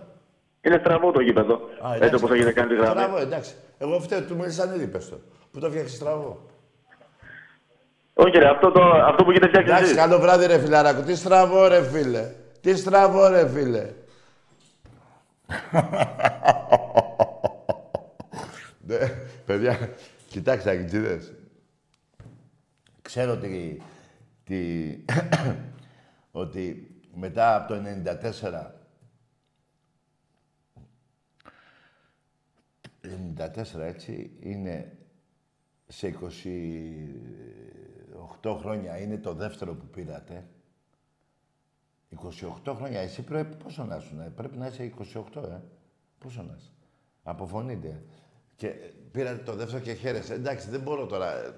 Είναι 0.61 0.77
στραβό 0.79 1.11
το 1.11 1.21
γήπεδο, 1.21 1.59
Α, 1.81 1.95
έτσι 1.95 2.15
όπως 2.15 2.31
έχετε 2.31 2.51
κάνει 2.51 2.67
τις 2.69 2.77
γραμμές. 2.77 3.03
Στραβό, 3.03 3.17
εντάξει. 3.21 3.53
Εγώ 3.77 3.99
φταίω, 3.99 4.21
του 4.21 4.35
μίλησαν 4.35 4.75
ήδη, 4.75 4.87
πες 4.87 5.09
το. 5.09 5.19
Που 5.51 5.59
το 5.59 5.69
φτιάξεις 5.69 5.97
στραβό; 5.97 6.45
Όχι 8.13 8.37
ρε, 8.37 8.49
αυτό, 8.49 8.71
το, 8.71 8.81
αυτό 8.81 9.23
που 9.23 9.29
έχετε 9.31 9.47
φτιάξει 9.47 9.67
Εντάξει, 9.71 9.85
εσείς. 9.85 9.97
καλό 9.97 10.19
βράδυ, 10.19 10.45
ρε 10.45 10.59
φιλαράκο. 10.59 11.01
Τι 11.01 11.15
στραβό, 11.15 11.67
ρε 11.67 11.83
φίλε. 11.83 12.31
Τι 12.61 12.75
στραβό, 12.75 13.27
ρε 13.27 13.49
φίλε. 13.49 13.89
Ναι, 18.81 18.97
παιδιά, 19.45 19.89
κοιτάξτε, 20.29 20.69
αγγιτζίδες. 20.69 21.33
Ξέρω 23.01 23.31
ότι, 23.31 23.81
ότι, 24.43 25.05
ότι 26.41 26.91
μετά 27.13 27.55
από 27.55 27.73
το 27.73 27.81
94 27.81 28.78
94 33.03 33.79
έτσι 33.79 34.31
είναι 34.39 34.97
σε 35.87 36.15
28 38.41 38.57
χρόνια 38.59 38.97
είναι 38.99 39.17
το 39.17 39.33
δεύτερο 39.33 39.73
που 39.73 39.85
πήρατε. 39.85 40.47
28 42.65 42.73
χρόνια. 42.75 42.99
Εσύ 42.99 43.21
πρέπει 43.21 43.55
πόσο 43.55 43.83
να 43.83 43.99
σου, 43.99 44.15
ε; 44.25 44.29
πρέπει 44.35 44.57
να 44.57 44.67
είσαι 44.67 44.93
28, 45.13 45.43
ε. 45.43 45.61
Πόσο 46.19 46.41
να 46.43 46.55
είσαι. 46.57 46.71
Αποφωνείτε. 47.23 48.03
Και 48.55 48.67
πήρατε 49.11 49.43
το 49.43 49.53
δεύτερο 49.55 49.83
και 49.83 49.93
χαίρεσαι. 49.93 50.33
Εντάξει, 50.33 50.69
δεν 50.69 50.79
μπορώ 50.81 51.05
τώρα. 51.05 51.33
ε, 51.37 51.53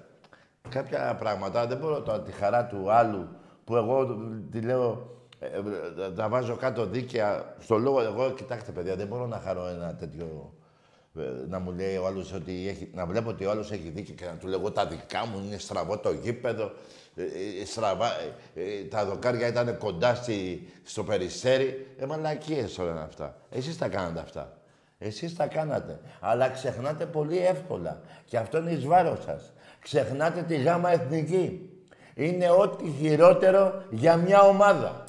Κάποια 0.68 1.16
πράγματα 1.16 1.66
δεν 1.66 1.78
μπορώ 1.78 2.02
τώρα 2.02 2.22
τη 2.22 2.32
χαρά 2.32 2.66
του 2.66 2.90
άλλου 2.92 3.28
που 3.64 3.76
εγώ 3.76 4.16
τη 4.50 4.60
λέω, 4.60 5.16
ε, 5.38 5.46
ε, 5.46 6.10
τα 6.12 6.28
βάζω 6.28 6.56
κάτω 6.56 6.86
δίκαια. 6.86 7.56
Στο 7.58 7.76
λόγο 7.78 8.00
εγώ, 8.00 8.30
κοιτάξτε 8.30 8.72
παιδιά, 8.72 8.96
δεν 8.96 9.06
μπορώ 9.06 9.26
να 9.26 9.38
χαρώ 9.38 9.66
ένα 9.66 9.94
τέτοιο 9.94 10.24
ε, 10.24 10.61
να 11.48 11.58
μου 11.58 11.72
λέει 11.72 11.96
ο 11.96 12.06
άλλος 12.06 12.32
ότι 12.32 12.68
έχει, 12.68 12.90
να 12.94 13.06
βλέπω 13.06 13.30
ότι 13.30 13.44
ο 13.44 13.50
άλλος 13.50 13.70
έχει 13.70 13.88
δίκιο 13.88 14.14
και 14.14 14.24
να 14.24 14.32
του 14.32 14.46
λέω 14.46 14.58
εγώ 14.58 14.70
τα 14.70 14.86
δικά 14.86 15.26
μου 15.26 15.42
είναι 15.46 15.58
στραβό 15.58 15.98
το 15.98 16.12
γήπεδο, 16.12 16.72
ε, 17.14 17.22
ε, 17.60 17.64
στραβά, 17.64 18.06
ε, 18.54 18.62
ε, 18.62 18.84
τα 18.84 19.04
δοκάρια 19.04 19.46
ήταν 19.46 19.78
κοντά 19.78 20.14
στη, 20.14 20.68
στο 20.84 21.04
περιστέρι. 21.04 21.86
Ε, 21.98 22.06
μαλακίες 22.06 22.78
όλα 22.78 22.90
είναι 22.90 23.00
αυτά. 23.00 23.36
Εσείς 23.50 23.78
τα 23.78 23.88
κάνατε 23.88 24.20
αυτά. 24.20 24.56
Εσείς 24.98 25.36
τα 25.36 25.46
κάνατε. 25.46 26.00
Αλλά 26.20 26.48
ξεχνάτε 26.48 27.06
πολύ 27.06 27.38
εύκολα. 27.38 28.00
Και 28.24 28.36
αυτό 28.36 28.58
είναι 28.58 28.70
εις 28.70 28.84
βάρος 28.84 29.22
σας. 29.24 29.52
Ξεχνάτε 29.80 30.42
τη 30.42 30.56
γάμα 30.56 30.90
εθνική. 30.90 31.70
Είναι 32.14 32.50
ό,τι 32.50 32.90
χειρότερο 33.00 33.82
για 33.90 34.16
μια 34.16 34.40
ομάδα. 34.40 35.04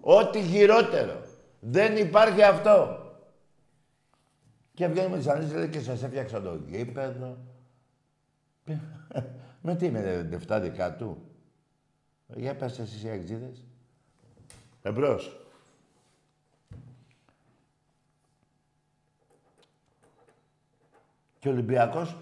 Ό,τι 0.00 0.40
χειρότερο. 0.40 1.20
Δεν 1.60 1.96
υπάρχει 1.96 2.42
αυτό. 2.42 3.06
Και 4.78 4.86
βγαίνουμε 4.86 5.16
τις 5.16 5.26
ανήσεις 5.26 5.54
λέει 5.54 5.68
και 5.68 5.80
σας 5.80 6.02
έφτιαξα 6.02 6.40
το 6.42 6.54
γήπεδο. 6.66 7.38
με 9.62 9.76
τι 9.76 9.90
με 9.90 10.22
λεφτά 10.30 10.60
δικά 10.60 10.96
του; 10.96 11.22
Για 12.26 12.56
πες 12.56 12.78
εσείς 12.78 13.02
οι 13.02 13.08
αγγίδες. 13.08 13.64
Εμπρός. 14.82 15.46
Και 21.38 21.48
ο 21.48 21.50
Ολυμπιακός 21.50 22.16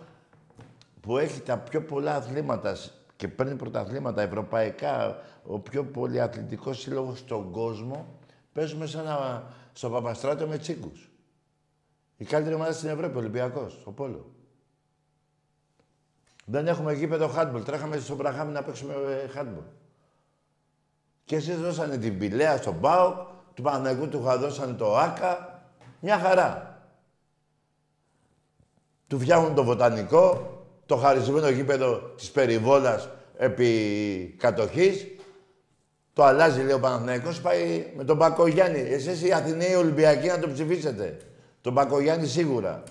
που 1.01 1.19
έχει 1.19 1.41
τα 1.41 1.59
πιο 1.59 1.83
πολλά 1.85 2.15
αθλήματα 2.15 2.75
σ- 2.75 2.93
και 3.17 3.29
παίρνει 3.29 3.57
πρωταθλήματα 3.57 4.23
ευρωπαϊκά, 4.23 5.19
ο 5.47 5.59
πιο 5.59 5.85
πολυαθλητικός 5.85 6.81
σύλλογος 6.81 7.19
στον 7.19 7.51
κόσμο, 7.51 8.19
παίζουμε 8.53 8.87
σαν 8.87 9.01
ένα, 9.01 9.55
στο 9.73 9.91
Παπαστράτο 9.91 10.47
με 10.47 10.59
τσίγκους. 10.59 11.11
Η 12.17 12.25
καλύτερη 12.25 12.55
ομάδα 12.55 12.73
στην 12.73 12.89
Ευρώπη, 12.89 13.17
ο 13.17 13.19
Ολυμπιακός, 13.19 13.83
ο 13.85 13.91
Πόλο. 13.91 14.35
Δεν 16.45 16.67
έχουμε 16.67 16.93
γήπεδο 16.93 17.29
χάντμπολ. 17.29 17.63
Τρέχαμε 17.63 17.99
στον 17.99 18.17
Μπραχάμι 18.17 18.53
να 18.53 18.63
παίξουμε 18.63 18.95
ε, 18.95 19.29
χάντμπολ. 19.29 19.65
Και 21.25 21.37
εσείς 21.37 21.57
δώσανε 21.57 21.97
την 21.97 22.19
Πηλαία 22.19 22.57
στον 22.57 22.81
ΠΑΟΚ, 22.81 23.15
του 23.55 23.63
Παναγικού 23.63 24.09
του 24.09 24.21
είχα 24.23 24.39
δώσανε 24.39 24.73
το 24.73 24.97
ΆΚΑ. 24.97 25.63
Μια 26.01 26.19
χαρά. 26.19 26.81
Του 29.07 29.19
φτιάχνουν 29.19 29.55
το 29.55 29.65
βοτανικό, 29.65 30.51
το 30.87 30.97
χαρισμένο 30.97 31.49
γήπεδο 31.49 31.99
της 32.17 32.31
περιβόλας 32.31 33.09
επί 33.37 34.37
κατοχής. 34.39 35.07
Το 36.13 36.25
αλλάζει, 36.25 36.63
λέει 36.63 36.75
ο 36.75 36.81
Παναθηναϊκός, 36.81 37.41
πάει 37.41 37.93
με 37.97 38.05
τον 38.05 38.19
Πακογιάννη. 38.19 38.79
Εσείς 38.79 39.23
οι 39.23 39.33
Αθηναίοι 39.33 39.75
Ολυμπιακοί 39.75 40.27
να 40.27 40.39
το 40.39 40.51
ψηφίσετε. 40.53 41.19
Τον 41.67 41.75
Πακογιάννη 41.75 42.27
σίγουρα. 42.27 42.83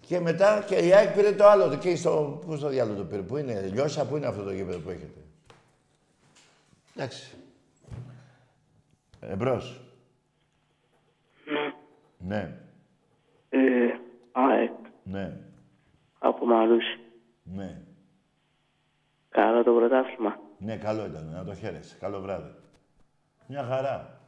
Και 0.00 0.20
μετά 0.20 0.64
και 0.66 0.74
η 0.74 0.92
ΑΕΚ 0.92 1.14
πήρε 1.14 1.32
το 1.32 1.46
άλλο. 1.48 1.76
Και 1.76 1.96
στο, 1.96 2.42
πού 2.46 2.56
στο 2.56 2.68
διάλογο 2.68 2.96
το 2.98 3.04
πήρε, 3.04 3.22
πού 3.22 3.36
είναι, 3.36 3.60
Λιώσα, 3.72 4.06
πού 4.06 4.16
είναι 4.16 4.26
αυτό 4.26 4.42
το 4.42 4.52
γήπεδο 4.52 4.78
που 4.78 4.90
έχετε. 4.90 5.20
Εντάξει. 6.94 7.34
Εμπρός. 9.20 9.80
Ναι, 12.18 12.56
Ε, 13.48 13.58
ΑΕΚ 14.32 14.72
ναι, 15.02 15.36
από 16.18 16.46
Μαρούσι. 16.46 16.98
ναι. 17.42 17.80
Καλό 19.28 19.62
το 19.62 19.72
πρωτάθλημα. 19.72 20.38
Ναι, 20.58 20.76
καλό 20.76 21.06
ήταν. 21.06 21.30
Να 21.32 21.44
το 21.44 21.54
χαίρεσαι. 21.54 21.96
Καλό 22.00 22.20
βράδυ. 22.20 22.50
Μια 23.46 23.62
χαρά. 23.64 24.19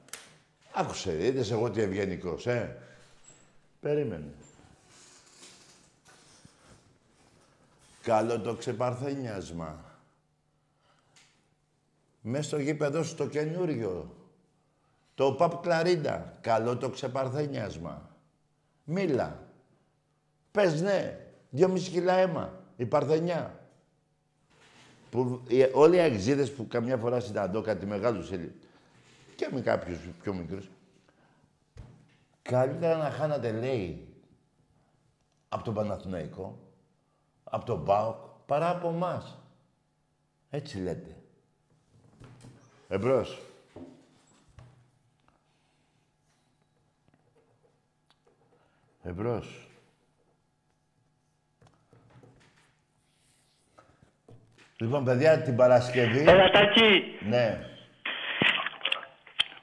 Άκουσε, 0.74 1.24
είδες 1.26 1.50
εγώ 1.50 1.70
τι 1.70 1.80
ευγενικός, 1.80 2.46
ε. 2.46 2.76
Περίμενε. 3.80 4.32
Καλό 8.02 8.40
το 8.40 8.54
ξεπαρθένιασμα. 8.54 9.84
Μέσα 12.20 12.42
στο 12.42 12.58
γήπεδο 12.58 13.02
στο 13.02 13.26
καινούριο. 13.26 14.16
Το 15.14 15.32
Παπ 15.32 15.62
Κλαρίντα. 15.62 16.38
Καλό 16.40 16.76
το 16.76 16.90
ξεπαρθένιασμα. 16.90 18.10
Μίλα. 18.84 19.42
Πες 20.50 20.80
ναι. 20.80 21.18
Δύο 21.50 21.68
μιση 21.68 21.90
κιλά 21.90 22.14
αίμα. 22.14 22.60
Η 22.76 22.86
παρθενιά. 22.86 23.60
Που, 25.10 25.42
οι, 25.48 25.62
όλοι 25.72 25.96
οι 25.96 26.00
αγζίδες 26.00 26.52
που 26.52 26.66
καμιά 26.66 26.96
φορά 26.96 27.20
συναντώ 27.20 27.62
κάτι 27.62 27.86
μεγάλους 27.86 28.30
και 29.42 29.48
με 29.52 29.60
κάποιους 29.60 29.98
πιο 30.22 30.34
μικρούς. 30.34 30.70
Καλύτερα 32.42 32.96
να 32.96 33.10
χάνατε, 33.10 33.52
λέει, 33.52 34.08
από 35.48 35.64
τον 35.64 35.74
Παναθηναϊκό, 35.74 36.58
από 37.44 37.64
τον 37.64 37.84
ΠΑΟΚ, 37.84 38.16
παρά 38.46 38.70
από 38.70 38.88
εμάς. 38.88 39.38
Έτσι 40.50 40.78
λέτε. 40.78 41.16
Εμπρός. 42.88 43.42
Εμπρός. 49.02 49.68
Λοιπόν, 54.76 55.04
παιδιά, 55.04 55.42
την 55.42 55.56
Παρασκευή... 55.56 56.20
Έλα, 56.20 56.50
Τάκη, 56.50 57.18
Ναι. 57.28 57.71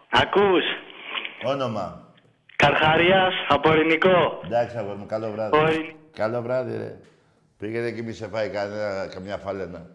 Ακούς; 0.10 0.64
Όνομα. 1.44 2.14
Καρχαρίας 2.56 3.34
από 3.48 3.72
ελληνικό. 3.72 4.42
Εντάξει, 4.46 4.78
αγόρι 4.78 4.98
μου, 4.98 5.06
καλό 5.06 5.32
βράδυ. 5.32 5.58
Όχι. 5.58 5.96
Καλό 6.14 6.42
βράδυ, 6.42 6.78
ρε. 6.78 7.00
Πήγαινε 7.58 7.92
και 7.92 8.04
μη 8.04 8.14
σε 8.14 8.28
φάει 8.28 8.50
κανένα, 8.50 9.08
καμιά 9.08 9.38
φάλαινα 9.38 9.90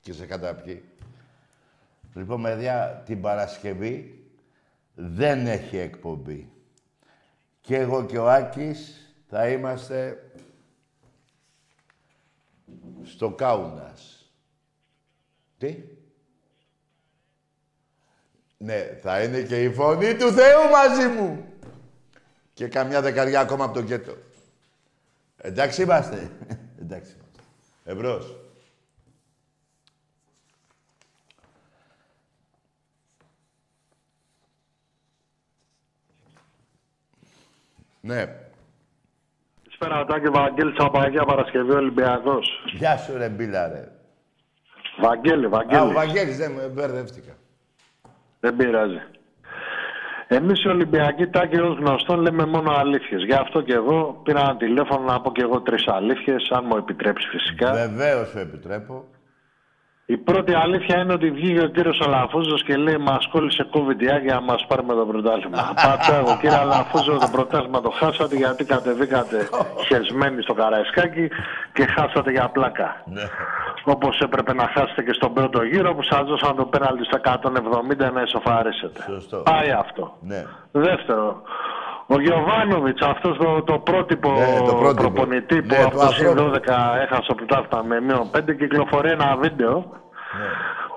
και 0.00 0.12
σε 0.12 0.26
καταπιεί. 0.26 0.84
Λοιπόν, 2.14 2.42
παιδιά, 2.42 3.02
την 3.04 3.20
Παρασκευή 3.20 4.24
δεν 4.94 5.46
έχει 5.46 5.76
εκπομπή. 5.76 6.50
Και 7.60 7.76
εγώ 7.76 8.06
και 8.06 8.18
ο 8.18 8.30
Άκης 8.30 9.10
θα 9.28 9.48
είμαστε 9.48 10.22
στο 13.02 13.30
Κάουνας. 13.30 14.30
Τι; 15.58 15.76
Ναι, 18.58 18.98
θα 19.02 19.22
είναι 19.22 19.42
και 19.42 19.62
η 19.62 19.72
φωνή 19.72 20.16
του 20.16 20.32
Θεού 20.32 20.68
μαζί 20.70 21.06
μου. 21.08 21.44
Και 22.52 22.68
καμιά 22.68 23.00
δεκαριά 23.02 23.40
ακόμα 23.40 23.64
από 23.64 23.74
τον 23.74 23.86
κέτο. 23.86 24.16
Εντάξει 25.36 25.82
είμαστε. 25.82 26.30
Εντάξει 26.82 27.12
είμαστε. 27.16 27.42
Εμπρός. 27.84 28.36
Ναι. 38.00 38.24
Καλησπέρα, 39.62 40.04
Τάκη 40.04 40.28
Βαγγέλης 40.28 40.76
από 40.78 40.98
Αγία 40.98 41.24
Παρασκευή 41.24 41.70
Ολυμπιακός. 41.72 42.48
Γεια 42.72 42.96
σου 42.96 43.16
ρε 43.16 43.28
μπίλα 43.28 43.68
ρε. 43.68 43.92
Βαγγέλη, 45.00 45.44
Α, 45.44 45.48
ο 45.48 45.50
Βαγγέλης. 45.50 45.94
Βαγγέλης, 45.94 46.36
δεν 46.36 46.52
με 46.52 46.68
μπερδεύτηκα. 46.68 47.36
Δεν 48.40 48.56
πειράζει. 48.56 49.00
Εμείς 50.28 50.64
οι 50.64 50.68
Ολυμπιακοί, 50.68 51.26
Τάκη, 51.26 51.56
ως 51.56 51.76
γνωστό, 51.78 52.16
λέμε 52.16 52.46
μόνο 52.46 52.72
αλήθειες. 52.76 53.22
Γι' 53.24 53.32
αυτό 53.32 53.60
και 53.60 53.72
εγώ 53.72 54.20
πήρα 54.24 54.40
ένα 54.40 54.56
τηλέφωνο 54.56 55.04
να 55.04 55.20
πω 55.20 55.32
και 55.32 55.42
εγώ 55.42 55.60
τρεις 55.60 55.86
αλήθειες, 55.86 56.50
αν 56.50 56.64
μου 56.68 56.76
επιτρέψεις 56.76 57.30
φυσικά. 57.30 57.72
Βεβαίως 57.72 58.28
σου 58.28 58.38
επιτρέπω. 58.38 59.04
Η 60.08 60.16
πρώτη 60.16 60.54
αλήθεια 60.54 60.98
είναι 60.98 61.12
ότι 61.12 61.30
βγήκε 61.30 61.60
ο 61.60 61.66
κύριος 61.68 62.00
Αλαφούζος 62.00 62.62
και 62.64 62.76
λέει: 62.76 62.96
Μας 62.96 63.28
κόλλησε 63.32 63.66
COVID 63.72 63.98
για 64.22 64.34
να 64.34 64.40
μας 64.40 64.64
πάρουμε 64.68 64.94
το 64.94 65.06
πρωτάθλημα. 65.06 65.72
Πατά 65.84 66.16
εγώ, 66.16 66.38
κύριε 66.40 66.56
Αλαφούζο, 66.56 67.18
το 67.18 67.28
πρωτάθλημα 67.32 67.80
το 67.80 67.90
χάσατε 67.90 68.36
γιατί 68.36 68.64
κατεβήκατε 68.64 69.48
χεσμένοι 69.86 70.42
στο 70.42 70.54
Καραϊσκάκι 70.54 71.28
και 71.72 71.86
χάσατε 71.86 72.30
για 72.30 72.48
πλάκα. 72.48 73.04
Ναι. 73.86 73.92
Όπω 73.92 74.08
έπρεπε 74.22 74.52
να 74.54 74.66
χάσετε 74.74 75.02
και 75.02 75.12
στον 75.12 75.32
πρώτο 75.32 75.62
γύρο 75.62 75.94
που 75.94 76.02
σας 76.02 76.22
δώσαν 76.28 76.56
το 76.56 76.64
πέναλτι 76.64 77.04
στα 77.04 77.20
170 77.20 78.12
να 78.12 78.22
ισοφαρίσετε. 78.22 79.04
Σωστό. 79.08 79.36
Πάει 79.36 79.70
αυτό. 79.70 80.12
Ναι. 80.20 80.44
Δεύτερο, 80.72 81.42
ο 82.06 82.20
Γιωβάνοβιτς, 82.20 83.02
αυτός 83.02 83.36
το, 83.36 83.62
το 83.62 83.78
πρότυπο, 83.78 84.30
Ναι, 84.32 84.66
το 84.66 84.74
πρότυπο. 84.74 85.02
προπονητή 85.02 85.62
που 85.62 85.66
Ναι, 85.74 85.82
από 85.82 85.90
του 85.90 86.06
το 86.06 86.12
συν 86.12 86.26
ανθρώπου. 86.28 86.50
12 86.54 86.58
έχασε 87.04 87.26
το 87.26 87.34
πρωτάθλημα 87.34 87.82
με 87.88 88.00
μείον 88.00 88.30
5, 88.36 88.56
κυκλοφορεί 88.58 89.10
ένα 89.10 89.36
βίντεο 89.40 89.74
Ναι. 90.38 90.48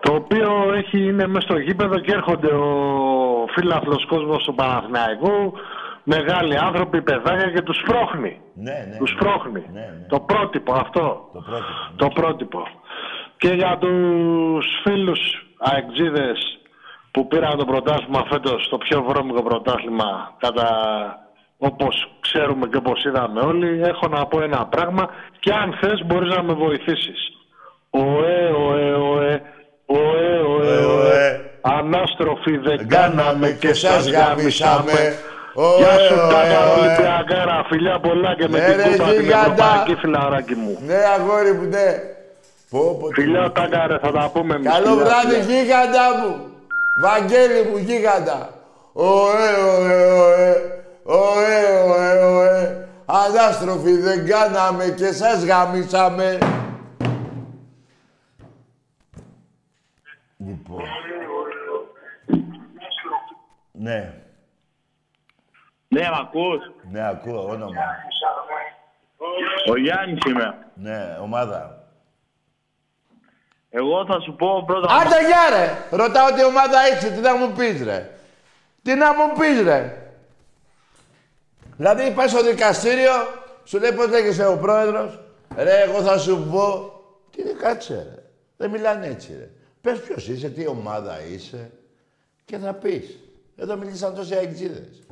το 0.02 0.14
οποίο 0.14 0.74
έχει, 0.76 1.00
είναι 1.08 1.28
μέσα 1.28 1.48
στο 1.48 1.58
γήπεδο 1.58 2.00
και 2.00 2.12
έρχονται 2.14 2.48
ο 2.54 2.68
φίλαθλος 3.56 4.06
κόσμος 4.06 4.44
του 4.44 4.56
Παναθηναϊκού, 4.56 5.54
μεγάλοι 6.16 6.58
άνθρωποι, 6.58 7.02
παιδάκια 7.02 7.52
και 7.52 7.62
τους 7.62 7.78
σπρώχνει. 7.78 8.42
Ναι, 8.54 8.86
ναι. 8.90 8.98
Τους 8.98 9.12
ναι. 9.12 9.18
σπρώχνει. 9.20 9.64
Ναι, 9.74 9.80
ναι. 9.80 10.06
Το 10.08 10.20
πρότυπο 10.20 10.74
αυτό. 10.74 11.30
Το 11.34 11.42
πρώτο. 11.42 11.66
Το 11.96 12.08
πρότυπο. 12.08 12.68
Και 13.38 13.50
για 13.50 13.78
τους 13.80 14.66
φίλους 14.84 15.20
αεξίδες 15.58 16.40
που 17.12 17.28
πήραν 17.28 17.58
το 17.58 17.66
πρωτάθλημα 17.66 18.26
φέτος, 18.30 18.68
το 18.70 18.78
πιο 18.78 19.04
βρώμικο 19.08 19.44
πρωτάθλημα 19.44 20.36
κατά 20.38 20.70
όπως 21.58 22.12
ξέρουμε 22.20 22.68
και 22.68 22.78
όπως 22.78 23.04
είδαμε 23.04 23.40
όλοι, 23.40 23.82
έχω 23.84 24.08
να 24.08 24.26
πω 24.26 24.42
ένα 24.42 24.66
πράγμα 24.66 25.10
και 25.40 25.52
αν 25.54 25.78
θες 25.82 26.06
μπορείς 26.06 26.36
να 26.36 26.44
με 26.44 26.54
βοηθήσεις. 26.54 27.20
Ωε, 27.90 28.50
ωε, 28.66 28.94
ωε, 28.94 29.42
ωε, 29.86 30.40
ωε, 30.40 30.78
ωε, 30.86 31.40
ανάστροφοι 31.62 32.58
δεν 32.58 32.88
κάναμε 32.88 33.52
και 33.52 33.74
σας 33.74 34.10
γαμίσαμε. 34.12 35.16
Γεια 35.78 36.00
σου 36.00 36.16
Ωε, 36.16 36.30
Τάκα 36.34 36.60
ωε, 36.72 36.80
ωε. 36.80 36.88
Ολυμπιακάρα, 36.88 37.64
φιλιά 37.70 38.00
πολλά 38.00 38.36
και 38.36 38.48
με 38.48 38.58
Ναι, 38.60 38.66
την 38.66 38.76
ρε, 38.76 38.84
κούπα 38.90 39.04
την 39.10 39.22
γίγαντα. 39.22 39.50
ευρωπαϊκή 39.52 39.96
φιλαράκι 40.02 40.56
μου. 40.56 40.78
Ναι, 40.86 40.96
αγόρι 41.18 41.54
μου, 41.54 41.68
ναι. 41.70 41.88
Πω, 42.70 42.98
πω, 43.00 43.08
τι- 43.08 43.14
Φιλιά 43.22 43.52
Τάκα 43.52 43.88
ρε, 43.88 43.98
θα 44.00 44.12
τα 44.12 44.30
πούμε 44.34 44.56
εμείς. 44.56 44.72
Καλό 44.72 44.86
φιλιά, 44.88 45.04
βράδυ, 45.06 45.36
φιλιά. 45.42 45.62
γίγαντα 45.62 46.06
μου. 46.20 46.36
Βαγγέλη 47.02 47.70
μου, 47.70 47.78
γίγαντα. 47.78 48.50
Ωε, 48.94 49.50
ωε, 49.78 50.12
ωε. 50.12 50.52
Ωε, 51.04 51.58
ωε, 51.90 52.24
ωε. 52.36 52.88
Ανάστροφοι 53.06 53.92
δεν 53.98 54.28
κάναμε 54.28 54.86
και 54.98 55.12
σας 55.12 55.44
γαμίσαμε. 55.46 56.38
Λοιπόν. 60.38 60.82
Ναι, 63.72 64.14
Ναι, 65.92 66.02
μ' 66.02 66.20
ακούς; 66.20 66.72
ναι, 66.92 67.08
ακούω 67.08 67.50
όνομα. 67.50 67.82
Ο 69.70 69.78
Γιάννης 69.78 70.20
είμαι. 70.28 70.58
Ναι, 70.74 71.18
ομάδα. 71.22 71.84
Εγώ 73.70 74.06
θα 74.06 74.20
σου 74.20 74.36
πω 74.36 74.64
πρώτα... 74.66 74.94
Άντε 74.94 75.28
γεια 75.28 75.58
ρε! 75.58 75.98
Ρωτάω 75.98 76.34
τι 76.34 76.44
ομάδα 76.44 76.90
είσαι, 76.90 77.12
τι 77.12 77.20
να 77.20 77.36
μου 77.36 77.52
πεις 77.52 77.84
ρε. 77.84 78.10
Τι 78.82 78.96
να 78.96 79.14
μου 79.14 79.34
πεις 79.40 79.62
ρε. 79.62 80.12
Δηλαδή 81.78 82.12
πας 82.12 82.32
στο 82.32 82.44
δικαστήριο, 82.44 83.12
σου 83.64 83.80
λέει 83.80 83.92
πώς 83.92 84.08
λέγεσαι 84.08 84.48
ο 84.48 84.58
πρόεδρος. 84.58 85.20
Ρε, 85.56 85.82
εγώ 85.82 86.02
θα 86.02 86.18
σου 86.18 86.48
πω. 86.52 86.94
Τι 87.32 87.42
είναι, 87.42 87.52
κάτσε 87.52 87.94
ρε. 87.94 88.24
Δεν 88.58 88.70
μιλάνε 88.70 89.08
έτσι 89.08 89.36
ρε. 89.40 89.50
Πες 89.82 90.02
ποιος 90.02 90.28
είσαι, 90.28 90.50
τι 90.50 90.68
ομάδα 90.68 91.22
είσαι 91.22 91.72
και 92.46 92.58
θα 92.58 92.74
πεις. 92.74 93.20
Εδώ 93.58 93.76
μιλήσαν 93.76 94.16
τόσοι 94.16 94.36
αεξίδες. 94.36 95.04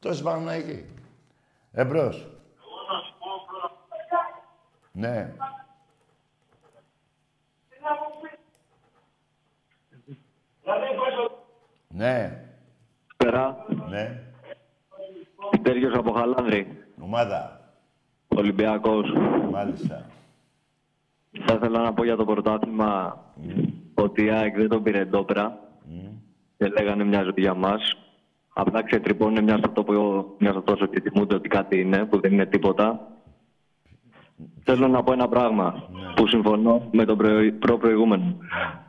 Τόσοι 0.00 0.22
Παναγικοί. 0.22 0.84
Εμπρός. 1.72 2.26
Ναι. 4.92 5.32
Ναι. 11.88 12.44
Πέρα, 13.16 13.66
Ναι. 13.88 14.22
Τέργιος 15.62 15.94
από 15.94 16.12
Χαλάνδρη, 16.12 16.84
Ομάδα. 17.00 17.60
Ολυμπιακός. 18.28 19.12
Μάλιστα. 19.50 20.06
Θα 21.46 21.54
ήθελα 21.54 21.80
να 21.82 21.92
πω 21.92 22.04
για 22.04 22.16
το 22.16 22.24
πρωτάθλημα 22.24 23.24
ότι 23.94 24.24
η 24.24 24.30
ΑΕΚ 24.30 24.56
δεν 24.56 24.68
τον 24.68 24.82
πήρε 24.82 24.98
εντόπερα 24.98 25.58
και 26.56 26.68
λέγανε 26.68 27.04
μια 27.04 27.22
ζωή 27.22 27.32
για 27.36 27.54
μας. 27.54 27.96
Απλά 28.52 28.84
ξετρυπώνουν 28.84 29.44
μιας 29.44 29.60
από, 29.62 29.74
το 29.74 29.82
που, 29.84 29.92
μιας 30.38 30.56
από 30.56 30.64
τόσο 30.64 30.86
και 30.86 31.00
θυμούνται 31.00 31.34
ότι 31.34 31.48
κάτι 31.48 31.80
είναι, 31.80 32.04
που 32.04 32.20
δεν 32.20 32.32
είναι 32.32 32.46
τίποτα. 32.46 33.00
Θέλω 34.64 34.88
να 34.88 35.02
πω 35.02 35.12
ένα 35.12 35.28
πράγμα 35.28 35.74
που 36.16 36.26
συμφωνώ 36.26 36.88
με 36.92 37.04
τον 37.04 37.16
προη- 37.16 37.52
προ-προηγούμενο. 37.52 38.36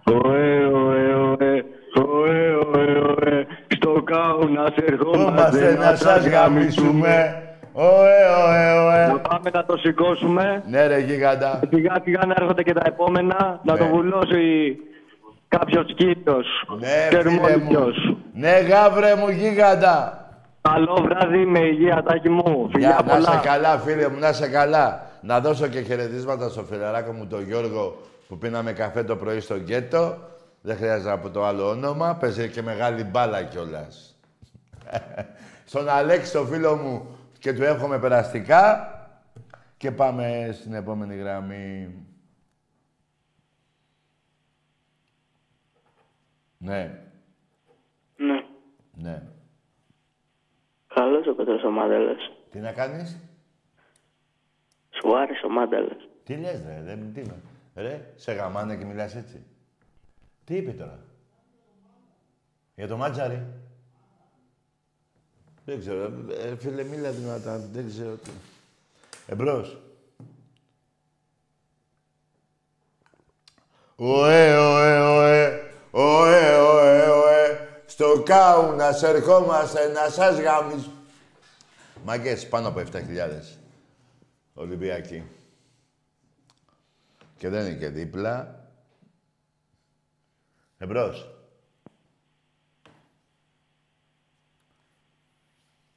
Ωε, 0.03 0.65
ωε, 0.65 1.13
ωε, 1.13 1.65
ωε, 1.95 2.55
ωε, 2.55 2.99
ωε, 2.99 3.45
στο 3.67 4.01
κάουνας 4.03 4.69
Είμαστε 4.75 4.85
ερχόμαστε 4.85 5.75
να 5.75 5.95
σας 5.95 6.27
γαμίσουμε. 6.27 7.35
Ωε, 7.73 8.17
ωε, 8.47 8.71
ωε. 8.85 9.19
Πάμε 9.29 9.49
να 9.53 9.65
το 9.65 9.77
σηκώσουμε. 9.77 10.63
Ναι, 10.67 10.87
ρε 10.87 10.99
γίγαντα. 10.99 11.59
Σιγά 11.73 11.95
σιγά 12.03 12.25
να 12.25 12.33
έρχονται 12.37 12.63
και 12.63 12.73
τα 12.73 12.81
επόμενα. 12.85 13.59
Να 13.63 13.73
Ναι. 13.73 13.79
το 13.79 13.85
βουλώσει 13.85 14.77
κάποιος 15.47 15.93
κύριος. 15.95 16.47
Ναι, 16.79 17.07
Ξέρουμε 17.09 17.39
φίλε 17.47 17.51
όλοι 17.53 17.63
μου. 17.63 18.17
Ποιος. 18.31 18.41
Ναι, 18.41 18.59
γάβρε 18.59 19.15
μου 19.15 19.29
γίγαντα. 19.29 20.15
Καλό 20.61 21.01
βράδυ 21.01 21.45
με 21.45 21.59
υγεία, 21.59 22.03
τάκι 22.03 22.29
μου. 22.29 22.69
Φιλιά 22.71 22.87
Γεια, 22.89 23.01
να 23.05 23.17
είσαι 23.17 23.27
πολλά. 23.27 23.39
καλά, 23.43 23.77
φίλε 23.79 24.09
μου, 24.09 24.19
να 24.19 24.29
είσαι 24.29 24.47
καλά. 24.47 25.09
Να 25.21 25.39
δώσω 25.39 25.67
και 25.67 25.81
χαιρετίσματα 25.81 26.49
στο 26.49 26.63
φιλαράκο 26.63 27.11
μου 27.11 27.27
τον 27.27 27.43
Γιώργο 27.43 28.01
που 28.27 28.37
πίναμε 28.37 28.73
καφέ 28.73 29.03
το 29.03 29.15
πρωί 29.15 29.39
στο 29.39 29.57
γκέτο. 29.57 30.17
Δεν 30.61 30.77
χρειάζεται 30.77 31.09
να 31.09 31.17
πω 31.19 31.29
το 31.29 31.45
άλλο 31.45 31.69
όνομα. 31.69 32.15
Παίζει 32.15 32.49
και 32.49 32.61
μεγάλη 32.61 33.03
μπάλα 33.03 33.43
κιόλας. 33.43 34.15
Στον 35.65 35.89
Αλέξη, 35.89 36.31
το 36.31 36.45
φίλο 36.45 36.75
μου, 36.75 37.05
και 37.39 37.53
του 37.53 37.63
εύχομαι 37.63 37.99
περαστικά. 37.99 38.85
Και 39.77 39.91
πάμε 39.91 40.49
στην 40.53 40.73
επόμενη 40.73 41.15
γραμμή. 41.15 41.95
Ναι, 46.57 46.73
Ναι. 46.73 47.10
Ναι. 49.01 49.23
Καλός 50.95 51.27
ο 51.27 51.33
Πέτρος 51.33 51.63
ο 51.63 51.69
Μάντελας. 51.69 52.31
Τι 52.51 52.59
να 52.59 52.71
κάνεις; 52.71 53.17
Σου 54.89 55.17
άρεσε 55.17 55.45
ο 55.45 55.49
Μάντελας. 55.49 56.07
Τι 56.23 56.35
λες 56.35 56.63
ρε, 56.65 56.81
δεν 56.83 57.13
τι 57.13 57.21
με. 57.21 57.41
Ρε, 57.75 58.13
σε 58.15 58.31
γαμάνε 58.31 58.75
και 58.77 58.85
μιλάς 58.85 59.15
έτσι. 59.15 59.45
Τι 60.43 60.55
είπε 60.55 60.71
τώρα; 60.71 60.99
Για 62.75 62.87
το 62.87 62.97
μάτζαρι. 62.97 63.45
Δεν 65.65 65.79
ξέρω. 65.79 66.13
Ε, 66.31 66.55
φίλε, 66.55 66.83
μίλα 66.83 67.11
δυνατά. 67.11 67.57
Δεν 67.57 67.87
ξέρω 67.87 68.15
τι. 68.15 68.31
Εμπρός. 69.27 69.77
Ωε, 73.95 74.57
ωε, 74.57 74.99
ωε. 74.99 75.61
Ωε, 75.91 76.57
ωε, 76.57 77.09
ωε. 77.09 77.30
Στο 78.01 78.23
κάουνας 78.23 79.03
ερχόμαστε 79.03 79.87
να 79.87 80.09
σας 80.09 80.39
γάμις. 80.39 80.89
Μάγκες, 82.03 82.47
πάνω 82.49 82.67
από 82.67 82.79
7.000. 82.79 83.59
Ολυμπιακοί. 84.53 85.23
Και 87.37 87.49
δεν 87.49 87.65
είναι 87.65 87.77
και 87.77 87.89
δίπλα. 87.89 88.65
Εμπρός. 90.77 91.29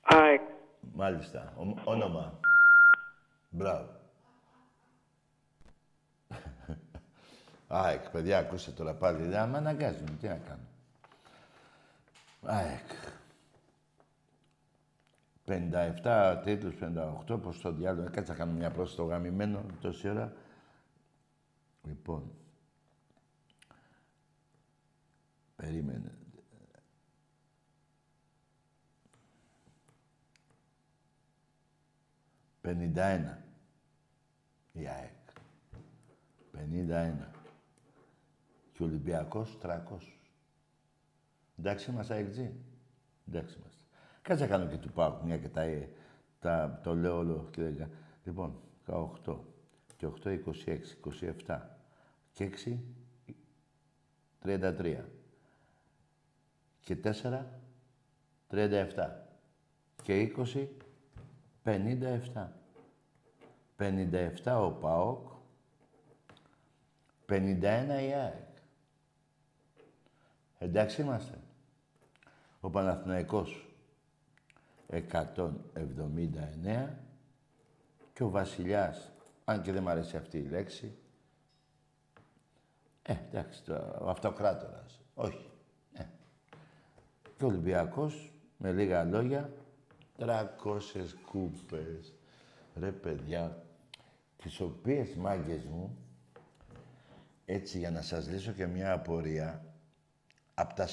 ΑΕΚ. 0.02 0.40
Μάλιστα. 0.94 1.52
Ο- 1.56 1.80
όνομα. 1.90 2.40
Μπράβο. 3.50 3.88
ΑΕΚ, 7.68 8.10
παιδιά, 8.10 8.38
ακούστε 8.38 8.70
τώρα 8.70 8.94
πάλι. 8.94 9.22
Δεν 9.22 9.48
με 9.48 9.56
αναγκάζουν. 9.56 10.18
Τι 10.20 10.28
να 10.28 10.36
κάνω. 10.36 10.72
ΑΕΚ. 12.46 12.90
57 15.46 16.40
τίτλους, 16.44 16.74
58, 16.74 17.38
πώς 17.42 17.60
το 17.60 17.72
διάλογο. 17.72 18.10
Κάτσε 18.10 18.32
να 18.32 18.38
κάνω 18.38 18.52
μια 18.52 18.70
πρόσθεση 18.70 18.92
στο 18.92 19.04
γαμημένο 19.04 19.64
τόση 19.80 20.08
ώρα. 20.08 20.32
Λοιπόν. 21.82 22.32
Περίμενε. 25.56 26.18
Πενήντα 32.60 33.04
ένα. 33.04 33.44
Η 34.72 34.88
ΑΕΚ. 34.88 35.10
Πενήντα 36.50 36.98
ένα. 36.98 37.30
Και 38.72 38.82
ο 38.82 38.86
Ολυμπιακός 38.86 39.58
300. 39.62 40.23
Εντάξει 41.58 41.90
είμαστε 41.90 42.14
αεκτζή. 42.14 42.54
Εντάξει 43.28 43.56
είμαστε. 43.58 43.82
Κάτσε 44.22 44.44
να 44.44 44.50
κάνω 44.50 44.66
και 44.66 44.76
του 44.76 44.90
πάω 44.92 45.20
μια 45.24 45.38
και 45.38 45.48
τα, 45.48 45.60
ε, 45.60 45.88
τα, 46.40 46.80
το 46.82 46.94
λέω 46.94 47.16
όλο 47.16 47.48
και 47.50 47.62
δεν 47.62 47.76
κα- 47.76 47.90
Λοιπόν, 48.24 48.60
18. 48.86 49.38
Και 49.96 50.06
8, 50.06 50.30
26, 50.30 50.96
27. 51.46 51.60
Και 52.32 52.44
6, 52.44 52.78
33. 54.44 55.04
Και 56.80 56.96
4, 56.96 57.46
37. 58.50 59.26
Και 60.02 60.20
20, 60.20 60.68
57. 61.64 62.48
57 63.78 64.32
ο 64.44 64.70
ΠΑΟΚ, 64.80 65.28
51 67.28 68.00
η 68.08 68.12
ΑΕΚ. 68.12 68.48
Εντάξει 70.58 71.02
είμαστε. 71.02 71.38
Ο 72.64 72.70
Παναθηναϊκός 72.70 73.66
179 74.90 74.98
και 78.12 78.22
ο 78.22 78.28
Βασιλιάς, 78.28 79.12
αν 79.44 79.62
και 79.62 79.72
δεν 79.72 79.82
μου 79.82 79.88
αρέσει 79.88 80.16
αυτή 80.16 80.38
η 80.38 80.48
λέξη, 80.48 80.96
ε, 83.02 83.14
εντάξει, 83.28 83.62
το, 83.64 83.96
ο 84.00 84.08
αυτοκράτορας. 84.08 85.00
Όχι. 85.14 85.50
Ε. 85.92 86.04
Και 87.36 87.44
ο 87.44 87.46
Ολυμπιακός, 87.46 88.32
με 88.56 88.72
λίγα 88.72 89.04
λόγια, 89.04 89.50
300 90.18 91.14
κούπες. 91.30 92.14
Ρε 92.74 92.90
παιδιά, 92.90 93.64
τις 94.36 94.60
οποίες 94.60 95.14
μάγκες 95.14 95.64
μου, 95.64 95.96
έτσι 97.44 97.78
για 97.78 97.90
να 97.90 98.02
σας 98.02 98.28
λύσω 98.28 98.52
και 98.52 98.66
μια 98.66 98.92
απορία, 98.92 99.73
από 100.54 100.74
τα 100.74 100.88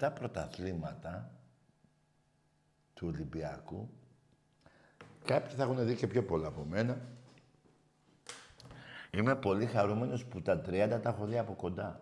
47 0.00 0.10
πρωταθλήματα 0.14 1.30
του 2.94 3.08
Ολυμπιακού, 3.08 3.88
κάποιοι 5.24 5.56
θα 5.56 5.62
έχουν 5.62 5.86
δει 5.86 5.94
και 5.94 6.06
πιο 6.06 6.24
πολλά 6.24 6.46
από 6.46 6.64
μένα, 6.64 7.00
είμαι 9.10 9.36
πολύ 9.36 9.66
χαρούμενος 9.66 10.24
που 10.24 10.42
τα 10.42 10.60
30 10.66 10.98
τα 11.02 11.08
έχω 11.08 11.26
δει 11.26 11.38
από 11.38 11.52
κοντά. 11.54 12.00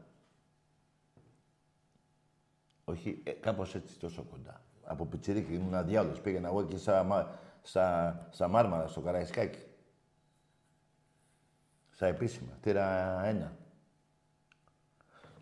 Όχι, 2.85 3.21
ε, 3.25 3.31
κάπως 3.31 3.75
έτσι 3.75 3.99
τόσο 3.99 4.23
κοντά. 4.23 4.61
Από 4.85 5.07
πιτσιρίκι 5.07 5.55
ήμουν 5.55 5.75
αδιάολος. 5.75 6.21
Πήγαινα 6.21 6.49
εγώ 6.49 6.65
και 6.65 6.77
στα, 6.77 7.03
μα- 7.03 7.39
στα, 7.63 8.29
στα 8.31 8.49
Μάρμαρα, 8.49 8.87
στο 8.87 9.01
Καραϊσκάκι. 9.01 9.59
Στα 11.91 12.07
επίσημα. 12.07 12.53
Τύρα 12.61 13.21
ένα. 13.25 13.57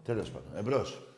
Τέλος 0.02 0.30
πάντων. 0.30 0.56
Εμπρός. 0.56 1.15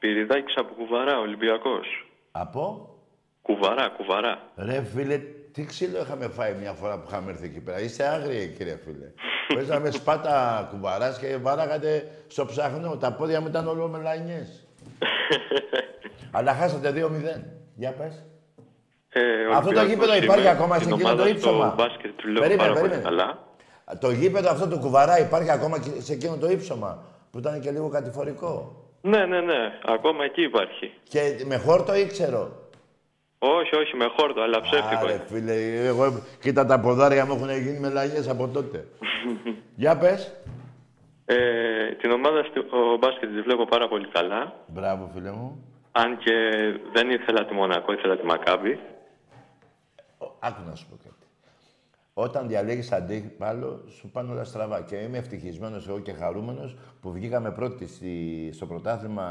Εκεί. 0.00 0.06
Σπυριδάκης 0.06 0.56
από 0.56 0.74
Κουβαρά, 0.74 1.18
Ολυμπιακός. 1.18 1.86
Από; 2.30 2.94
Κουβαρά, 3.42 3.88
κουβαρά. 3.88 4.38
Ρε 4.56 4.82
φίλε, 4.82 5.18
τι 5.52 5.64
ξύλο 5.64 6.00
είχαμε 6.00 6.28
φάει 6.28 6.54
μια 6.60 6.72
φορά 6.72 6.98
που 6.98 7.06
είχαμε 7.08 7.30
έρθει 7.30 7.44
εκεί 7.44 7.60
πέρα; 7.60 7.80
Είστε 7.80 8.04
άγριοι, 8.08 8.54
κύριε 8.56 8.76
φίλε. 8.84 9.12
Παίζαμε 9.54 9.90
σπάτα 9.90 10.66
κουβαράς 10.70 11.18
και 11.18 11.36
βάραγατε 11.36 12.10
στο 12.26 12.44
ψάχνο. 12.46 12.96
Τα 12.96 13.12
πόδια 13.12 13.40
μου 13.40 13.46
ήταν 13.46 13.68
όλο 13.68 13.88
μελανιές. 13.88 14.66
Αλλά 16.36 16.54
χάσατε 16.54 16.90
2-0. 16.90 17.42
Για 17.74 17.92
πες. 17.92 18.24
Ε, 19.08 19.20
ο 19.46 19.52
Αυτό 19.52 19.70
το 19.72 19.80
Ολυμπιακός 19.80 19.88
γήπεδο 19.90 20.14
είμαι 20.14 20.24
υπάρχει 20.24 20.48
ακόμα 20.48 20.74
σε 20.74 20.80
στην 20.82 20.92
εκείνο 20.94 21.08
το 21.08 21.14
ομάδα 21.14 21.28
ύψωμα. 21.30 21.66
Στο 21.66 21.74
μπάσκετ 21.82 22.10
του 22.16 22.28
λέω 22.28 22.42
Περίμενε, 22.42 22.68
πάρα 22.68 22.80
πολύ 22.80 22.90
περίμενε. 22.92 23.16
καλά. 23.16 23.38
Το 24.00 24.10
γήπεδο 24.10 24.50
αυτό 24.50 24.68
του 24.68 24.78
κουβαρά 24.78 25.18
υπάρχει 25.18 25.50
ακόμα 25.50 25.78
και 25.78 25.90
σε 25.98 26.12
εκείνο 26.12 26.36
το 26.36 26.50
ύψωμα. 26.50 27.04
Που 27.30 27.38
ήταν 27.38 27.60
και 27.60 27.70
λίγο 27.70 27.88
κατηφορικό. 27.88 28.82
Ναι, 29.00 29.26
ναι, 29.26 29.40
ναι. 29.40 29.78
Ακόμα 29.84 30.24
εκεί 30.24 30.42
υπάρχει. 30.42 30.92
Και 31.08 31.20
με 31.46 31.56
χόρτο 31.56 31.94
ήξερο; 31.94 32.52
Όχι, 33.38 33.76
όχι, 33.76 33.96
με 33.96 34.06
χόρτο, 34.16 34.40
αλλά 34.40 34.60
ψεύτικο. 34.60 35.04
Άρε 35.04 35.12
είναι. 35.12 35.24
φίλε, 35.26 35.86
εγώ 35.86 36.22
κοίτα 36.40 36.66
τα 36.66 36.80
ποδάρια 36.80 37.26
μου 37.26 37.34
έχουν 37.34 37.50
γίνει 37.50 37.78
μελαγιές 37.78 38.28
από 38.28 38.48
τότε. 38.48 38.86
Για 39.82 39.96
πες. 39.98 40.34
Ε, 41.24 41.92
την 41.92 42.10
ομάδα 42.10 42.44
στο 42.44 42.62
μπάσκετ 42.98 43.28
τη 43.34 43.40
βλέπω 43.42 43.64
πάρα 43.64 43.88
πολύ 43.88 44.08
καλά. 44.08 44.54
Μπράβο 44.66 45.10
φίλε 45.14 45.30
μου. 45.30 45.64
Αν 45.92 46.18
και 46.18 46.32
δεν 46.92 47.10
ήθελα 47.10 47.44
τη 47.44 47.54
Μονακό, 47.54 47.92
ήθελα 47.92 48.16
τη 48.16 48.24
Μακάμπη. 48.26 48.78
Άκου 50.38 50.62
να 50.68 50.74
σου 50.74 50.86
πω 50.88 50.96
κάτι. 51.02 51.17
Όταν 52.20 52.48
διαλέγεις 52.48 52.92
αντίπαλο, 52.92 53.84
σου 53.88 54.10
πάνε 54.10 54.32
όλα 54.32 54.44
στραβά. 54.44 54.80
Και 54.80 54.96
είμαι 54.96 55.18
ευτυχισμένος 55.18 55.88
εγώ 55.88 55.98
και 55.98 56.12
χαρούμενος 56.12 56.76
που 57.00 57.12
βγήκαμε 57.12 57.50
πρώτοι 57.50 57.86
στη, 57.86 58.50
στο 58.52 58.66
πρωτάθλημα 58.66 59.26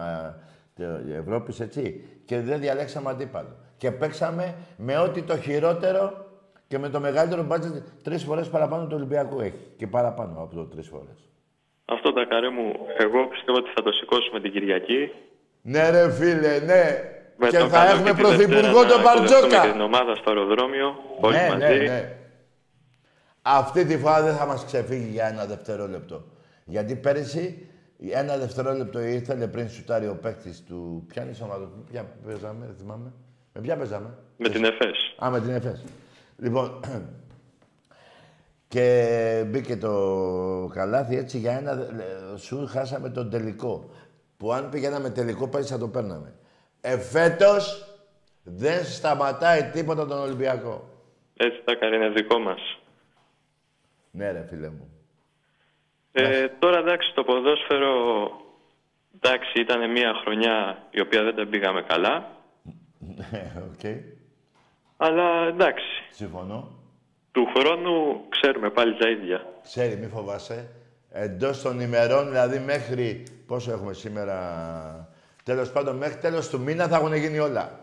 Ευρώπης, 1.19 1.59
έτσι. 1.59 2.05
Και 2.25 2.39
δεν 2.39 2.59
διαλέξαμε 2.59 3.09
αντίπαλο. 3.09 3.55
Και 3.77 3.91
παίξαμε 3.91 4.55
με 4.77 4.97
ό,τι 4.97 5.21
το 5.21 5.37
χειρότερο 5.37 6.25
και 6.67 6.77
με 6.77 6.89
το 6.89 6.99
μεγαλύτερο 6.99 7.43
μπάτζετ 7.43 7.73
τρεις 8.03 8.23
φορές 8.23 8.49
παραπάνω 8.49 8.83
του 8.87 8.95
Ολυμπιακού 8.95 9.39
έχει. 9.39 9.67
Και 9.77 9.87
παραπάνω 9.87 10.41
από 10.41 10.55
το 10.55 10.63
τρεις 10.63 10.87
φορές. 10.87 11.29
Αυτό 11.85 12.13
τα 12.13 12.25
καρέ 12.25 12.49
μου, 12.49 12.71
εγώ 12.97 13.27
πιστεύω 13.27 13.57
ότι 13.57 13.69
θα 13.75 13.81
το 13.83 13.91
σηκώσουμε 13.91 14.39
την 14.39 14.51
Κυριακή. 14.51 15.11
Ναι, 15.61 15.89
ρε 15.89 16.11
φίλε, 16.11 16.59
ναι. 16.59 16.83
Με 17.37 17.47
Και 17.47 17.57
τον 17.57 17.69
θα 17.69 17.77
καλό 17.77 17.89
έχουμε 17.89 18.09
και 18.09 18.15
τη 18.15 18.21
Δευτέρα 18.21 18.35
πρωθυπουργό 18.35 18.81
να 18.83 18.89
τον 18.89 18.99
υποδεχτούμε 18.99 19.39
Μπαρτζόκα. 19.39 19.65
και 19.65 19.71
την 19.71 19.81
ομάδα 19.81 20.15
στο 20.15 20.29
αεροδρόμιο, 20.29 20.95
όλοι 21.21 21.35
ναι, 21.35 21.47
μαζί. 21.49 21.77
ναι, 21.77 21.83
ναι. 21.83 22.16
Αυτή 23.49 23.85
τη 23.85 23.97
φορά 23.97 24.21
δεν 24.21 24.35
θα 24.35 24.45
μας 24.45 24.65
ξεφύγει 24.65 25.09
για 25.11 25.27
ένα 25.27 25.45
δευτερόλεπτο. 25.45 26.23
Γιατί 26.65 26.95
πέρυσι 26.95 27.67
ένα 28.11 28.37
δευτερόλεπτο 28.37 28.99
ήθελε 28.99 29.47
πριν 29.47 29.69
σουτάρει 29.69 30.07
ο 30.07 30.17
παίκτης 30.21 30.63
του... 30.63 31.05
Ποια 31.07 31.23
είναι 31.23 31.31
η 31.39 31.43
ομάδα 31.43 31.65
του, 31.65 31.83
ποια 31.91 32.05
παίζαμε, 32.25 32.65
δεν 32.65 32.75
θυμάμαι. 32.75 33.13
Με 33.53 33.61
ποια 33.61 33.77
παίζαμε; 33.77 34.17
Με 34.37 34.49
την 34.49 34.63
ΕΦΕΣ. 34.63 35.15
Α, 35.23 35.29
με 35.29 35.39
την 35.39 35.49
ΕΦΕΣ. 35.49 35.83
Λοιπόν, 36.37 36.79
και 38.67 39.43
μπήκε 39.47 39.77
το 39.77 40.71
καλάθι 40.73 41.17
έτσι 41.17 41.37
για 41.37 41.57
ένα 41.57 41.71
ε, 41.71 42.37
σου 42.37 42.67
χάσαμε 42.67 43.09
τον 43.09 43.29
τελικό. 43.29 43.89
Που 44.37 44.53
αν 44.53 44.69
πηγαίναμε 44.69 45.09
τελικό 45.09 45.47
πέρυσι 45.47 45.71
θα 45.71 45.77
το 45.79 45.87
παίρναμε. 45.87 46.33
Εφέτος 46.81 47.95
δεν 48.43 48.85
σταματάει 48.85 49.63
τίποτα 49.63 50.05
τον 50.07 50.19
Ολυμπιακό. 50.19 50.89
Έτσι 51.37 51.61
τα 51.65 51.75
κάνει, 51.75 51.95
είναι 51.95 52.09
δικό 52.09 52.39
μας. 52.39 52.77
Ναι 54.17 54.31
ρε 54.31 54.45
φίλε 54.49 54.69
μου. 54.69 54.91
Ε, 56.11 56.47
τώρα 56.59 56.77
εντάξει, 56.77 57.13
το 57.13 57.23
ποδόσφαιρο 57.23 57.95
εντάξει, 59.21 59.59
ήταν 59.59 59.91
μια 59.91 60.13
χρονιά 60.23 60.87
η 60.91 61.01
οποία 61.01 61.23
δεν 61.23 61.35
τα 61.35 61.45
πήγαμε 61.47 61.81
καλά. 61.81 62.31
ΟΚ. 63.71 63.85
Αλλά 64.97 65.47
εντάξει, 65.47 65.85
Συμφωνώ. 66.11 66.71
του 67.31 67.47
χρόνου 67.55 68.25
ξέρουμε 68.29 68.69
πάλι 68.69 68.95
τα 68.97 69.09
ίδια. 69.09 69.45
Ξέρει, 69.63 69.95
μη 69.95 70.07
φοβάσαι. 70.07 70.69
Εντός 71.11 71.61
των 71.61 71.79
ημερών, 71.79 72.27
δηλαδή 72.27 72.59
μέχρι. 72.59 73.23
Πόσο 73.47 73.71
έχουμε 73.71 73.93
σήμερα. 73.93 74.35
Τέλος 75.43 75.71
πάντων, 75.71 75.95
μέχρι 75.95 76.19
τέλος 76.21 76.49
του 76.49 76.59
μήνα 76.59 76.87
θα 76.87 76.95
έχουν 76.95 77.13
γίνει 77.13 77.39
όλα. 77.39 77.79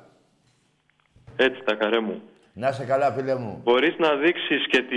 Έτσι 1.36 1.62
τα 1.64 1.74
καρέ 1.74 2.00
μου. 2.00 2.22
Να 2.56 2.72
σε 2.72 2.84
καλά, 2.84 3.12
φίλε 3.12 3.34
μου. 3.34 3.60
Μπορείς 3.64 3.94
να 3.98 4.14
δείξεις 4.14 4.66
και 4.70 4.82
τη 4.82 4.96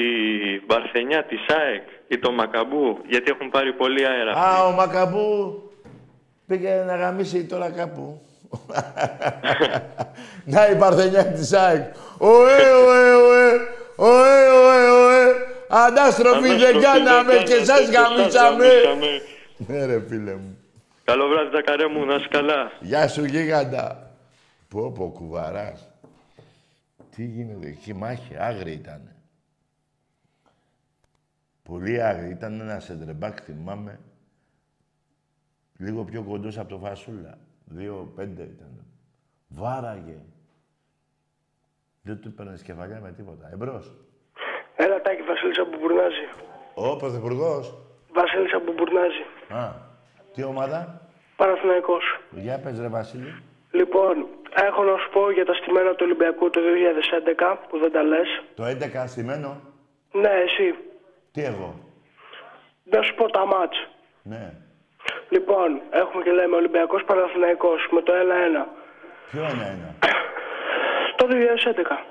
Παρθενιά, 0.68 1.24
τη 1.24 1.36
ΣΑΕΚ 1.47 1.84
ή 2.08 2.18
το 2.20 2.32
Μακαμπού, 2.32 2.97
γιατί 3.08 3.32
έχουν 3.32 3.49
πάρει 3.49 3.74
πολύ 3.74 4.05
αέρα. 4.05 4.32
Α, 4.32 4.66
ο 4.66 4.72
Μακαμπού 4.72 5.62
πήγε 6.47 6.84
να 6.86 6.95
γαμίσει 6.95 7.45
τώρα 7.45 7.70
κάπου. 7.70 8.22
να 10.53 10.70
η 10.70 10.76
Παρθενιά 10.76 11.26
της 11.26 11.53
ΑΕΚ. 11.53 11.93
Ωε, 12.18 12.55
ωε, 12.88 13.14
ωε. 13.14 13.49
Ωε, 13.95 14.49
ωε, 14.49 14.89
ωε. 14.89 15.26
Αντάστροφη 15.70 16.55
δεν 16.55 16.82
κάναμε 16.82 17.34
και 17.34 17.66
σας 17.66 17.89
γαμίσαμε. 17.89 18.68
Ναι 19.58 19.86
ρε 19.86 20.03
φίλε 20.08 20.34
μου. 20.34 20.58
Καλό 21.03 21.28
βράδυ 21.28 21.51
τα 21.51 21.62
καρέ 21.62 21.88
μου, 21.88 22.05
να 22.05 22.16
είσαι 22.16 22.28
καλά. 22.30 22.72
Γεια 22.80 23.08
σου 23.08 23.26
γίγαντα. 23.26 24.12
Πω 24.70 24.91
πω 24.91 25.12
κουβαράς. 25.16 25.87
Τι 27.18 27.26
γίνεται, 27.26 27.68
εκεί 27.68 27.93
μάχη, 27.93 28.38
άγρη 28.38 28.72
ήταν. 28.72 29.15
Πολύ 31.63 32.01
άγρη. 32.01 32.30
Ήταν 32.30 32.59
ένας 32.59 32.84
σεντρεμπάκ, 32.84 33.38
θυμάμαι. 33.43 33.99
Λίγο 35.78 36.03
πιο 36.03 36.24
κοντός 36.24 36.57
από 36.57 36.70
το 36.70 36.78
Φασούλα. 36.78 37.38
Δύο 37.65 38.11
πέντε 38.15 38.43
ήταν. 38.43 38.86
Βάραγε. 39.47 40.18
Δεν 42.01 42.20
του 42.22 42.28
έπαιρνες 42.28 42.61
κεφαλιά 42.61 42.99
με 42.99 43.11
τίποτα. 43.11 43.49
Εμπρός. 43.53 43.95
Έλα, 44.76 45.01
Τάκη, 45.01 45.22
Βασίλισσα 45.22 45.65
που 45.65 45.78
μπουρνάζει. 45.80 46.26
Ο 46.74 46.95
Πρωθυπουργός. 46.95 47.78
Βασίλισσα 48.13 48.59
που 48.59 48.74
μπουρνάζει. 48.74 49.24
Α, 49.49 49.74
τι 50.34 50.43
ομάδα; 50.43 51.09
Παναθηναϊκός. 51.36 52.03
Για 52.32 52.59
πες 52.59 52.80
ρε 52.80 52.88
Βασίλη. 52.88 53.41
Λοιπόν, 53.72 54.28
έχω 54.66 54.84
να 54.84 54.97
σου 54.97 55.10
πω 55.10 55.32
για 55.32 55.45
τα 55.45 55.53
στημένα 55.53 55.89
του 55.91 56.03
Ολυμπιακού 56.08 56.49
το 56.49 56.60
2011 56.62 57.58
που 57.70 57.78
δεν 57.80 57.91
τα 57.91 58.03
λες. 58.03 58.28
Το 58.55 58.64
11 58.66 59.03
στημένο; 59.08 59.62
Ναι, 60.12 60.30
εσύ. 60.45 60.76
Τι 61.32 61.43
εγώ; 61.43 61.80
Να 62.84 63.01
σου 63.01 63.16
πω 63.16 63.30
τα 63.32 63.45
μάτς. 63.45 63.78
Ναι. 64.24 64.53
Λοιπόν, 65.30 65.82
έχουμε 65.89 66.24
και 66.24 66.32
λέμε 66.32 66.55
Ολυμπιακός 66.55 67.03
Παναθηναϊκός 67.03 67.88
με 67.91 68.01
το 68.01 68.14
1-1. 68.14 68.68
Ποιο 69.32 69.41
είναι 69.41 69.66
ένα; 69.76 69.95
Το 71.16 71.28
2011. 71.28 72.05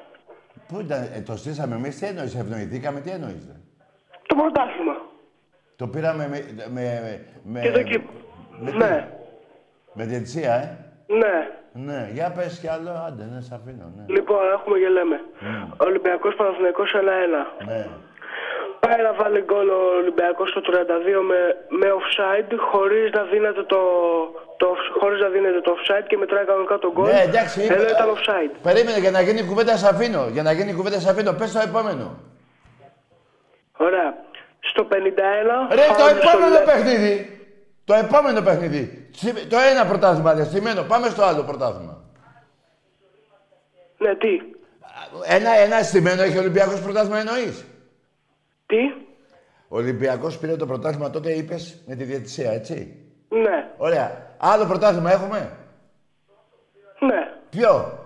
Πού 0.68 0.80
ήταν, 0.80 1.02
ε, 1.14 1.20
το 1.20 1.36
στήσαμε 1.36 1.74
εμείς, 1.74 1.98
τι 1.98 2.06
εννοείς, 2.06 2.34
ευνοηθήκαμε, 2.34 3.00
τι 3.00 3.10
εννοείς. 3.10 3.46
ρε; 3.46 3.60
Το 4.26 4.34
πρωτάθλημα. 4.34 4.96
Το 5.76 5.86
πήραμε 5.88 6.28
με. 6.28 6.44
με, 6.70 7.20
με 7.44 7.60
Και 7.60 7.70
το 7.70 7.82
κύπ- 7.82 8.10
με 8.60 8.70
τι; 8.70 8.76
Ναι. 8.76 9.08
Με 9.92 10.04
διετησία, 10.04 10.54
ε; 10.54 10.85
Ναι. 11.06 11.36
Ναι, 11.72 12.08
για 12.12 12.32
πες 12.36 12.58
κι 12.60 12.68
άλλο, 12.68 12.90
άντε, 13.06 13.24
ναι, 13.32 13.40
σ' 13.40 13.52
αφήνω, 13.52 13.92
ναι. 13.96 14.04
Λοιπόν, 14.14 14.42
έχουμε 14.56 14.78
και 14.78 14.88
λέμε. 14.88 15.20
Ολυμπιακός 15.76 16.34
Παναθηναϊκός 16.34 16.90
1-1. 16.94 17.66
Ναι. 17.66 17.86
Πάει 18.80 19.00
να 19.02 19.12
βάλει 19.20 19.40
γκολ 19.48 19.68
ο 19.68 19.80
Ολυμπιακός 20.00 20.48
στο 20.50 20.60
32 20.60 21.20
με, 21.30 21.40
με 21.80 21.88
offside 21.98 22.52
χωρίς 22.70 23.10
να 23.12 23.22
δίνεται 23.22 23.62
το, 23.62 23.80
το, 24.56 24.66
χωρίς 25.00 25.20
να 25.20 25.28
δίνεται 25.28 25.60
το 25.60 25.70
offside 25.76 26.04
και 26.08 26.16
μετράει 26.16 26.44
κανονικά 26.44 26.78
τον 26.78 26.90
γκολ. 26.92 27.04
Ναι, 27.10 27.20
εντάξει, 27.20 27.60
Ενώ 27.62 27.82
είπε- 27.82 27.90
ήταν 27.90 28.08
offside. 28.14 28.52
Περίμενε 28.62 28.98
για 28.98 29.10
να 29.10 29.20
γίνει 29.20 29.42
κουβέντα, 29.44 29.76
σ' 29.76 29.84
αφήνω. 29.84 30.28
Για 30.28 30.42
να 30.42 30.52
γίνει 30.52 30.72
κουβέντα, 30.74 30.98
σ' 31.00 31.06
αφήνω. 31.06 31.32
Πες 31.32 31.52
το 31.52 31.60
επόμενο. 31.68 32.06
Ωραία. 33.76 34.14
Στο 34.60 34.82
51... 34.90 34.94
Ρε, 35.74 35.86
το 35.86 35.92
φάουλ 35.92 36.16
στο 36.18 36.28
επόμενο 36.28 36.52
Λε- 36.52 36.64
παιχνίδι. 36.64 37.14
Το 37.84 37.94
επόμενο 37.94 38.40
παιχνίδι. 38.42 39.05
Συ- 39.16 39.46
Το 39.48 39.56
ένα 39.58 39.86
πρωτάθλημα, 39.86 40.34
ρε, 40.34 40.44
στημένο. 40.44 40.82
Πάμε 40.82 41.08
στο 41.08 41.22
άλλο 41.24 41.42
πρωτάθλημα. 41.42 42.00
Ναι, 43.98 44.14
τι; 44.14 44.28
Ένα, 45.24 45.50
ένα 45.50 45.82
στημένο 45.82 46.22
έχει 46.22 46.36
ο 46.36 46.40
Ολυμπιακός 46.40 46.80
πρωτάθλημα, 46.80 47.18
εννοείς; 47.18 47.64
Τι; 48.66 48.76
Ο 49.68 49.76
Ολυμπιακός 49.76 50.38
πήρε 50.38 50.56
το 50.56 50.66
πρωτάθλημα 50.66 51.10
τότε, 51.10 51.32
είπες, 51.32 51.82
με 51.86 51.94
τη 51.94 52.04
διαιτησία, 52.04 52.50
έτσι; 52.52 52.96
Ναι. 53.28 53.70
Ωραία. 53.76 54.34
Άλλο 54.38 54.64
πρωτάθλημα 54.66 55.12
έχουμε; 55.12 55.56
Ναι. 57.00 57.34
Ποιο; 57.50 57.98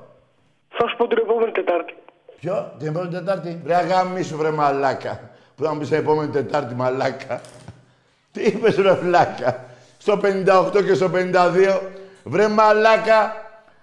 Θα 0.68 0.88
σου 0.88 0.96
πω 0.96 1.06
την 1.06 1.18
επόμενη 1.18 1.52
Τετάρτη. 1.52 1.94
Ποιο, 2.40 2.74
την 2.78 2.86
επόμενη 2.88 3.10
Τετάρτη; 3.10 3.60
Βρε 3.64 3.74
αγάμισου, 3.74 4.36
βρε 4.36 4.50
μαλάκα. 4.50 5.30
Που 5.56 5.64
θα 5.64 5.72
μου 5.72 5.78
πεις 5.78 5.88
την 5.88 5.98
επόμενη 5.98 6.30
Τετάρτη, 6.30 6.74
μαλάκα. 6.74 7.40
Τι 8.32 8.42
είπες, 8.42 8.76
ρε 8.76 8.94
φλάκα. 8.94 9.64
Στο 10.00 10.20
58 10.22 10.84
και 10.84 10.94
στο 10.94 11.10
52. 11.14 11.80
Βρε 12.24 12.48
μαλάκα, 12.48 13.34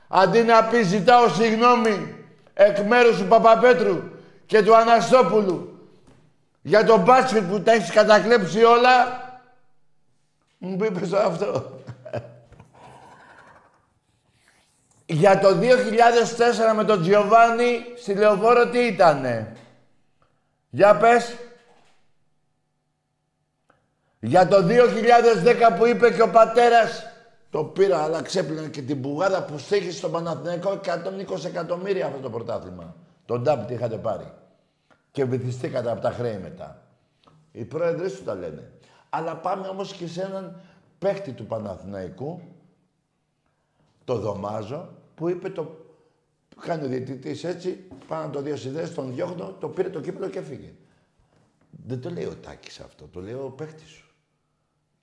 αντί 0.07 0.43
να 0.43 0.63
πεις 0.63 0.88
ζητάω 0.88 1.30
συγγνώμη 1.30 2.15
εκ 2.53 2.80
μέρους 2.80 3.18
του 3.18 3.26
Παπαπέτρου 3.26 4.01
και 4.45 4.63
του 4.63 4.76
Αναστόπουλου 4.76 5.78
για 6.61 6.84
τον 6.84 7.01
μπάσκετ 7.01 7.43
που 7.43 7.61
τα 7.61 7.72
έχεις 7.72 7.91
κατακλέψει 7.91 8.63
όλα, 8.63 9.22
μου 10.57 10.84
είπες 10.84 11.09
το 11.09 11.18
αυτό. 11.18 11.80
Για 15.05 15.39
το 15.39 15.47
2004 15.47 16.76
με 16.76 16.84
τον 16.84 17.01
Τζιοβάνι 17.01 17.86
στη 17.97 18.13
Λεωφόρο 18.13 18.70
τι 18.70 18.80
ήτανε; 18.80 19.55
Για 20.70 20.95
πες. 20.95 21.36
Για 24.28 24.47
το 24.47 24.57
2010 24.57 25.78
που 25.78 25.86
είπε 25.86 26.11
και 26.11 26.21
ο 26.21 26.30
πατέρας 26.30 27.03
το 27.49 27.63
πήρα 27.63 28.03
αλλά 28.03 28.21
ξέπλυνα 28.21 28.67
και 28.67 28.82
την 28.82 29.01
πουγάδα 29.01 29.43
που 29.43 29.57
στήχει 29.57 29.91
στο 29.91 30.09
Παναθηναϊκό 30.09 30.80
120 31.32 31.45
εκατομμύρια 31.45 32.05
αυτό 32.05 32.19
το 32.19 32.30
πρωτάθλημα. 32.30 32.95
Τον 33.25 33.43
τάπ 33.43 33.67
τι 33.67 33.73
είχατε 33.73 33.97
πάρει. 33.97 34.32
Και 35.11 35.25
βυθιστήκατε 35.25 35.91
από 35.91 36.01
τα 36.01 36.11
χρέη 36.11 36.38
μετά. 36.38 36.82
Οι 37.51 37.65
πρόεδροι 37.65 38.09
σου 38.09 38.23
τα 38.23 38.36
λένε. 38.36 38.71
Αλλά 39.09 39.36
πάμε 39.36 39.67
όμως 39.67 39.93
και 39.93 40.07
σε 40.07 40.21
έναν 40.21 40.61
παίχτη 40.99 41.32
του 41.32 41.45
Παναθηναϊκού 41.45 42.41
το 44.03 44.17
Δωμάζο, 44.17 44.89
που 45.15 45.30
είπε 45.30 45.49
το... 45.49 45.86
Κάνει 46.61 46.86
ο 46.86 46.88
διαιτητής 46.88 47.43
έτσι, 47.43 47.88
πάνω 48.07 48.23
να 48.23 48.30
το 48.30 48.41
δύο 48.41 48.55
συνδέσεις, 48.55 48.95
τον 48.95 49.13
διώχνω, 49.13 49.55
το 49.59 49.69
πήρε 49.69 49.89
το 49.89 50.01
κύπελο 50.01 50.30
και 50.30 50.39
έφυγε. 50.39 50.73
Δεν 51.86 52.01
το 52.01 52.09
λέει 52.09 52.25
ο 52.25 52.36
Τάκης 52.36 52.80
αυτό, 52.80 53.07
το 53.13 53.21
λέει 53.21 53.34
ο 53.34 53.53
παίχτης 53.57 53.89
σου. 53.89 54.07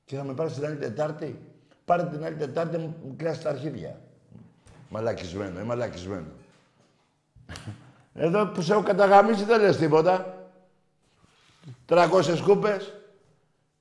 Και 0.04 0.16
θα 0.16 0.24
με 0.24 0.34
πάρει 0.34 0.50
την 0.50 0.64
άλλη 0.64 0.76
Τετάρτη. 0.76 1.38
Πάρε 1.84 2.04
την 2.04 2.24
άλλη 2.24 2.36
Τετάρτη, 2.36 2.78
μου 2.78 2.96
μου 3.04 3.14
κλάσει 3.16 3.42
τα 3.42 3.48
αρχίδια. 3.48 4.00
Μαλακισμένο, 4.88 5.58
ε, 5.58 5.62
μαλακισμένο. 5.62 6.26
Εδώ 8.14 8.46
που 8.46 8.62
σε 8.62 8.72
έχω 8.72 8.82
καταγαμίσει 8.82 9.44
δεν 9.44 9.60
λες 9.60 9.76
τίποτα. 9.76 10.38
300 11.86 12.40
κούπες. 12.44 12.92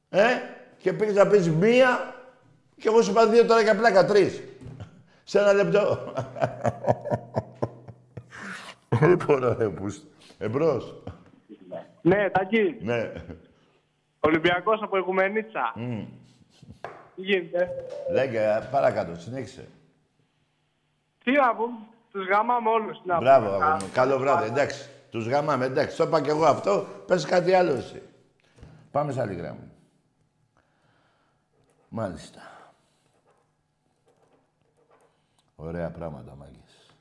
Ε, 0.10 0.26
και 0.78 0.94
πήγες 0.94 1.16
να 1.16 1.28
πεις 1.28 1.50
μία 1.50 2.16
και 2.78 2.88
εγώ 2.88 3.02
σου 3.02 3.12
είπα 3.12 3.28
δύο 3.28 3.46
τώρα 3.46 3.62
για 3.62 3.76
πλάκα, 3.76 4.06
τρεις. 4.06 4.42
Σε 5.24 5.40
ένα 5.40 5.54
λεπτό. 5.54 6.14
Δεν 8.90 9.20
μπορώ, 9.26 9.54
ρε, 9.58 9.70
πούς. 9.70 10.02
Εμπρός. 10.38 11.04
Ναι, 12.02 12.30
Τάκη. 12.30 12.78
Ναι. 12.82 13.12
Ολυμπιακός 14.26 14.82
από 14.82 14.98
Οικουμενίτσα. 14.98 15.74
Μμ. 15.76 16.06
Τι 17.16 17.22
γίνεται; 17.22 17.70
Λέγε, 18.12 18.68
παρακάτω, 18.72 19.16
συνέχισε. 19.16 19.68
Τι 21.24 21.32
να 21.32 21.56
πούμε, 21.56 21.78
τους 22.12 22.28
γαμάμε 22.28 22.70
όλους. 22.70 23.02
τι 23.02 23.08
να 23.08 23.18
Μπράβο, 23.18 23.46
πούμε. 23.52 23.66
αγόρι 23.66 23.84
μου. 23.84 23.90
Καλό 23.94 24.18
βράδυ. 24.18 24.48
Εντάξει. 24.50 24.90
Τους 25.12 25.28
γαμάμε. 25.28 25.66
Εντάξει. 25.66 25.98
Το 25.98 26.04
είπα 26.04 26.22
και 26.22 26.30
εγώ 26.30 26.46
αυτό. 26.46 26.86
Πες 27.08 27.26
κάτι 27.26 27.54
άλλο 27.54 27.72
εσύ. 27.72 28.02
Πάμε 28.92 29.12
σε 29.12 29.22
άλλη 29.22 29.34
γράμμα. 29.34 29.68
Μάλιστα. 31.90 32.42
Ωραία 35.56 35.90
πράγματα, 35.90 36.36
μάγκες. 36.36 36.96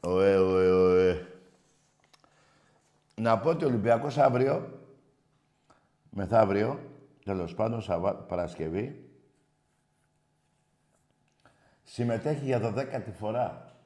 Ωε, 0.00 0.36
ωε, 0.36 0.70
ωε. 0.72 1.26
Να 3.14 3.38
πω 3.38 3.48
ότι 3.48 3.64
ο 3.64 3.68
Ολυμπιακός 3.68 4.18
αύριο, 4.18 4.77
μεθαύριο, 6.10 6.80
τέλος 7.24 7.54
πάντων, 7.54 7.82
Σαββα... 7.82 8.14
Παρασκευή, 8.14 9.10
συμμετέχει 11.82 12.44
για 12.44 12.74
12η 12.74 13.12
φορά 13.12 13.76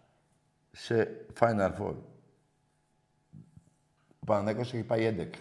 σε 0.71 1.27
Final 1.41 1.75
Four. 1.79 1.95
Ο 4.21 4.25
Παναθηναϊκός 4.25 4.75
έχει 4.75 4.85
πάει 4.85 5.17
11. 5.19 5.39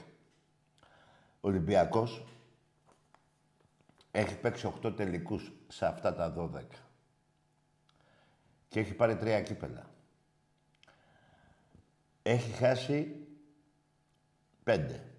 Ο 1.41 1.47
Ολυμπιακός 1.47 2.25
έχει 4.11 4.35
παίξει 4.37 4.73
8 4.83 4.95
τελικούς 4.95 5.51
σε 5.67 5.85
αυτά 5.85 6.13
τα 6.15 6.33
12. 6.37 6.63
Και 8.67 8.79
έχει 8.79 8.93
πάρει 8.93 9.15
τρία 9.15 9.41
κύπελα. 9.41 9.89
Έχει 12.21 12.51
χάσει 12.51 13.27
5. 14.63 15.10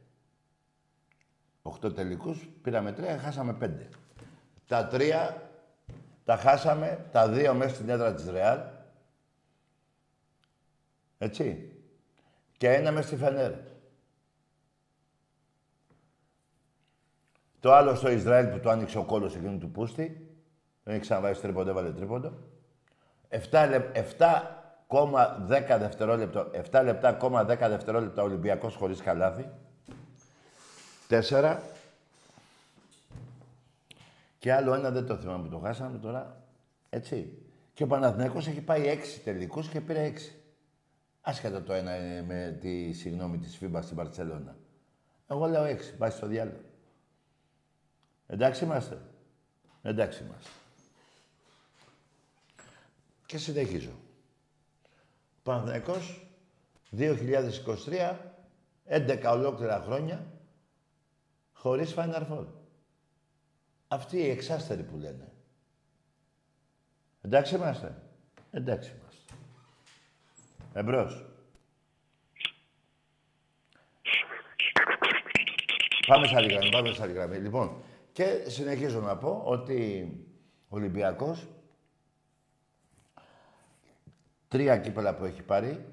8 1.63 1.95
τελικούς, 1.95 2.49
πήραμε 2.63 2.93
τρία, 2.93 3.19
χάσαμε 3.19 3.53
5. 3.53 3.89
Τα 4.67 4.87
τρία 4.87 5.51
τα 6.25 6.37
χάσαμε, 6.37 7.07
τα 7.13 7.29
δύο 7.29 7.55
μέσα 7.55 7.75
στην 7.75 7.89
έδρα 7.89 8.15
της 8.15 8.31
Ρεάλ. 8.31 8.61
Έτσι. 11.19 11.73
Και 12.57 12.73
ένα 12.73 12.93
μέσα 12.93 13.07
στη 13.07 13.17
Φενέρ. 13.17 13.53
Το 17.61 17.73
άλλο 17.73 17.95
στο 17.95 18.11
Ισραήλ 18.11 18.47
που 18.47 18.61
του 18.61 18.71
άνοιξε 18.71 18.99
ο 18.99 19.05
κόλλος 19.05 19.35
εκείνου 19.35 19.59
του 19.59 19.71
Πούστη. 19.71 20.27
Δεν 20.83 20.95
έχει 20.95 21.03
ξαναβάσει 21.03 21.41
τρίποντο, 21.41 21.71
έβαλε 21.71 21.93
τρίποντο. 21.93 22.33
7, 23.29 23.67
λεπ, 23.69 23.97
7,10 23.97 25.79
δευτερόλεπτο, 25.79 26.51
7 26.71 26.83
λεπτά, 26.85 27.17
10 27.21 27.69
δευτερόλεπτα 27.69 28.23
Ολυμπιακός 28.23 28.75
χωρίς 28.77 29.01
καλάθι. 29.03 29.51
4. 31.21 31.59
Και 34.39 34.53
άλλο 34.53 34.75
ένα 34.75 34.91
δεν 34.91 35.07
το 35.07 35.17
θυμάμαι 35.17 35.43
που 35.43 35.49
το 35.49 35.59
χάσαμε 35.59 35.99
τώρα. 35.99 36.45
Έτσι. 36.91 37.39
Και 37.75 37.83
ο 37.83 37.87
Παναθηναϊκός 37.87 38.47
έχει 38.47 38.61
πάει 38.61 38.99
6 39.19 39.21
τελικούς 39.25 39.69
και 39.69 39.81
πήρε 39.81 40.13
6. 40.17 40.19
Άσχετα 41.21 41.63
το 41.63 41.73
ένα 41.73 41.97
είναι 41.97 42.23
με 42.23 42.59
τη 42.61 42.93
συγγνώμη 42.93 43.39
της 43.39 43.59
FIBA 43.61 43.79
στην 43.83 43.97
Παρτσελώνα. 43.97 44.57
Εγώ 45.29 45.47
λέω 45.47 45.65
6. 45.65 45.79
Πάει 45.99 46.11
στο 46.11 46.27
διάλογο. 46.27 46.61
Εντάξει 48.27 48.65
είμαστε. 48.65 49.01
Εντάξει 49.83 50.23
είμαστε. 50.23 50.51
Και 53.27 53.39
συνεχίζω. 53.39 53.93
Παναθηναϊκός 55.43 56.27
2023, 56.97 58.17
11 58.89 59.31
ολόκληρα 59.33 59.81
χρόνια, 59.81 60.27
χωρίς 61.63 61.95
Final 61.97 62.27
Four. 62.31 62.47
Αυτοί 63.89 64.17
οι 64.17 64.31
εξάστεροι 64.31 64.83
που 64.83 64.97
λένε. 64.97 65.33
Εντάξει 67.21 67.55
είμαστε. 67.55 68.03
Εντάξει 68.51 68.93
είμαστε. 68.99 69.35
Εμπρός. 70.73 71.25
Πάμε 76.07 76.27
σε 76.27 76.37
άλλη 76.37 76.53
γραμμή, 76.53 76.71
πάμε 76.71 76.93
σε 76.93 77.03
άλλη 77.03 77.13
γραμμή. 77.13 77.37
Λοιπόν, 77.37 77.83
και 78.13 78.45
συνεχίζω 78.47 79.01
να 79.01 79.17
πω 79.17 79.43
ότι 79.45 80.11
ο 80.69 80.77
Ολυμπιακός 80.77 81.47
τρία 84.49 84.79
κύπελα 84.79 85.15
που 85.15 85.25
έχει 85.25 85.43
πάρει, 85.43 85.87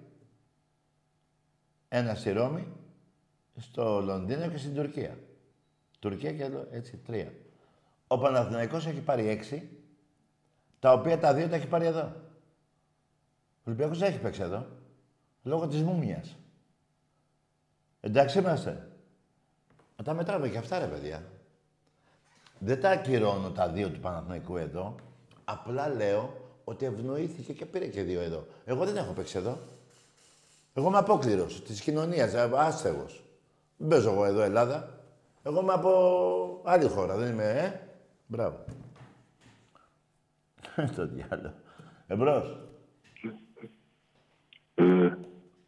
ένα 1.88 2.15
στη 2.15 2.32
Ρώμη, 2.32 2.67
στο 3.57 4.01
Λονδίνο 4.01 4.49
και 4.49 4.57
στην 4.57 4.76
Τουρκία. 4.76 5.17
Τουρκία 6.00 6.34
και 6.34 6.43
εδώ, 6.43 6.68
έτσι, 6.72 6.97
τρία. 6.97 7.34
Ο 8.08 8.18
Παναθηναϊκός 8.18 8.86
έχει 8.88 9.00
πάρει 9.00 9.28
έξι, 9.28 9.70
τα 10.80 10.93
οποία 10.93 11.20
τα 11.20 11.34
δύο 11.34 11.47
τα 11.47 11.56
έχει 11.56 11.68
πάρει 11.68 11.86
εδώ. 11.86 12.14
Ο 13.60 13.62
Ολυμπιακός 13.64 13.97
δεν 13.97 14.10
έχει 14.10 14.20
παίξει 14.20 14.41
εδώ, 14.41 14.66
λόγω 15.43 15.68
της 15.68 15.82
μούμιας. 15.82 16.36
Εντάξει 18.02 18.39
είμαστε. 18.39 18.89
Μα 19.97 20.04
τα 20.04 20.14
μετράμε 20.14 20.50
και 20.50 20.58
αυτά, 20.58 20.80
ρε 20.80 20.88
παιδιά. 20.88 21.24
Δεν 22.60 22.82
τα 22.82 22.89
ακυρώνω 22.89 23.50
τα 23.50 23.70
δύο 23.70 23.89
του 23.89 24.00
Παναθηναϊκού 24.00 24.58
εδώ. 24.58 24.95
Απλά 25.43 25.89
λέω 25.89 26.34
ότι 26.64 26.86
ευνοήθηκε 26.86 27.54
και 27.54 27.66
πήρε 27.66 27.88
και 27.88 28.04
δύο 28.04 28.22
εδώ. 28.22 28.47
Εγώ 28.66 28.86
δεν 28.86 28.97
έχω 28.97 29.14
παίξει 29.14 29.38
εδώ. 29.38 29.60
Εγώ 30.74 30.88
είμαι 30.88 30.97
απόκληρος 30.97 31.64
της 31.64 31.82
κοινωνίας, 31.82 32.34
άστεγος. 32.34 33.24
Δεν 33.78 33.88
παίζω 33.88 34.12
εγώ 34.12 34.26
εδώ 34.26 34.41
Ελλάδα. 34.41 34.99
Εγώ 35.44 35.62
είμαι 35.62 35.74
από 35.74 36.62
άλλη 36.64 36.88
χώρα, 36.88 37.16
δεν 37.16 37.32
είμαι, 37.32 37.44
ε; 37.44 37.80
Μπράβο. 38.28 38.66
Στο 40.92 41.08
διάλογο. 41.08 41.54
Εμπρός. 42.08 42.58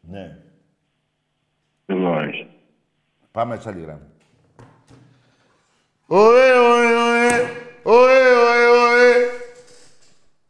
ναι. 0.00 0.38
Εδώ 1.86 2.18
έχει. 2.20 2.50
Πάμε 3.32 3.56
σε 3.56 3.68
άλλη 3.68 3.80
γραμμή. 3.80 4.06
Ωε, 6.06 6.52
ωε, 6.58 6.86
ωε, 6.94 7.28
ωε, 7.82 8.20
ωε, 8.36 8.66
ωε. 8.66 9.12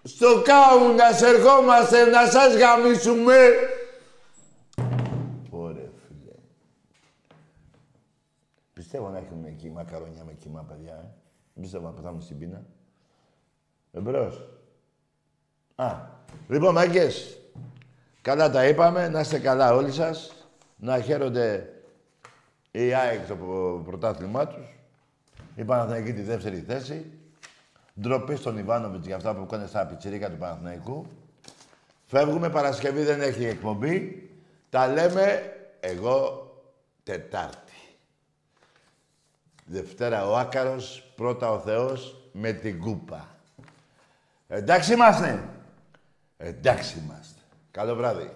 Στο 0.02 0.42
κάουνας 0.44 1.22
ερχόμαστε 1.22 2.04
να 2.04 2.26
σας 2.26 2.56
γαμίσουμε. 2.56 3.36
Πιστεύω 8.92 9.12
να 9.12 9.18
έχουμε 9.18 9.48
εκεί 9.48 9.70
μακαρόνια 9.70 10.24
με 10.24 10.32
κύμα, 10.32 10.62
παιδιά, 10.62 10.92
ε. 10.92 11.06
Δεν 11.54 11.62
πιστεύω 11.62 11.86
να 11.86 11.92
πεθάνουμε 11.92 12.22
στην 12.22 12.38
πείνα. 12.38 12.62
Εμπρός. 13.92 14.48
Α, 15.74 15.94
λοιπόν, 16.48 16.74
μάγκες, 16.74 17.38
καλά 18.22 18.50
τα 18.50 18.66
είπαμε. 18.66 19.08
Να 19.08 19.20
είστε 19.20 19.38
καλά 19.38 19.74
όλοι 19.74 19.92
σας. 19.92 20.46
Να 20.76 21.00
χαίρονται 21.00 21.72
η 22.70 22.94
ΑΕΚ 22.94 23.26
το 23.26 23.34
πρωτάθλημά 23.84 24.46
τους. 24.46 24.78
Η 25.54 25.64
Παναθηναϊκή 25.64 26.12
τη 26.12 26.22
δεύτερη 26.22 26.60
θέση. 26.60 27.12
Ντροπή 28.00 28.36
στον 28.36 28.58
Ιβάνοβιτς 28.58 29.06
για 29.06 29.16
αυτά 29.16 29.34
που 29.34 29.42
έκανε 29.42 29.66
στα 29.66 29.86
πιτσιρίκα 29.86 30.30
του 30.30 30.36
Παναθηναϊκού. 30.36 31.06
Φεύγουμε, 32.06 32.50
Παρασκευή 32.50 33.02
δεν 33.02 33.20
έχει 33.20 33.44
εκπομπή. 33.44 34.28
Τα 34.70 34.86
λέμε 34.86 35.52
εγώ 35.80 36.46
Τετάρτη. 37.02 37.71
Δευτέρα 39.72 40.26
ο 40.26 40.36
Άκαρος, 40.36 41.12
πρώτα 41.16 41.50
ο 41.50 41.58
Θεός 41.58 42.16
με 42.32 42.52
την 42.52 42.80
κούπα. 42.80 43.28
Εντάξει 44.48 44.92
είμαστε. 44.92 45.48
Εντάξει 46.36 46.98
είμαστε. 46.98 47.40
Καλό 47.70 47.94
βράδυ. 47.94 48.30